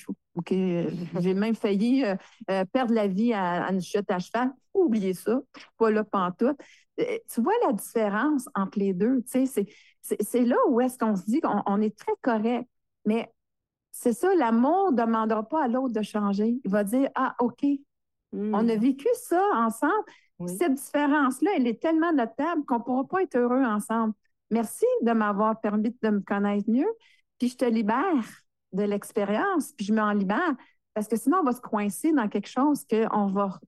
Euh, 0.51 0.89
J'ai 1.19 1.33
même 1.33 1.55
failli 1.55 2.03
euh, 2.03 2.15
euh, 2.49 2.65
perdre 2.65 2.93
la 2.93 3.07
vie 3.07 3.33
à, 3.33 3.65
à 3.65 3.71
une 3.71 3.81
chute 3.81 4.09
à 4.11 4.19
cheval. 4.19 4.51
Oubliez 4.73 5.13
ça. 5.13 5.41
Pas 5.77 5.91
là 5.91 6.03
pantoute. 6.03 6.59
Euh, 6.99 7.17
Tu 7.33 7.41
vois 7.41 7.53
la 7.65 7.73
différence 7.73 8.47
entre 8.55 8.79
les 8.79 8.93
deux. 8.93 9.21
Tu 9.31 9.47
sais, 9.47 9.65
c'est, 10.01 10.41
là 10.41 10.57
où 10.69 10.81
est-ce 10.81 10.97
qu'on 10.97 11.15
se 11.15 11.23
dit 11.25 11.39
qu'on 11.39 11.61
on 11.65 11.81
est 11.81 11.97
très 11.97 12.13
correct. 12.21 12.67
Mais 13.05 13.31
c'est 13.91 14.13
ça, 14.13 14.33
l'amour 14.35 14.91
ne 14.91 14.97
demandera 14.97 15.47
pas 15.47 15.63
à 15.63 15.67
l'autre 15.67 15.93
de 15.93 16.01
changer. 16.01 16.59
Il 16.63 16.71
va 16.71 16.83
dire, 16.83 17.09
ah, 17.15 17.35
OK, 17.39 17.65
Hmm. 18.33 18.53
on 18.55 18.67
a 18.67 18.75
vécu 18.75 19.07
ça 19.13 19.41
ensemble. 19.55 19.93
Oui. 20.39 20.57
Cette 20.57 20.73
différence-là, 20.73 21.51
elle 21.55 21.67
est 21.67 21.79
tellement 21.79 22.11
notable 22.11 22.65
qu'on 22.65 22.79
ne 22.79 22.83
pourra 22.83 23.03
pas 23.07 23.21
être 23.21 23.35
heureux 23.37 23.63
ensemble. 23.63 24.13
Merci 24.51 24.85
de 25.01 25.11
m'avoir 25.11 25.59
permis 25.59 25.95
de 26.01 26.09
me 26.09 26.19
connaître 26.21 26.69
mieux. 26.69 26.89
Puis 27.39 27.49
je 27.49 27.57
te 27.57 27.65
libère 27.65 28.23
de 28.71 28.83
l'expérience, 28.83 29.71
puis 29.73 29.85
je 29.85 29.93
m'en 29.93 30.11
libère. 30.11 30.55
Parce 30.93 31.07
que 31.07 31.15
sinon, 31.15 31.39
on 31.41 31.43
va 31.43 31.53
se 31.53 31.61
coincer 31.61 32.11
dans 32.11 32.27
quelque 32.27 32.49
chose 32.49 32.85
qu'on 32.89 33.27
va 33.27 33.59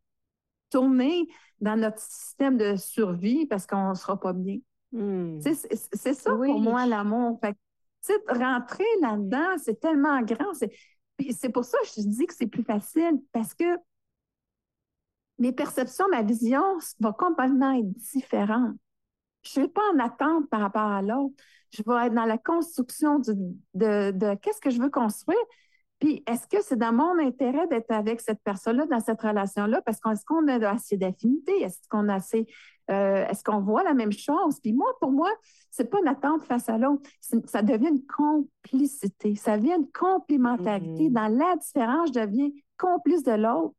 tourner 0.70 1.28
dans 1.60 1.80
notre 1.80 2.00
système 2.00 2.58
de 2.58 2.76
survie 2.76 3.46
parce 3.46 3.66
qu'on 3.66 3.90
ne 3.90 3.96
sera 3.96 4.20
pas 4.20 4.34
bien. 4.34 4.58
Hmm. 4.92 5.40
C'est 5.42 6.14
ça 6.14 6.36
Oui. 6.36 6.50
pour 6.50 6.60
moi, 6.60 6.86
l'amour. 6.86 7.40
Fait 7.42 7.54
que, 7.54 8.38
rentrer 8.38 8.86
là-dedans, 9.02 9.58
c'est 9.58 9.80
tellement 9.80 10.22
grand. 10.22 10.54
C'est 10.54 11.50
pour 11.50 11.66
ça 11.66 11.78
que 11.80 12.02
je 12.02 12.08
dis 12.08 12.26
que 12.26 12.34
c'est 12.34 12.48
plus 12.48 12.64
facile 12.64 13.22
parce 13.32 13.54
que 13.54 13.64
mes 15.40 15.52
perceptions, 15.52 16.06
ma 16.10 16.22
vision 16.22 16.64
va 17.00 17.14
complètement 17.14 17.72
être 17.74 17.92
différente. 17.94 18.76
Je 19.46 19.60
ne 19.60 19.66
suis 19.66 19.74
pas 19.74 19.82
en 19.94 20.00
attente 20.00 20.50
par 20.50 20.62
rapport 20.62 20.82
à 20.92 21.02
l'autre. 21.02 21.36
Je 21.72 21.84
vais 21.86 22.08
être 22.08 22.14
dans 22.14 22.26
la 22.26 22.38
construction 22.38 23.20
du- 23.20 23.34
de, 23.74 24.12
de 24.12 24.36
qu'est-ce 24.36 24.62
que 24.62 24.70
je 24.70 24.82
veux 24.82 24.90
construire. 24.90 25.38
Puis, 26.00 26.24
est-ce 26.28 26.46
que 26.48 26.62
c'est 26.62 26.76
dans 26.76 26.92
mon 26.92 27.18
intérêt 27.20 27.68
d'être 27.68 27.92
avec 27.92 28.20
cette 28.20 28.42
personne-là, 28.44 28.86
dans 28.86 29.00
cette 29.00 29.22
relation-là? 29.22 29.82
Parce 29.82 30.00
qu'on 30.00 30.12
est-ce 30.12 30.26
qu'on 30.26 30.48
a 30.48 30.70
assez 30.70 30.98
d'affinité? 30.98 31.62
Est-ce 31.62 31.88
qu'on 31.90 32.10
a 32.10 32.16
assez, 32.16 32.48
euh, 32.92 33.26
est-ce 33.28 33.44
qu'on 33.44 33.62
voit 33.62 33.84
la 33.84 33.94
même 33.94 34.12
chose? 34.12 34.60
Puis 34.62 34.74
moi, 34.74 34.92
pour 35.00 35.12
moi, 35.12 35.32
c'est 35.72 35.90
pas 35.90 36.00
une 36.00 36.08
attente 36.08 36.44
face 36.44 36.68
à 36.68 36.78
l'autre. 36.78 37.10
Ça 37.46 37.62
devient 37.62 37.88
une 37.90 38.06
complicité. 38.06 39.36
Ça 39.36 39.58
devient 39.58 39.76
une 39.78 39.92
complémentarité. 39.92 41.06
Mhm. 41.06 41.14
Dans 41.14 41.28
la 41.28 41.56
différence, 41.56 42.10
je 42.10 42.20
deviens 42.20 42.50
complice 42.78 43.24
de 43.24 43.32
l'autre, 43.32 43.74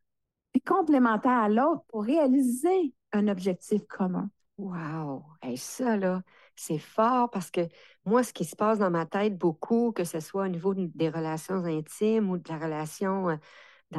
puis 0.53 0.63
complémentaire 0.63 1.33
à 1.33 1.49
l'autre 1.51 1.83
pour 1.89 2.03
réaliser 2.03 2.95
un 3.13 3.29
objectif 3.29 3.87
commun. 3.89 4.31
Wow! 4.59 5.25
Hey, 5.43 5.59
ça, 5.59 5.97
là, 5.99 6.23
c'est 6.57 6.79
fort 6.79 7.31
parce 7.31 7.51
que 7.51 7.61
moi, 8.07 8.23
ce 8.25 8.33
qui 8.33 8.45
se 8.47 8.57
passe 8.57 8.79
dans 8.79 8.91
ma 8.91 9.05
tête 9.05 9.37
beaucoup, 9.37 9.93
que 9.93 10.05
ce 10.05 10.19
soit 10.21 10.45
au 10.45 10.49
niveau 10.49 10.73
de- 10.75 10.87
des 10.95 11.11
relations 11.11 11.57
intimes 11.65 12.31
ou 12.31 12.39
de 12.39 12.49
la 12.49 12.59
relation 12.59 13.39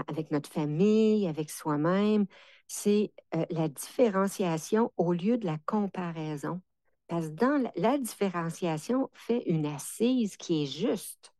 avec 0.07 0.31
notre 0.31 0.49
famille, 0.51 1.27
avec 1.27 1.51
soi-même, 1.51 2.25
c'est 2.67 3.13
la 3.51 3.67
différenciation 3.69 4.91
au 4.97 5.13
lieu 5.13 5.37
de 5.37 5.45
la 5.45 5.57
comparaison. 5.65 6.61
Parce 7.07 7.27
que 7.27 7.33
dans 7.33 7.71
la, 7.75 7.97
différenciation 7.99 9.09
fait 9.13 9.43
une 9.47 9.65
assise 9.67 10.37
qui 10.37 10.63
est 10.63 10.65
juste. 10.67 11.33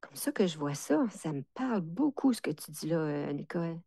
Comme 0.00 0.14
ça 0.14 0.30
que 0.30 0.46
je 0.46 0.56
vois 0.58 0.74
ça, 0.76 1.04
ça 1.10 1.32
me 1.32 1.42
parle 1.54 1.80
beaucoup 1.80 2.32
ce 2.32 2.40
que 2.42 2.50
tu 2.52 2.70
dis 2.70 2.86
là, 2.86 3.32
Nicole. 3.32 3.80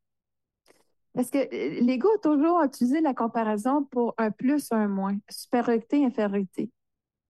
Parce 1.17 1.31
que 1.31 1.39
euh, 1.39 1.79
l'ego 1.81 2.07
a 2.13 2.19
toujours 2.19 2.61
utilisé 2.61 3.01
la 3.01 3.15
comparaison 3.15 3.83
pour 3.85 4.13
un 4.19 4.29
plus, 4.29 4.71
un 4.71 4.87
moins, 4.87 5.17
supériorité, 5.27 6.05
infériorité. 6.05 6.69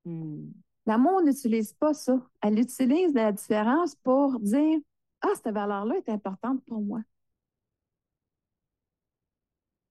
Hmm. 0.04 0.50
L'amour 0.86 1.22
n'utilise 1.22 1.72
pas 1.72 1.94
ça. 1.94 2.20
Elle 2.42 2.60
utilise 2.60 3.14
la 3.14 3.32
différence 3.32 3.96
pour 3.96 4.42
dire 4.42 4.80
Ah, 5.22 5.30
cette 5.36 5.54
valeur-là 5.54 5.96
est 5.96 6.10
importante 6.10 6.62
pour 6.66 6.82
moi. 6.82 7.00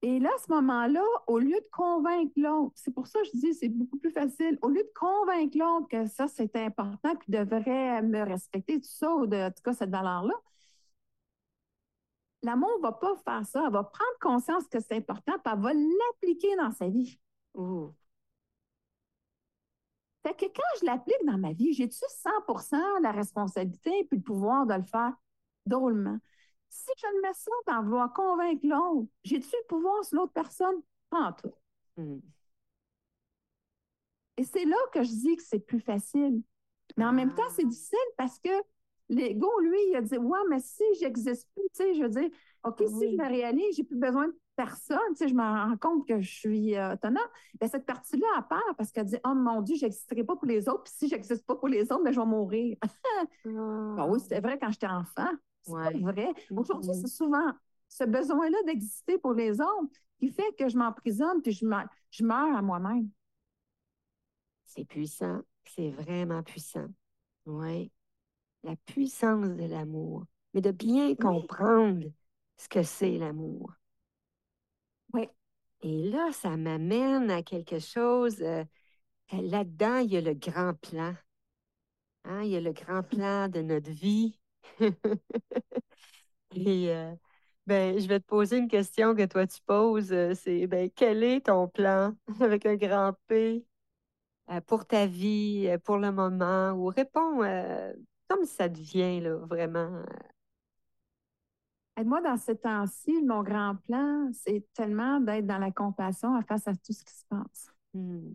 Et 0.03 0.19
là, 0.21 0.29
à 0.29 0.43
ce 0.47 0.53
moment-là, 0.53 1.03
au 1.27 1.39
lieu 1.39 1.57
de 1.57 1.69
convaincre 1.73 2.33
l'autre, 2.37 2.75
c'est 2.75 2.93
pour 2.93 3.07
ça 3.07 3.19
que 3.21 3.29
je 3.33 3.39
dis 3.39 3.55
c'est 3.55 3.71
beaucoup 3.71 3.97
plus 3.97 4.11
facile. 4.11 4.59
Au 4.61 4.69
lieu 4.69 4.83
de 4.83 4.93
convaincre 4.95 5.57
l'autre 5.57 5.89
que 5.89 6.07
ça, 6.07 6.29
c'est 6.29 6.55
important, 6.57 7.17
puis 7.17 7.33
devrait 7.33 8.03
me 8.03 8.23
respecter, 8.23 8.79
tout 8.79 8.89
ça, 8.91 9.15
ou 9.15 9.27
de, 9.27 9.37
en 9.37 9.51
tout 9.51 9.63
cas, 9.65 9.73
cette 9.73 9.89
valeur-là, 9.89 10.35
l'amour 12.47 12.71
ne 12.79 12.83
va 12.83 12.93
pas 12.93 13.17
faire 13.17 13.45
ça. 13.45 13.65
Elle 13.67 13.73
va 13.73 13.85
prendre 13.85 14.19
conscience 14.21 14.67
que 14.69 14.81
c'est 14.81 14.97
important, 14.97 15.33
puis 15.45 15.53
elle 15.53 15.61
va 15.61 15.75
l'appliquer 15.75 16.57
dans 16.57 16.71
sa 16.71 16.89
vie. 16.89 17.19
Ouh. 17.55 17.93
Fait 20.23 20.35
que 20.35 20.47
quand 20.47 20.81
je 20.81 20.87
l'applique 20.87 21.25
dans 21.25 21.39
ma 21.39 21.53
vie, 21.53 21.73
j'ai-tu 21.73 22.05
100% 22.49 23.03
la 23.03 23.13
responsabilité 23.13 24.05
puis 24.09 24.19
le 24.19 24.23
pouvoir 24.23 24.67
de 24.67 24.75
le 24.75 24.83
faire? 24.83 25.13
Drôlement? 25.67 26.19
Si 26.69 26.91
je 26.97 27.07
me 27.07 27.23
mets 27.23 27.35
ça 27.35 27.51
dans 27.67 27.83
vouloir 27.83 28.13
convaincre 28.13 28.67
l'autre, 28.67 29.09
j'ai-tu 29.25 29.51
le 29.51 29.67
pouvoir 29.69 30.05
sur 30.05 30.19
l'autre 30.19 30.33
personne? 30.33 30.83
Pas 31.11 31.19
en 31.19 31.33
tout. 31.33 31.55
Hmm. 31.97 32.19
Et 34.37 34.45
c'est 34.45 34.65
là 34.65 34.77
que 34.93 35.03
je 35.03 35.11
dis 35.11 35.37
que 35.37 35.43
c'est 35.43 35.61
plus 35.61 35.81
facile. 35.81 36.43
Mais 36.97 37.05
en 37.05 37.13
même 37.13 37.35
temps, 37.35 37.49
c'est 37.51 37.67
difficile 37.67 37.99
parce 38.17 38.39
que 38.39 38.51
l'ego, 39.09 39.49
lui, 39.61 39.79
il 39.91 39.97
a 39.97 40.01
dit 40.03 40.19
Ouais, 40.19 40.39
mais 40.51 40.61
si 40.61 40.83
j'existe 41.01 41.49
plus, 41.55 41.63
tu 41.65 41.69
sais, 41.75 41.95
je 41.95 42.03
veux 42.03 42.09
dire, 42.09 42.29
OK, 42.65 42.79
si 42.87 43.11
je 43.13 43.17
me 43.17 43.29
réalise, 43.29 43.77
j'ai 43.77 43.85
plus 43.85 43.97
besoin 43.99 44.29
de 44.29 44.37
personne, 44.57 44.99
tu 45.11 45.17
sais, 45.17 45.29
je 45.29 45.35
me 45.35 45.43
rends 45.43 45.77
compte 45.77 46.09
que 46.09 46.21
je 46.21 46.29
suis 46.31 46.77
euh, 46.77 46.95
autonome. 46.95 47.19
Ben, 47.61 47.69
cette 47.69 47.87
partie-là 47.87 48.27
a 48.39 48.43
peur 48.43 48.75
parce 48.77 48.91
qu'elle 48.93 49.05
dit 49.07 49.19
Oh 49.25 49.35
mon 49.35 49.61
Dieu, 49.63 49.77
je 49.77 49.85
n'existerai 49.87 50.25
pas 50.25 50.35
pour 50.37 50.47
les 50.47 50.69
autres, 50.69 50.85
puis 50.85 50.93
si 50.97 51.09
je 51.09 51.15
n'existe 51.15 51.47
pas 51.47 51.57
pour 51.57 51.69
les 51.69 51.83
autres, 51.93 52.03
ben, 52.05 52.13
je 52.13 52.21
vais 52.21 52.27
mourir. 52.27 52.77
Ben 53.45 54.07
oui, 54.09 54.21
c'était 54.21 54.41
vrai 54.41 54.59
quand 54.59 54.71
j'étais 54.71 54.87
enfant. 54.89 55.29
C'est 55.63 55.73
Ouais. 55.73 55.93
pas 55.93 56.13
vrai. 56.13 56.29
Aujourd'hui, 56.51 56.95
c'est 56.95 57.09
souvent 57.09 57.53
ce 57.89 58.05
besoin-là 58.05 58.59
d'exister 58.67 59.19
pour 59.19 59.33
les 59.35 59.61
autres 59.61 59.97
qui 60.19 60.29
fait 60.31 60.55
que 60.59 60.69
je 60.69 60.77
m'emprisonne 60.77 61.43
puis 61.43 61.53
je, 61.53 61.65
me- 61.67 61.85
je 62.11 62.25
meurs 62.25 62.57
à 62.57 62.63
moi-même. 62.63 63.09
C'est 64.65 64.85
puissant. 64.85 65.41
C'est 65.65 65.91
vraiment 65.91 66.43
puissant. 66.43 66.87
Oui. 67.47 67.91
La 68.65 68.77
puissance 68.77 69.57
de 69.57 69.65
l'amour. 69.65 70.27
Mais 70.53 70.61
de 70.61 70.71
bien 70.71 71.15
comprendre 71.15 72.05
ce 72.59 72.69
que 72.69 72.83
c'est 72.83 73.17
l'amour. 73.17 73.73
Oui. 75.13 75.29
Et 75.83 76.11
là, 76.11 76.33
ça 76.33 76.57
m'amène 76.57 77.31
à 77.31 77.43
quelque 77.43 77.79
chose. 77.81 78.41
euh, 78.43 78.65
Là-dedans, 79.33 79.99
il 79.99 80.13
y 80.13 80.17
a 80.19 80.23
le 80.23 80.35
grand 80.35 80.75
plan. 80.75 81.15
Hein, 82.25 82.43
Il 82.45 82.51
y 82.51 82.57
a 82.57 82.61
le 82.61 82.73
grand 82.73 83.03
plan 83.09 83.49
de 83.49 83.63
notre 83.63 83.91
vie. 83.91 84.39
Et 86.55 86.91
euh, 86.91 87.15
ben, 87.67 87.99
je 87.99 88.07
vais 88.09 88.21
te 88.21 88.27
poser 88.27 88.59
une 88.59 88.69
question 88.69 89.15
que 89.15 89.25
toi 89.27 89.47
tu 89.47 89.61
poses. 89.67 90.13
euh, 90.13 90.35
C'est 90.35 90.67
ben, 90.67 90.91
quel 90.95 91.23
est 91.25 91.47
ton 91.47 91.69
plan 91.69 92.15
avec 92.41 92.67
un 92.67 92.77
grand 92.77 93.15
P 93.29 93.67
euh, 94.51 94.61
pour 94.63 94.87
ta 94.87 95.07
vie, 95.07 95.67
euh, 95.69 95.79
pour 95.79 95.99
le 95.99 96.13
moment, 96.13 96.73
ou 96.73 96.87
réponds 96.89 97.43
euh, 97.45 97.93
comme 98.29 98.45
ça 98.45 98.69
te 98.69 98.79
vient, 98.79 99.21
là, 99.21 99.37
vraiment. 99.37 100.03
Et 101.99 102.05
moi, 102.05 102.21
dans 102.21 102.37
ces 102.37 102.57
temps-ci, 102.57 103.23
mon 103.23 103.43
grand 103.43 103.77
plan, 103.87 104.29
c'est 104.33 104.65
tellement 104.75 105.21
d'être 105.21 105.47
dans 105.47 105.59
la 105.59 105.71
compassion 105.71 106.41
face 106.43 106.69
à 106.69 106.75
tout 106.75 106.93
ce 106.93 107.05
qui 107.05 107.15
se 107.15 107.25
passe. 107.29 107.71
Hmm. 107.95 108.33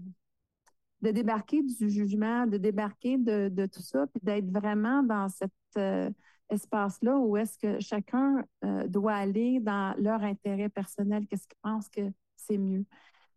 De 1.01 1.11
débarquer 1.11 1.61
du 1.63 1.89
jugement, 1.89 2.45
de 2.47 2.57
débarquer 2.57 3.17
de, 3.17 3.49
de 3.49 3.65
tout 3.65 3.81
ça, 3.81 4.07
puis 4.07 4.21
d'être 4.23 4.49
vraiment 4.51 5.03
dans 5.03 5.29
cet 5.29 5.51
euh, 5.77 6.09
espace-là 6.51 7.17
où 7.17 7.37
est-ce 7.37 7.57
que 7.57 7.79
chacun 7.79 8.43
euh, 8.63 8.87
doit 8.87 9.13
aller 9.13 9.59
dans 9.59 9.95
leur 9.97 10.21
intérêt 10.23 10.69
personnel, 10.69 11.25
qu'est-ce 11.27 11.47
qu'ils 11.47 11.57
pensent 11.61 11.89
que 11.89 12.11
c'est 12.35 12.57
mieux. 12.57 12.85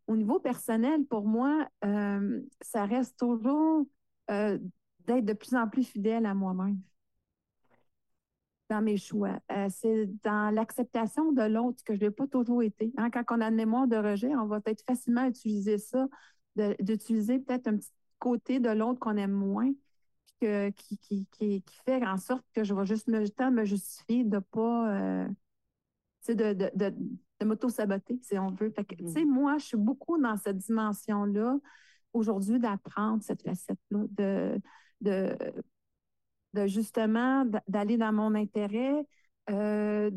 Au 0.07 0.17
niveau 0.17 0.39
personnel, 0.39 1.05
pour 1.07 1.25
moi, 1.25 1.67
euh, 1.85 2.41
ça 2.61 2.85
reste 2.85 3.19
toujours 3.19 3.87
euh, 4.31 4.59
d'être 5.07 5.25
de 5.25 5.33
plus 5.33 5.55
en 5.57 5.69
plus 5.69 5.85
fidèle 5.85 6.27
à 6.27 6.35
moi-même 6.35 6.81
dans 8.71 8.81
mes 8.81 8.97
choix. 8.97 9.39
Euh, 9.53 9.69
c'est 9.71 10.07
dans 10.23 10.51
l'acceptation 10.55 11.33
de 11.33 11.43
l'autre 11.43 11.83
que 11.85 11.95
je 11.95 12.01
n'ai 12.01 12.11
pas 12.11 12.27
toujours 12.27 12.63
été. 12.63 12.93
Hein, 12.97 13.11
quand 13.11 13.25
on 13.31 13.41
a 13.41 13.49
une 13.49 13.55
mémoire 13.57 13.87
de 13.87 13.97
rejet, 13.97 14.35
on 14.37 14.47
va 14.47 14.61
peut-être 14.61 14.83
facilement 14.87 15.27
utiliser 15.27 15.79
ça, 15.79 16.07
d'utiliser 16.81 17.39
peut-être 17.39 17.67
un 17.69 17.77
petit 17.77 17.91
côté 18.19 18.61
de 18.61 18.71
l'autre 18.71 19.01
qu'on 19.01 19.17
aime 19.17 19.33
moins, 19.33 19.71
que- 20.41 20.71
qui, 20.71 20.99
qui, 20.99 21.27
qui, 21.33 21.63
qui 21.63 21.77
fait 21.85 22.05
en 22.07 22.19
sorte 22.19 22.45
que 22.55 22.65
je 22.65 22.75
vais 22.75 22.87
juste 22.87 23.09
me, 23.09 23.27
temps 23.29 23.51
me 23.51 23.65
justifier 23.65 24.25
de 24.25 24.39
pas, 24.39 24.95
euh, 24.95 25.29
tu 25.29 25.35
sais, 26.33 26.35
de, 26.35 26.53
de, 26.55 26.71
de, 26.75 26.95
de 27.41 27.47
m'auto-saboter, 27.47 28.19
si 28.23 28.39
on 28.39 28.51
veut. 28.51 28.71
Fait 28.71 28.85
que, 28.85 28.95
tu 28.95 29.05
sais, 29.07 29.25
moi, 29.25 29.59
je 29.59 29.67
suis 29.67 29.77
beaucoup 29.77 30.19
dans 30.21 30.37
cette 30.37 30.59
dimension-là 30.59 31.59
aujourd'hui 32.15 32.59
d'apprendre 32.59 33.23
cette 33.23 33.43
facette-là, 33.43 34.05
de, 34.11 34.61
de, 35.03 36.67
justement 36.67 37.45
d'aller 37.69 37.99
dans 37.99 38.13
mon 38.13 38.35
intérêt, 38.35 39.07
euh, 39.51 40.11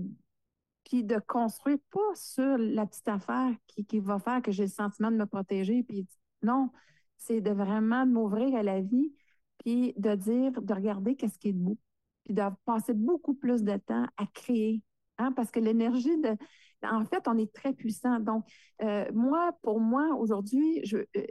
puis 0.86 1.04
de 1.04 1.20
construire 1.20 1.80
pas 1.92 2.16
sur 2.16 2.58
la 2.58 2.86
petite 2.86 3.08
affaire 3.10 3.52
qui, 3.68 3.86
qui 3.86 4.00
va 4.00 4.20
faire 4.20 4.42
que 4.42 4.52
j'ai 4.52 4.64
le 4.64 4.70
sentiment 4.70 5.12
de 5.12 5.18
me 5.18 5.26
protéger. 5.26 5.84
Puis 5.84 6.08
non, 6.44 6.70
c'est 7.18 7.42
de 7.42 7.52
vraiment 7.52 8.06
de 8.06 8.12
m'ouvrir 8.12 8.56
à 8.56 8.64
la 8.64 8.80
vie, 8.80 9.14
puis 9.58 9.94
de 9.98 10.16
dire, 10.16 10.62
de 10.62 10.74
regarder 10.74 11.16
qu'est-ce 11.16 11.40
qui 11.40 11.50
est 11.50 11.54
beau, 11.54 11.78
puis 12.24 12.34
de 12.34 12.44
passer 12.66 12.94
beaucoup 12.94 13.34
plus 13.34 13.64
de 13.64 13.76
temps 13.78 14.06
à 14.16 14.26
créer. 14.34 14.82
Hein, 15.18 15.32
parce 15.32 15.52
que 15.52 15.60
l'énergie 15.60 16.18
de. 16.22 16.38
En 16.84 17.06
fait, 17.06 17.28
on 17.28 17.38
est 17.38 17.52
très 17.52 17.74
puissant. 17.74 18.20
Donc, 18.20 18.46
euh, 18.84 19.06
moi, 19.14 19.52
pour 19.64 19.80
moi, 19.80 20.16
aujourd'hui, 20.16 20.80
je 20.84 20.98
euh, 20.98 21.26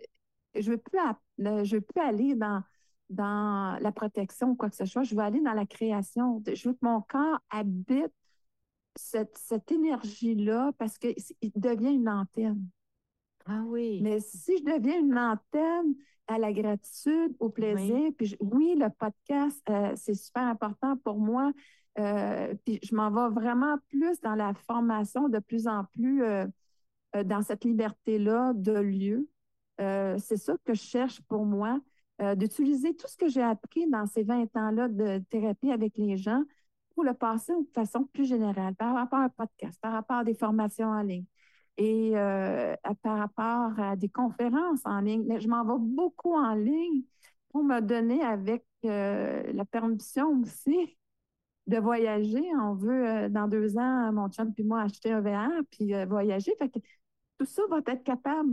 je 0.60 0.70
veux 0.70 0.78
plus, 0.78 0.98
je 1.38 1.76
veux 1.76 1.80
plus 1.80 2.00
aller 2.00 2.34
dans, 2.34 2.62
dans 3.10 3.78
la 3.80 3.92
protection 3.92 4.50
ou 4.50 4.54
quoi 4.54 4.70
que 4.70 4.76
ce 4.76 4.84
soit. 4.84 5.02
Je 5.02 5.14
veux 5.14 5.22
aller 5.22 5.40
dans 5.40 5.52
la 5.52 5.66
création. 5.66 6.42
Je 6.46 6.68
veux 6.68 6.74
que 6.74 6.80
mon 6.82 7.00
corps 7.02 7.38
habite 7.50 8.12
cette, 8.96 9.36
cette 9.36 9.70
énergie-là 9.70 10.72
parce 10.78 10.98
qu'il 10.98 11.14
devient 11.54 11.94
une 11.94 12.08
antenne. 12.08 12.64
Ah 13.46 13.62
oui. 13.66 14.00
Mais 14.02 14.20
si 14.20 14.58
je 14.58 14.64
deviens 14.64 14.98
une 14.98 15.18
antenne 15.18 15.94
à 16.26 16.38
la 16.38 16.52
gratitude, 16.52 17.36
au 17.38 17.48
plaisir, 17.48 18.10
puis 18.16 18.26
je- 18.26 18.36
oui, 18.40 18.74
le 18.76 18.88
podcast, 18.90 19.62
euh, 19.70 19.92
c'est 19.94 20.14
super 20.14 20.42
important 20.42 20.96
pour 20.96 21.18
moi. 21.18 21.52
Euh, 21.98 22.52
puis 22.64 22.80
je 22.82 22.94
m'en 22.94 23.10
vais 23.10 23.32
vraiment 23.32 23.76
plus 23.88 24.20
dans 24.20 24.34
la 24.34 24.52
formation, 24.66 25.28
de 25.28 25.38
plus 25.38 25.68
en 25.68 25.84
plus 25.84 26.24
euh, 26.24 26.46
dans 27.24 27.42
cette 27.42 27.64
liberté-là 27.64 28.52
de 28.54 28.72
lieu. 28.72 29.28
Euh, 29.80 30.16
c'est 30.18 30.36
ça 30.36 30.54
que 30.64 30.74
je 30.74 30.80
cherche 30.82 31.20
pour 31.22 31.44
moi, 31.44 31.80
euh, 32.22 32.34
d'utiliser 32.34 32.94
tout 32.96 33.08
ce 33.08 33.16
que 33.16 33.28
j'ai 33.28 33.42
appris 33.42 33.88
dans 33.88 34.06
ces 34.06 34.22
20 34.22 34.54
ans-là 34.56 34.88
de 34.88 35.18
thérapie 35.30 35.70
avec 35.70 35.98
les 35.98 36.16
gens 36.16 36.42
pour 36.94 37.04
le 37.04 37.12
passer 37.14 37.52
de 37.52 37.68
façon 37.74 38.04
plus 38.04 38.24
générale, 38.24 38.74
par 38.74 38.94
rapport 38.94 39.18
à 39.18 39.24
un 39.24 39.28
podcast, 39.28 39.78
par 39.82 39.92
rapport 39.92 40.18
à 40.18 40.24
des 40.24 40.34
formations 40.34 40.88
en 40.88 41.02
ligne 41.02 41.26
et 41.76 42.12
euh, 42.14 42.74
par 43.02 43.18
rapport 43.18 43.78
à 43.78 43.96
des 43.96 44.08
conférences 44.08 44.80
en 44.86 45.00
ligne. 45.00 45.24
Mais 45.26 45.40
je 45.40 45.48
m'en 45.48 45.62
vais 45.64 45.78
beaucoup 45.78 46.34
en 46.34 46.54
ligne 46.54 47.02
pour 47.50 47.64
me 47.64 47.80
donner 47.80 48.22
avec 48.22 48.64
la 48.82 49.64
permission 49.64 50.40
aussi 50.40 50.96
de 51.66 51.76
voyager. 51.78 52.44
On 52.62 52.74
veut, 52.74 53.28
dans 53.28 53.48
deux 53.48 53.76
ans, 53.76 54.12
mon 54.12 54.28
chum 54.30 54.54
puis 54.54 54.64
moi, 54.64 54.82
acheter 54.82 55.12
un 55.12 55.20
VR 55.20 55.50
puis 55.70 55.92
voyager. 56.06 56.54
Tout 57.38 57.44
ça 57.44 57.62
va 57.68 57.78
être 57.86 58.04
capable, 58.04 58.52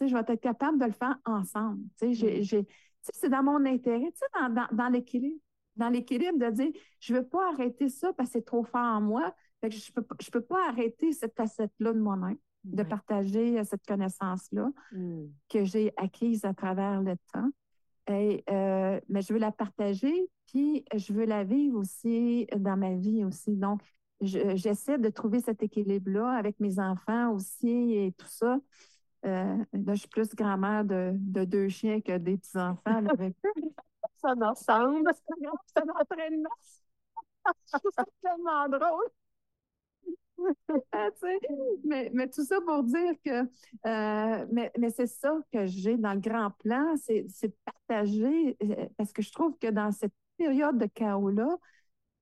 je 0.00 0.14
vais 0.14 0.20
être 0.20 0.40
capable 0.40 0.78
de 0.78 0.84
le 0.86 0.92
faire 0.92 1.18
ensemble. 1.24 1.82
Tu 1.98 2.08
sais, 2.08 2.12
j'ai- 2.14 2.40
Mm. 2.40 2.42
j'ai- 2.42 2.64
tu 2.64 2.72
sais, 3.02 3.12
c'est 3.14 3.28
dans 3.28 3.42
mon 3.42 3.64
intérêt, 3.66 4.10
tu 4.12 4.18
sais, 4.18 4.26
dans, 4.40 4.48
dans, 4.50 4.68
dans 4.76 4.88
l'équilibre. 4.88 5.40
Dans 5.76 5.88
l'équilibre 5.90 6.38
de 6.38 6.50
dire, 6.50 6.72
je 7.00 7.14
ne 7.14 7.18
veux 7.18 7.24
pas 7.26 7.52
arrêter 7.52 7.88
ça 7.88 8.12
parce 8.12 8.30
que 8.30 8.32
c'est 8.38 8.44
trop 8.44 8.64
fort 8.64 8.80
en 8.80 9.00
moi. 9.00 9.32
Fait 9.60 9.68
que 9.68 9.76
je 9.76 9.90
ne 9.90 9.94
peux, 9.94 10.02
pas- 10.02 10.16
je 10.20 10.30
peux 10.30 10.40
pas 10.40 10.68
arrêter 10.68 11.12
cette 11.12 11.34
facette-là 11.36 11.92
de 11.92 12.00
moi-même, 12.00 12.36
de 12.64 12.82
partager 12.82 13.58
euh, 13.60 13.64
cette 13.64 13.86
connaissance-là 13.86 14.70
Hmm. 14.92 15.26
que 15.48 15.64
j'ai 15.64 15.92
acquise 15.96 16.44
à 16.44 16.52
travers 16.54 17.00
le 17.02 17.14
temps. 17.32 17.48
Et, 18.10 18.42
euh, 18.50 19.00
mais 19.08 19.22
je 19.22 19.32
veux 19.32 19.38
la 19.38 19.52
partager, 19.52 20.28
puis 20.46 20.84
je 20.94 21.12
veux 21.12 21.26
la 21.26 21.44
vivre 21.44 21.78
aussi 21.78 22.46
dans 22.56 22.76
ma 22.76 22.94
vie 22.94 23.22
aussi. 23.24 23.54
Donc, 23.54 23.80
je- 24.20 24.56
j'essaie 24.56 24.98
de 24.98 25.10
trouver 25.10 25.40
cet 25.40 25.62
équilibre-là 25.62 26.30
avec 26.32 26.58
mes 26.58 26.80
enfants 26.80 27.30
aussi 27.32 27.68
et 27.94 28.12
tout 28.18 28.26
ça. 28.28 28.58
Euh, 29.28 29.56
là, 29.74 29.94
je 29.94 30.00
suis 30.00 30.08
plus 30.08 30.34
grand-mère 30.34 30.84
de, 30.84 31.12
de 31.14 31.44
deux 31.44 31.68
chiens 31.68 32.00
que 32.00 32.16
des 32.18 32.38
petits-enfants 32.38 33.06
avec 33.08 33.36
eux. 33.44 33.52
Ça 34.22 34.34
ensemble, 34.40 35.10
c'est 35.14 35.80
un 35.82 35.88
entraînement. 36.00 36.50
Je 37.72 37.78
trouve 37.78 37.92
ça 37.96 38.04
tellement 38.22 38.68
drôle. 38.68 39.08
Ah, 40.92 41.08
mais, 41.84 42.10
mais 42.14 42.28
tout 42.28 42.44
ça 42.44 42.56
pour 42.66 42.82
dire 42.84 43.12
que 43.24 43.30
euh, 43.86 44.46
mais, 44.52 44.70
mais 44.78 44.90
c'est 44.90 45.06
ça 45.06 45.36
que 45.52 45.66
j'ai 45.66 45.96
dans 45.96 46.14
le 46.14 46.20
grand 46.20 46.50
plan, 46.52 46.94
c'est 46.96 47.26
c'est 47.28 47.48
de 47.48 47.56
partager, 47.64 48.56
euh, 48.62 48.86
parce 48.96 49.12
que 49.12 49.22
je 49.22 49.32
trouve 49.32 49.56
que 49.58 49.68
dans 49.68 49.90
cette 49.92 50.12
période 50.36 50.78
de 50.78 50.86
chaos-là, 50.86 51.56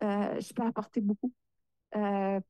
euh, 0.05 0.41
je 0.41 0.55
peux 0.55 0.63
apporter 0.65 1.01
beaucoup. 1.03 1.33
Euh, 1.97 2.41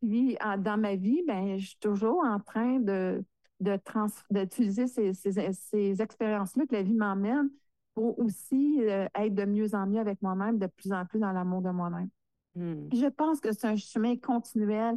puis, 0.00 0.36
en- 0.40 0.56
dans 0.58 0.78
ma 0.78 0.96
vie, 0.96 1.22
ben, 1.26 1.58
je 1.58 1.66
suis 1.68 1.78
toujours 1.78 2.24
en 2.24 2.40
train 2.40 2.78
de, 2.80 3.22
de 3.60 3.76
trans- 3.76 4.06
d'utiliser 4.30 4.86
ces, 4.86 5.14
ces, 5.14 5.52
ces 5.52 6.02
expériences-là 6.02 6.66
que 6.66 6.74
la 6.74 6.82
vie 6.82 6.94
m'emmène 6.94 7.50
pour 7.94 8.18
aussi 8.18 8.78
euh, 8.82 9.06
être 9.14 9.34
de 9.34 9.44
mieux 9.44 9.74
en 9.74 9.86
mieux 9.86 10.00
avec 10.00 10.22
moi-même, 10.22 10.58
de 10.58 10.66
plus 10.66 10.92
en 10.92 11.04
plus 11.04 11.18
dans 11.18 11.32
l'amour 11.32 11.60
de 11.62 11.70
moi-même. 11.70 12.08
Hmm. 12.54 12.88
Je 12.92 13.06
pense 13.06 13.40
que 13.40 13.52
c'est 13.52 13.66
un 13.66 13.76
chemin 13.76 14.16
continuel 14.16 14.96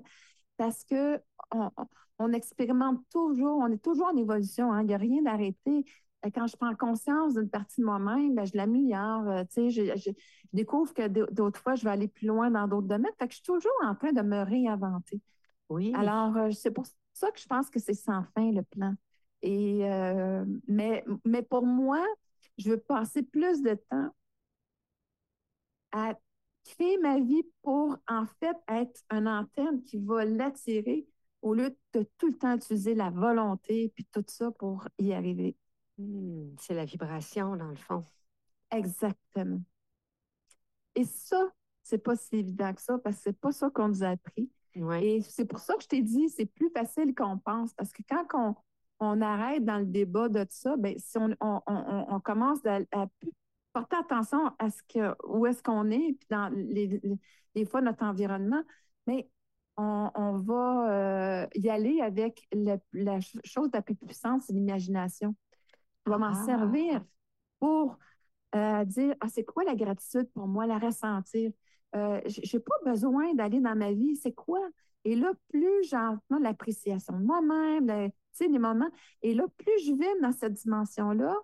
parce 0.57 0.83
que 0.83 1.19
on, 1.51 1.69
on 2.19 2.31
expérimente 2.33 3.01
toujours, 3.11 3.59
on 3.59 3.67
est 3.71 3.83
toujours 3.83 4.07
en 4.07 4.17
évolution, 4.17 4.71
hein, 4.71 4.81
il 4.81 4.87
n'y 4.87 4.93
a 4.93 4.97
rien 4.97 5.21
d'arrêté. 5.21 5.85
quand 6.33 6.47
je 6.47 6.55
prends 6.55 6.75
conscience 6.75 7.33
d'une 7.33 7.49
partie 7.49 7.81
de 7.81 7.85
moi-même, 7.85 8.35
ben, 8.35 8.45
je 8.45 8.55
l'améliore. 8.55 9.27
Euh, 9.27 9.43
sais, 9.49 9.69
je, 9.69 9.95
je, 9.97 10.11
découvre 10.53 10.93
que 10.93 11.07
d'autres 11.07 11.59
fois, 11.59 11.75
je 11.75 11.83
vais 11.83 11.89
aller 11.89 12.07
plus 12.07 12.27
loin 12.27 12.51
dans 12.51 12.67
d'autres 12.67 12.87
domaines. 12.87 13.11
Fait 13.19 13.27
que 13.27 13.33
je 13.33 13.37
suis 13.37 13.45
toujours 13.45 13.71
en 13.83 13.95
train 13.95 14.13
de 14.13 14.21
me 14.21 14.43
réinventer. 14.43 15.19
Oui. 15.69 15.91
Alors, 15.95 16.37
euh, 16.37 16.51
c'est 16.51 16.71
pour 16.71 16.85
ça 17.13 17.31
que 17.31 17.39
je 17.39 17.47
pense 17.47 17.69
que 17.69 17.79
c'est 17.79 17.93
sans 17.93 18.23
fin, 18.35 18.51
le 18.51 18.63
plan. 18.63 18.95
Et, 19.41 19.89
euh, 19.89 20.45
mais, 20.67 21.03
mais 21.25 21.41
pour 21.41 21.65
moi, 21.65 22.03
je 22.57 22.69
veux 22.71 22.79
passer 22.79 23.23
plus 23.23 23.61
de 23.61 23.75
temps 23.89 24.09
à 25.91 26.15
créer 26.65 26.97
ma 26.97 27.19
vie 27.19 27.43
pour, 27.61 27.97
en 28.07 28.25
fait, 28.39 28.55
être 28.67 29.01
une 29.11 29.27
antenne 29.27 29.83
qui 29.83 29.97
va 29.97 30.25
l'attirer 30.25 31.05
au 31.41 31.53
lieu 31.53 31.75
de 31.93 32.07
tout 32.17 32.27
le 32.27 32.37
temps 32.37 32.55
utiliser 32.55 32.95
la 32.95 33.09
volonté 33.09 33.91
puis 33.95 34.07
tout 34.11 34.23
ça 34.27 34.51
pour 34.51 34.87
y 34.97 35.13
arriver. 35.13 35.57
Hmm, 35.97 36.55
c'est 36.59 36.73
la 36.73 36.85
vibration, 36.85 37.55
dans 37.55 37.67
le 37.67 37.75
fond. 37.75 38.03
Exactement. 38.71 39.61
Et 40.95 41.03
ça, 41.05 41.51
c'est 41.83 41.97
pas 41.97 42.15
si 42.15 42.37
évident 42.37 42.73
que 42.73 42.81
ça 42.81 42.97
parce 42.97 43.17
que 43.17 43.23
c'est 43.23 43.39
pas 43.39 43.51
ça 43.51 43.69
qu'on 43.69 43.89
nous 43.89 44.03
a 44.03 44.09
appris. 44.09 44.49
Et 44.75 45.21
c'est 45.21 45.45
pour 45.45 45.59
ça 45.59 45.75
que 45.75 45.83
je 45.83 45.87
t'ai 45.87 46.01
dit, 46.01 46.29
c'est 46.29 46.45
plus 46.45 46.69
facile 46.69 47.13
qu'on 47.13 47.37
pense 47.37 47.73
parce 47.73 47.91
que 47.91 48.01
quand 48.09 48.25
on, 48.33 48.55
on, 48.99 49.21
arrête 49.21 49.63
dans 49.63 49.77
le 49.77 49.85
débat 49.85 50.29
de 50.29 50.45
ça, 50.49 50.75
ben, 50.77 50.95
si 50.97 51.17
on, 51.17 51.35
on, 51.39 51.61
on 51.67 52.19
commence 52.19 52.65
à, 52.65 52.79
à, 52.91 53.07
porter 53.73 53.95
attention 53.97 54.51
à 54.59 54.69
ce 54.69 54.81
que, 54.87 55.15
où 55.27 55.45
est-ce 55.45 55.61
qu'on 55.61 55.89
est, 55.91 56.13
puis 56.13 56.27
dans 56.29 56.49
les, 56.53 57.01
les, 57.55 57.65
fois 57.65 57.81
notre 57.81 58.03
environnement, 58.03 58.63
mais 59.07 59.29
on, 59.75 60.37
va 60.37 60.91
euh, 60.91 61.47
y 61.55 61.69
aller 61.69 61.99
avec 62.01 62.47
la 62.51 63.19
chose 63.43 63.69
la 63.73 63.81
plus 63.81 63.95
puissante, 63.95 64.43
c'est 64.43 64.53
l'imagination. 64.53 65.35
On 66.05 66.11
va 66.11 66.17
m'en 66.19 66.27
ah. 66.27 66.45
servir 66.45 67.03
pour 67.59 67.97
euh, 68.55 68.85
dire 68.85 69.15
ah, 69.19 69.27
c'est 69.29 69.43
quoi 69.43 69.63
la 69.63 69.75
gratitude 69.75 70.29
pour 70.33 70.47
moi, 70.47 70.67
la 70.67 70.77
ressentir? 70.77 71.51
Euh, 71.95 72.21
je 72.25 72.57
n'ai 72.57 72.63
pas 72.63 72.91
besoin 72.91 73.33
d'aller 73.35 73.59
dans 73.59 73.75
ma 73.75 73.91
vie, 73.91 74.15
c'est 74.15 74.33
quoi? 74.33 74.59
Et 75.05 75.15
là, 75.15 75.31
plus 75.49 75.83
j'entends 75.89 76.39
l'appréciation 76.39 77.19
de 77.19 77.25
moi-même, 77.25 78.09
tu 78.09 78.15
sais, 78.31 78.47
les 78.47 78.59
moments, 78.59 78.89
et 79.21 79.33
là, 79.33 79.45
plus 79.57 79.85
je 79.85 79.93
vais 79.93 80.21
dans 80.21 80.31
cette 80.31 80.53
dimension-là, 80.53 81.35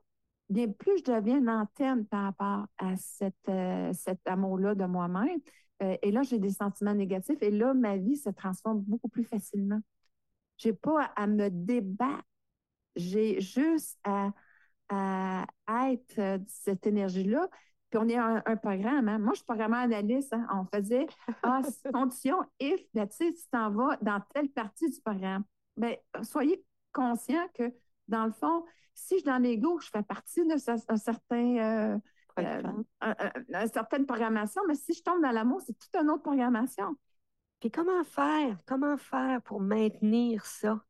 bien 0.50 0.70
plus 0.70 1.00
je 1.00 1.12
deviens 1.12 1.38
une 1.38 1.50
antenne 1.50 2.06
par 2.06 2.24
rapport 2.24 2.68
à 2.78 2.96
cette, 2.96 3.52
cet 3.94 4.20
amour-là 4.26 4.76
de 4.76 4.86
moi-même. 4.86 5.40
Euh, 5.82 5.98
et 6.02 6.12
là, 6.12 6.24
j'ai 6.24 6.40
des 6.40 6.52
sentiments 6.52 6.94
négatifs. 6.94 7.42
Et 7.42 7.52
là, 7.52 7.74
ma 7.74 7.98
vie 7.98 8.18
se 8.18 8.30
transforme 8.30 8.82
beaucoup 8.82 9.10
plus 9.10 9.24
facilement. 9.24 9.80
Je 10.58 10.70
n'ai 10.70 10.74
pas 10.74 11.12
à, 11.16 11.28
me 11.28 11.50
débattre. 11.50 12.24
J'ai 12.96 13.40
juste 13.42 13.98
à, 14.04 14.32
être 15.92 16.20
euh, 16.20 16.40
cette 16.48 16.88
énergie-là. 16.88 17.50
Puis 17.90 18.00
on 18.00 18.08
est 18.08 18.18
un, 18.18 18.42
un 18.46 18.56
programme. 18.56 19.10
Hein. 19.10 19.18
Moi, 19.18 19.34
je 19.34 19.38
suis 19.38 19.46
programmeur 19.46 19.80
analyste. 19.80 20.34
Hein. 20.34 20.48
On 20.54 20.66
faisait 20.66 21.08
ah, 21.44 21.62
condition 21.92 22.38
if, 22.60 22.82
ben, 22.94 23.08
tu 23.08 23.18
sais, 23.18 23.34
tu 23.34 23.44
t'en 23.52 23.72
vas 23.72 23.98
dans 24.02 24.22
telle 24.34 24.50
partie 24.50 24.90
du 24.90 25.02
programme. 25.02 25.44
Bien, 25.78 25.96
soyez 26.22 26.64
conscient 26.92 27.48
que, 27.54 27.74
dans 28.08 28.26
le 28.26 28.32
fond, 28.32 28.66
si 28.94 29.16
je 29.16 29.20
suis 29.20 29.26
dans 29.26 29.38
l'ego, 29.38 29.80
je 29.80 29.90
fais 29.90 30.04
partie 30.04 30.46
d'un 30.46 30.58
certain. 30.58 31.58
Euh, 31.58 31.98
euh, 32.38 32.62
une 33.50 33.68
certaine 33.68 34.06
programmation, 34.06 34.62
mais 34.68 34.76
si 34.76 34.94
je 34.94 35.04
tombe 35.04 35.22
dans 35.22 35.32
l'amour, 35.32 35.62
c'est 35.62 35.78
toute 35.78 35.94
une 35.96 36.10
autre 36.10 36.24
programmation. 36.24 36.96
Puis 37.60 37.72
comment 37.72 38.04
faire? 38.04 38.58
Comment 38.66 38.98
faire 38.98 39.42
pour 39.42 39.60
maintenir 39.60 40.46
ça? 40.46 40.82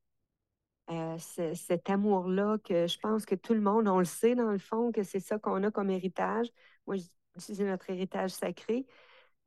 Euh, 0.91 1.17
cet 1.19 1.89
amour-là 1.89 2.57
que 2.63 2.87
je 2.87 2.97
pense 2.99 3.25
que 3.25 3.35
tout 3.35 3.53
le 3.53 3.61
monde, 3.61 3.87
on 3.87 3.99
le 3.99 4.05
sait 4.05 4.33
dans 4.33 4.51
le 4.51 4.57
fond, 4.57 4.91
que 4.91 5.03
c'est 5.03 5.19
ça 5.19 5.37
qu'on 5.37 5.63
a 5.63 5.69
comme 5.71 5.91
héritage. 5.91 6.47
Moi, 6.89 6.97
je 6.97 7.03
c'est 7.39 7.63
notre 7.63 7.89
héritage 7.89 8.31
sacré. 8.31 8.85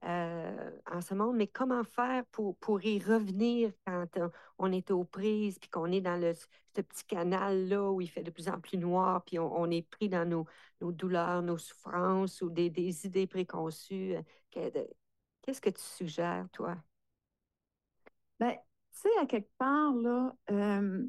Euh, 0.04 0.70
en 0.90 1.00
ce 1.00 1.14
monde, 1.14 1.36
mais 1.36 1.46
comment 1.46 1.84
faire 1.84 2.24
pour, 2.32 2.56
pour 2.56 2.82
y 2.84 2.98
revenir 2.98 3.70
quand 3.86 4.18
on 4.58 4.72
est 4.72 4.90
aux 4.90 5.04
prises, 5.04 5.60
puis 5.60 5.70
qu'on 5.70 5.92
est 5.92 6.00
dans 6.00 6.20
le, 6.20 6.34
ce 6.34 6.80
petit 6.80 7.04
canal-là 7.04 7.88
où 7.92 8.00
il 8.00 8.08
fait 8.10 8.24
de 8.24 8.32
plus 8.32 8.48
en 8.48 8.58
plus 8.60 8.78
noir, 8.78 9.22
puis 9.24 9.38
on, 9.38 9.70
est 9.70 9.88
pris 9.88 10.08
dans 10.08 10.28
nos, 10.28 10.44
douleurs, 10.80 11.42
nos 11.42 11.56
souffrances 11.56 12.42
ou 12.42 12.50
des, 12.50 13.06
idées 13.06 13.28
préconçues. 13.28 14.16
Qu'est-ce 14.50 15.60
que 15.60 15.70
tu 15.70 15.82
suggères, 15.82 16.48
toi? 16.52 16.76
Bien, 18.40 18.54
tu 18.54 18.58
sais, 19.02 19.18
à 19.20 19.26
quelque 19.26 19.52
part, 19.56 19.94
là, 19.94 20.34
euh, 20.50 21.06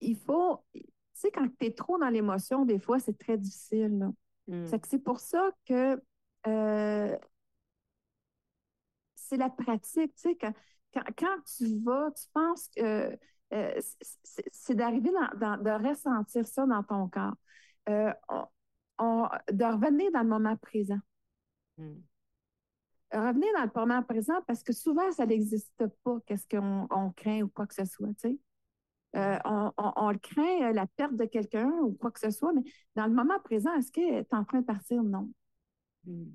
il 0.00 0.16
faut, 0.16 0.64
tu 0.72 0.80
sais, 1.12 1.32
quand 1.32 1.48
tu 1.58 1.66
es 1.66 1.72
trop 1.72 1.98
dans 1.98 2.08
l'émotion, 2.08 2.64
des 2.64 2.78
fois, 2.78 3.00
c'est 3.00 3.18
très 3.18 3.36
difficile. 3.36 4.12
Mmh. 4.50 4.66
C'est 4.84 4.98
pour 4.98 5.20
ça 5.20 5.50
que 5.64 6.02
euh, 6.48 7.16
c'est 9.14 9.36
la 9.36 9.48
pratique. 9.48 10.12
Tu 10.16 10.30
sais, 10.30 10.36
quand, 10.36 10.52
quand, 11.16 11.36
tu 11.56 11.78
vas, 11.84 12.10
tu 12.10 12.26
penses 12.32 12.68
que 12.76 13.16
euh, 13.52 13.80
c'est 14.50 14.74
d'arriver 14.74 15.10
dans, 15.36 15.56
de 15.56 15.88
ressentir 15.88 16.46
ça 16.46 16.66
dans 16.66 16.82
ton 16.82 17.08
corps. 17.08 17.36
Euh, 17.88 18.12
de 18.98 19.64
revenir 19.64 20.10
dans 20.10 20.22
le 20.22 20.28
moment 20.28 20.56
présent. 20.56 20.98
Hmm. 21.78 22.00
Revenir 23.12 23.48
dans 23.54 23.64
le 23.64 23.70
moment 23.86 24.02
présent 24.02 24.42
parce 24.48 24.64
que 24.64 24.72
souvent, 24.72 25.10
ça 25.12 25.26
n'existe 25.26 25.86
pas, 26.02 26.18
qu'est-ce 26.26 26.46
qu'on 26.48 27.12
craint 27.12 27.42
ou 27.42 27.48
quoi 27.48 27.66
que 27.68 27.74
ce 27.74 27.84
soit. 27.84 28.08
Tu 28.20 28.30
sais. 28.30 28.38
Euh, 29.16 29.38
on, 29.44 29.72
on, 29.76 30.18
craint 30.18 30.72
la 30.72 30.86
perte 30.86 31.16
de 31.16 31.24
quelqu'un 31.24 31.68
ou 31.82 31.92
quoi 31.94 32.12
que 32.12 32.20
ce 32.20 32.30
soit, 32.30 32.52
mais 32.52 32.62
dans 32.94 33.06
le 33.06 33.12
moment 33.12 33.40
présent, 33.40 33.74
est-ce 33.74 33.90
que 33.90 34.00
tu 34.00 34.14
es 34.14 34.34
en 34.34 34.44
train 34.44 34.60
de 34.60 34.66
partir? 34.66 35.02
Non. 35.02 35.28
Hmm. 36.04 36.26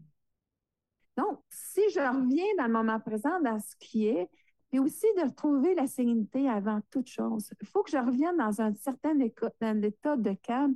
Donc, 1.18 1.40
si 1.50 1.82
je 1.92 2.00
reviens 2.00 2.46
dans 2.58 2.68
le 2.68 2.74
moment 2.74 3.00
présent, 3.00 3.40
dans 3.40 3.60
ce 3.60 3.76
qui 3.80 4.08
est, 4.08 4.30
et 4.74 4.80
aussi 4.80 5.06
de 5.18 5.22
retrouver 5.22 5.74
la 5.74 5.88
sérénité 5.88 6.50
avant 6.50 6.82
toute 6.92 7.08
chose. 7.08 7.50
Il 7.62 7.68
faut 7.68 7.82
que 7.84 7.92
je 7.92 7.98
revienne 7.98 8.36
dans 8.36 8.62
un 8.62 8.74
certain 8.74 9.18
état 9.20 10.18
de 10.18 10.34
calme 10.34 10.76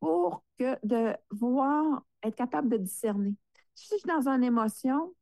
pour 0.00 0.42
que 0.58 0.76
de 0.86 1.14
voir, 1.30 2.02
être 2.22 2.36
capable 2.36 2.70
de 2.70 2.78
discerner. 2.78 3.34
Si 3.74 3.88
je 3.90 3.98
suis 3.98 4.08
dans 4.08 4.26
une 4.26 4.42
émotion, 4.42 5.14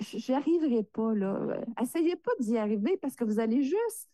n'y 0.00 0.34
arriverai 0.34 0.84
pas. 0.84 1.14
Là. 1.14 1.58
Essayez 1.80 2.16
pas 2.16 2.32
d'y 2.40 2.56
arriver 2.56 2.96
parce 2.96 3.14
que 3.14 3.24
vous 3.24 3.40
allez 3.40 3.62
juste 3.62 4.08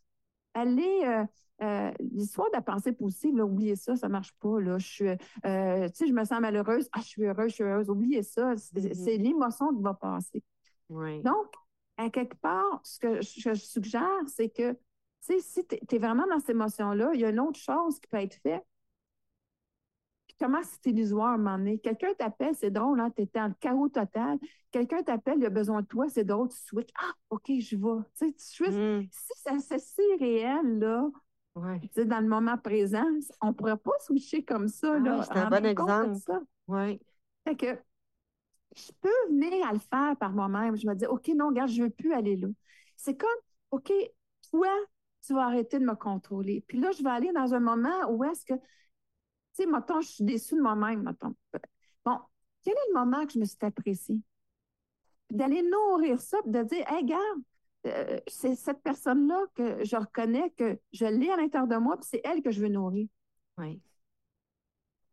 aller 0.55 1.03
euh, 1.05 1.25
euh, 1.63 1.93
l'histoire 2.01 2.49
de 2.49 2.57
la 2.57 2.63
pensée 2.63 2.93
positive, 2.93 3.35
oubliez 3.37 3.77
ça, 3.77 3.97
ça 3.97 4.09
ne 4.09 4.13
marche 4.13 4.33
pas. 4.41 4.61
Là. 4.61 4.79
Je, 4.79 4.87
suis, 4.87 5.09
euh, 5.09 5.17
je 5.45 6.13
me 6.13 6.25
sens 6.25 6.41
malheureuse. 6.41 6.89
Ah, 6.93 7.01
je 7.01 7.07
suis 7.07 7.25
heureuse, 7.25 7.51
je 7.51 7.55
suis 7.55 7.65
heureuse. 7.65 7.89
Oubliez 7.89 8.23
ça. 8.23 8.55
C'est 8.57 8.81
mm-hmm. 8.81 9.23
l'émotion 9.23 9.75
qui 9.75 9.83
va 9.83 9.95
passer. 9.95 10.43
Donc, 10.91 11.55
à 11.97 12.11
quelque 12.11 12.37
part, 12.37 12.81
ce 12.85 12.99
que 12.99 13.23
je, 13.23 13.55
suggère, 13.55 14.09
c'est 14.27 14.51
que 14.51 14.77
si 15.21 15.67
tu 15.67 15.77
es, 15.95 15.99
vraiment 15.99 16.27
dans 16.27 16.39
cette 16.41 16.51
émotion-là, 16.51 17.13
il 17.15 17.21
y 17.21 17.25
a 17.25 17.31
une 17.31 17.41
autre 17.41 17.59
chose 17.59 17.99
qui 18.01 18.09
peut 18.09 18.19
être 18.19 18.35
faite. 18.35 18.65
Comment 20.43 20.61
c'est 20.63 20.91
illusoire 20.91 21.29
à 21.29 21.35
un 21.35 21.39
moment 21.39 21.59
donné? 21.59 21.79
Quelqu'un 21.79 22.13
t'appelle, 22.19 22.55
c'est 22.55 22.71
drôle, 22.71 23.01
hein, 23.01 23.11
tu 23.15 23.23
es 23.23 23.29
dans 23.33 23.49
le 23.49 23.55
chaos 23.61 23.89
total. 23.89 24.39
Quelqu'un 24.73 25.03
t'appelle, 25.03 25.39
il 25.39 25.47
a 25.47 25.51
besoin 25.51 25.83
de 25.83 25.87
toi, 25.87 26.07
c'est 26.09 26.25
drôle, 26.25 26.49
tu 26.49 26.57
switches. 26.57 26.93
Ah, 26.99 27.13
OK, 27.31 27.45
je 27.47 27.77
vais. 27.77 28.03
Tu 28.19 28.35
sais, 28.39 28.71
mm. 28.71 29.07
Si 29.11 29.61
c'est 29.61 29.79
si 29.79 30.03
réel, 30.19 30.79
là, 30.79 31.09
Ouais. 31.55 31.81
Dans 32.07 32.21
le 32.21 32.29
moment 32.29 32.57
présent, 32.57 33.05
on 33.43 33.49
ne 33.49 33.53
pourrait 33.53 33.77
pas 33.77 33.93
switcher 34.01 34.43
comme 34.43 34.69
ça. 34.69 34.97
Ah, 35.07 35.23
c'est 35.23 35.37
un 35.37 35.51
bon 35.51 35.67
exemple. 35.67 36.19
Oui. 36.67 36.99
Fait 37.45 37.57
que 37.57 37.79
je 38.75 38.91
peux 39.03 39.11
venir 39.29 39.67
à 39.67 39.73
le 39.75 39.79
faire 39.79 40.17
par 40.19 40.33
moi-même. 40.33 40.77
Je 40.77 40.87
me 40.87 40.95
dis, 40.95 41.05
OK, 41.05 41.29
non, 41.37 41.49
regarde, 41.49 41.69
je 41.69 41.83
ne 41.83 41.87
veux 41.87 41.91
plus 41.91 42.15
aller 42.15 42.37
là. 42.37 42.49
C'est 42.97 43.19
comme, 43.19 43.29
OK, 43.71 43.93
toi, 44.51 44.69
tu 45.27 45.35
vas 45.35 45.45
arrêter 45.45 45.79
de 45.79 45.85
me 45.85 45.95
contrôler. 45.95 46.65
Puis 46.67 46.81
là, 46.81 46.91
je 46.93 47.03
vais 47.03 47.11
aller 47.11 47.33
dans 47.33 47.53
un 47.53 47.61
moment 47.61 48.11
où 48.11 48.25
est-ce 48.25 48.47
que, 48.47 48.55
sais, 49.53 49.67
maintenant, 49.67 50.01
je 50.01 50.09
suis 50.09 50.25
déçue 50.25 50.57
de 50.57 50.63
moi-même, 50.63 51.03
mettons. 51.03 51.35
Bon, 52.05 52.19
quel 52.63 52.75
est 52.75 52.89
le 52.89 52.95
moment 52.95 53.27
que 53.27 53.33
je 53.33 53.39
me 53.39 53.45
suis 53.45 53.59
appréciée? 53.63 54.21
D'aller 55.31 55.63
nourrir 55.63 56.21
ça, 56.21 56.39
de 56.45 56.63
dire, 56.63 56.85
hey, 56.91 57.03
regarde, 57.03 57.43
euh, 57.87 58.21
c'est 58.29 58.55
cette 58.55 58.83
personne-là 58.83 59.45
que 59.55 59.85
je 59.85 59.97
reconnais 59.97 60.51
que 60.51 60.79
je 60.93 61.05
l'ai 61.05 61.31
à 61.31 61.37
l'intérieur 61.37 61.69
de 61.69 61.77
moi, 61.77 61.97
puis 61.97 62.09
c'est 62.09 62.21
elle 62.25 62.43
que 62.43 62.51
je 62.51 62.61
veux 62.61 62.69
nourrir. 62.69 63.09
Oui. 63.59 63.81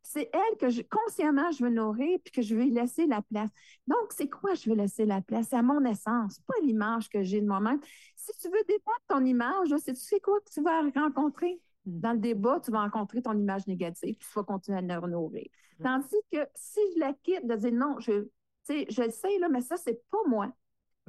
C'est 0.04 0.30
elle 0.34 0.58
que 0.58 0.70
je, 0.70 0.82
consciemment 0.82 1.52
je 1.52 1.64
veux 1.64 1.70
nourrir, 1.70 2.20
puis 2.24 2.32
que 2.32 2.42
je 2.42 2.56
veux 2.56 2.66
y 2.66 2.72
laisser 2.72 3.06
la 3.06 3.22
place. 3.22 3.50
Donc, 3.88 4.12
c'est 4.12 4.30
quoi 4.30 4.54
je 4.56 4.70
veux 4.70 4.76
laisser 4.76 5.06
la 5.06 5.22
place? 5.22 5.48
C'est 5.50 5.56
à 5.56 5.62
mon 5.62 5.84
essence, 5.86 6.40
pas 6.48 6.56
l'image 6.64 7.10
que 7.10 7.24
j'ai 7.24 7.42
de 7.42 7.48
moi-même. 7.48 7.80
Si 8.16 8.32
tu 8.40 8.50
veux 8.50 8.64
débattre 8.68 9.04
ton 9.08 9.24
image, 9.24 9.70
tu 9.70 9.96
sais 9.96 10.20
quoi 10.20 10.40
que 10.42 10.52
tu 10.52 10.62
vas 10.62 10.82
rencontrer? 10.96 11.60
Mm. 11.86 12.00
Dans 12.00 12.12
le 12.14 12.20
débat, 12.20 12.60
tu 12.64 12.72
vas 12.72 12.82
rencontrer 12.82 13.22
ton 13.22 13.38
image 13.38 13.68
négative, 13.68 14.16
puis 14.16 14.28
tu 14.28 14.34
vas 14.36 14.44
continuer 14.44 14.78
à 14.78 14.82
la 14.82 15.00
nourrir. 15.02 15.48
Mm. 15.80 15.84
Tandis 15.84 16.16
que 16.32 16.40
si 16.56 16.80
je 16.96 17.00
la 17.00 17.14
quitte, 17.14 17.46
de 17.48 17.56
dire 17.56 17.72
non, 17.74 18.00
je, 18.00 18.28
je 18.68 19.02
le 19.04 19.10
sais, 19.12 19.38
là, 19.40 19.50
mais 19.50 19.62
ça, 19.62 19.78
c'est 19.78 20.04
pas 20.10 20.24
moi. 20.28 20.52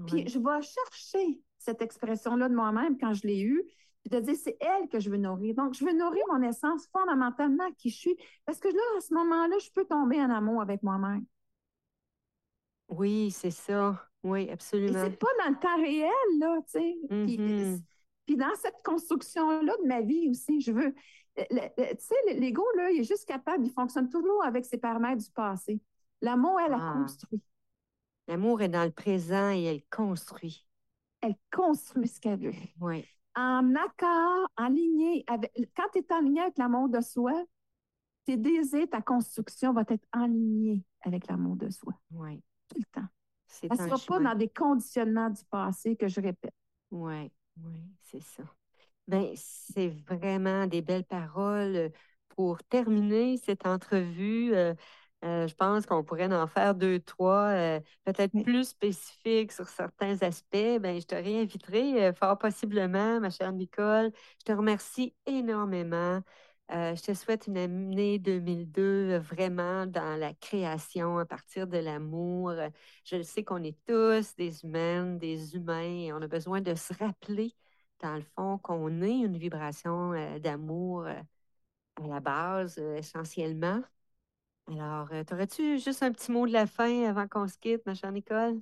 Puis 0.06 0.26
je 0.28 0.38
vais 0.38 0.62
chercher 0.62 1.40
cette 1.58 1.82
expression-là 1.82 2.48
de 2.48 2.54
moi-même 2.54 2.96
quand 2.98 3.12
je 3.12 3.26
l'ai 3.26 3.42
eue. 3.42 3.62
Puis 4.02 4.08
de 4.08 4.18
dire, 4.20 4.34
c'est 4.34 4.56
elle 4.60 4.88
que 4.88 4.98
je 4.98 5.10
veux 5.10 5.18
nourrir. 5.18 5.54
Donc, 5.54 5.74
je 5.74 5.84
veux 5.84 5.92
nourrir 5.92 6.24
mon 6.30 6.40
essence 6.40 6.88
fondamentalement 6.90 7.70
qui 7.76 7.90
je 7.90 7.96
suis. 7.98 8.16
Parce 8.46 8.58
que 8.58 8.68
là, 8.68 8.80
à 8.96 9.00
ce 9.02 9.12
moment-là, 9.12 9.56
je 9.62 9.70
peux 9.74 9.84
tomber 9.84 10.18
en 10.22 10.30
amour 10.30 10.62
avec 10.62 10.82
moi-même. 10.82 11.26
Oui, 12.88 13.30
c'est 13.30 13.50
ça. 13.50 14.02
Oui, 14.22 14.44
Et 14.44 14.52
absolument. 14.52 15.02
c'est 15.04 15.18
pas 15.18 15.28
dans 15.44 15.50
le 15.50 15.58
temps 15.58 15.76
réel, 15.76 16.38
là, 16.38 16.56
tu 16.62 16.70
sais. 16.70 16.96
Puis, 17.08 17.38
Mhm. 17.38 17.82
Puis 18.30 18.36
dans 18.36 18.54
cette 18.62 18.80
construction-là 18.84 19.72
de 19.82 19.88
ma 19.88 20.02
vie 20.02 20.28
aussi, 20.30 20.60
je 20.60 20.70
veux. 20.70 20.94
Tu 21.36 21.44
sais, 21.98 22.14
l'ego, 22.38 22.62
là, 22.76 22.92
il 22.92 23.00
est 23.00 23.04
juste 23.04 23.26
capable, 23.26 23.66
il 23.66 23.72
fonctionne 23.72 24.08
toujours 24.08 24.44
avec 24.44 24.64
ses 24.64 24.78
paramètres 24.78 25.24
du 25.24 25.30
passé. 25.32 25.80
L'amour, 26.20 26.60
elle 26.64 26.74
a 26.74 26.78
Ah. 26.80 26.94
construit. 26.96 27.42
L'amour 28.28 28.62
est 28.62 28.68
dans 28.68 28.84
le 28.84 28.92
présent 28.92 29.50
et 29.50 29.64
elle 29.64 29.82
construit. 29.90 30.64
Elle 31.20 31.34
construit 31.52 32.06
ce 32.06 32.20
qu'elle 32.20 32.38
veut. 32.38 32.52
Oui. 32.80 33.04
En 33.34 33.74
accord, 33.74 34.48
en 34.56 34.68
lignée 34.68 35.24
avec. 35.26 35.50
Quand 35.76 35.88
tu 35.92 35.98
es 35.98 36.12
en 36.12 36.20
ligne 36.20 36.38
avec 36.38 36.56
l'amour 36.56 36.88
de 36.88 37.00
soi, 37.00 37.32
tes 38.26 38.36
désirs, 38.36 38.88
ta 38.88 39.02
construction 39.02 39.72
va 39.72 39.82
être 39.88 40.06
en 40.12 40.26
ligne 40.26 40.82
avec 41.00 41.26
l'amour 41.26 41.56
de 41.56 41.68
soi. 41.68 41.94
Oui. 42.12 42.40
Tout 42.68 42.78
le 42.78 42.84
temps. 42.92 43.08
C'est 43.48 43.66
Elle 43.72 43.80
ne 43.80 43.96
sera 43.96 43.98
pas 44.06 44.22
dans 44.22 44.36
des 44.36 44.48
conditionnements 44.48 45.30
du 45.30 45.42
passé 45.50 45.96
que 45.96 46.06
je 46.06 46.20
répète. 46.20 46.54
Oui, 46.92 47.32
oui, 47.59 47.80
c'est 48.03 48.22
ça. 48.22 48.42
Ben, 49.09 49.32
c'est 49.36 49.88
vraiment 50.09 50.66
des 50.66 50.82
belles 50.82 51.05
paroles 51.05 51.92
pour 52.30 52.62
terminer 52.64 53.38
cette 53.38 53.66
entrevue. 53.66 54.55
euh, 54.55 54.74
euh, 55.24 55.48
je 55.48 55.55
pense 55.57 55.86
qu'on 55.86 56.05
pourrait 56.05 56.32
en 56.34 56.46
faire 56.48 56.74
deux, 56.76 57.01
trois, 57.01 57.48
euh, 57.51 57.80
peut-être 58.05 58.34
Oui. 58.34 58.44
plus 58.44 58.68
spécifiques 58.70 59.53
sur 59.53 59.68
certains 59.68 60.18
aspects. 60.22 60.78
Ben, 60.80 61.01
je 61.01 61.07
te 61.07 61.14
réinviterai 61.16 62.07
euh, 62.09 62.14
fort 62.14 62.38
possiblement, 62.38 63.20
ma 63.20 63.30
chère 63.30 63.53
Nicole. 63.53 64.12
Je 64.40 64.44
te 64.46 64.53
remercie 64.53 65.14
énormément. 65.26 66.22
Euh, 66.72 66.94
je 66.94 67.02
te 67.02 67.14
souhaite 67.14 67.48
une 67.48 67.56
année 67.58 68.18
2002 68.20 69.10
euh, 69.14 69.18
vraiment 69.18 69.86
dans 69.86 70.16
la 70.16 70.32
création 70.34 71.18
à 71.18 71.26
partir 71.26 71.66
de 71.66 71.78
l'amour. 71.78 72.50
Euh, 72.50 72.68
Je 73.04 73.22
sais 73.22 73.42
qu'on 73.42 73.62
est 73.64 73.76
tous 73.86 74.36
des 74.36 74.62
humaines, 74.64 75.18
des 75.18 75.56
humains, 75.56 75.82
et 75.82 76.12
on 76.12 76.22
a 76.22 76.28
besoin 76.28 76.60
de 76.60 76.74
se 76.76 76.92
rappeler, 76.94 77.52
dans 78.00 78.14
le 78.14 78.22
fond, 78.36 78.58
qu'on 78.58 79.02
est 79.02 79.18
une 79.18 79.36
vibration 79.36 80.12
d'amour 80.38 81.06
à 81.06 81.42
la 82.08 82.20
base, 82.20 82.78
essentiellement. 82.78 83.82
Alors, 84.68 85.10
t'aurais-tu 85.26 85.78
juste 85.80 86.02
un 86.04 86.12
petit 86.12 86.32
mot 86.32 86.46
de 86.46 86.52
la 86.52 86.66
fin 86.66 87.04
avant 87.06 87.28
qu'on 87.28 87.48
se 87.48 87.58
quitte, 87.58 87.86
ma 87.86 87.94
chère 87.94 88.12
Nicole? 88.12 88.60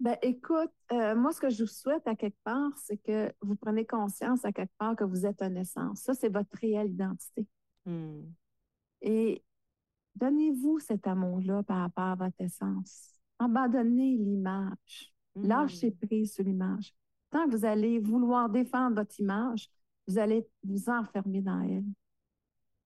Ben, 0.00 0.16
écoute, 0.22 0.72
euh, 0.92 1.14
moi, 1.14 1.30
ce 1.30 1.40
que 1.40 1.50
je 1.50 1.62
vous 1.62 1.68
souhaite 1.68 2.06
à 2.06 2.16
quelque 2.16 2.38
part, 2.42 2.72
c'est 2.78 2.96
que 2.96 3.30
vous 3.42 3.54
prenez 3.54 3.86
conscience 3.86 4.46
à 4.46 4.52
quelque 4.52 4.72
part 4.78 4.96
que 4.96 5.04
vous 5.04 5.26
êtes 5.26 5.42
une 5.42 5.58
essence. 5.58 6.00
Ça, 6.00 6.14
c'est 6.14 6.30
votre 6.30 6.56
réelle 6.58 6.90
identité. 6.90 7.46
Hmm. 7.84 8.22
Et 9.02 9.44
donnez-vous 10.14 10.78
cet 10.78 11.06
amour-là 11.06 11.62
par 11.64 11.80
rapport 11.80 12.04
à 12.04 12.14
votre 12.14 12.40
essence. 12.40 13.20
Abandonnez 13.38 14.16
l'image. 14.16 15.14
Lâchez 15.36 15.90
Hmm. 15.90 16.06
prise 16.06 16.32
sur 16.32 16.44
l'image. 16.44 16.94
Tant 17.28 17.44
que 17.46 17.56
vous 17.56 17.66
allez 17.66 17.98
vouloir 17.98 18.48
défendre 18.48 18.96
votre 18.96 19.20
image, 19.20 19.70
vous 20.08 20.18
allez 20.18 20.46
vous 20.64 20.88
enfermer 20.88 21.42
dans 21.42 21.60
elle. 21.60 21.84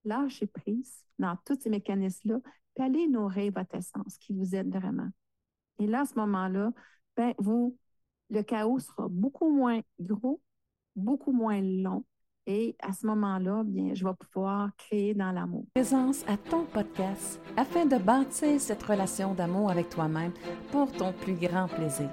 Lâchez 0.03 0.47
prise 0.47 1.05
dans 1.17 1.37
tous 1.45 1.59
ces 1.61 1.69
mécanismes-là, 1.69 2.39
puis 2.75 2.85
allez 2.85 3.07
nourrir 3.07 3.53
votre 3.55 3.73
essence 3.75 4.17
qui 4.17 4.33
vous 4.33 4.53
aide 4.53 4.69
vraiment. 4.69 5.09
Et 5.79 5.87
là, 5.87 6.01
à 6.01 6.05
ce 6.05 6.15
moment-là, 6.15 6.71
ben, 7.15 7.33
vous, 7.37 7.77
le 8.29 8.41
chaos 8.41 8.79
sera 8.79 9.07
beaucoup 9.09 9.49
moins 9.49 9.81
gros, 9.99 10.41
beaucoup 10.95 11.31
moins 11.31 11.61
long. 11.61 12.03
Et 12.47 12.75
à 12.79 12.93
ce 12.93 13.07
moment-là, 13.07 13.63
bien, 13.65 13.95
je 13.95 14.05
vais 14.05 14.13
pouvoir 14.13 14.69
créer 14.77 15.15
dans 15.15 15.31
l'amour. 15.31 15.65
présence 15.73 16.23
à 16.27 16.37
ton 16.37 16.65
podcast 16.65 17.41
afin 17.57 17.85
de 17.85 17.97
bâtir 17.97 18.61
cette 18.61 18.83
relation 18.83 19.33
d'amour 19.33 19.71
avec 19.71 19.89
toi-même 19.89 20.31
pour 20.71 20.91
ton 20.91 21.11
plus 21.11 21.33
grand 21.33 21.67
plaisir. 21.67 22.09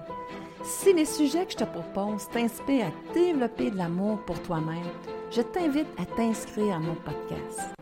Si 0.65 0.93
les 0.95 1.05
sujets 1.05 1.45
que 1.45 1.53
je 1.53 1.59
te 1.59 1.65
propose 1.65 2.29
t'inspirent 2.31 2.87
à 2.87 3.15
développer 3.15 3.71
de 3.71 3.77
l'amour 3.77 4.25
pour 4.25 4.41
toi-même, 4.43 4.87
je 5.31 5.43
t'invite 5.43 5.89
à 5.99 6.07
t'inscrire 6.07 6.77
à 6.77 6.79
mon 6.79 6.95
podcast. 6.95 7.82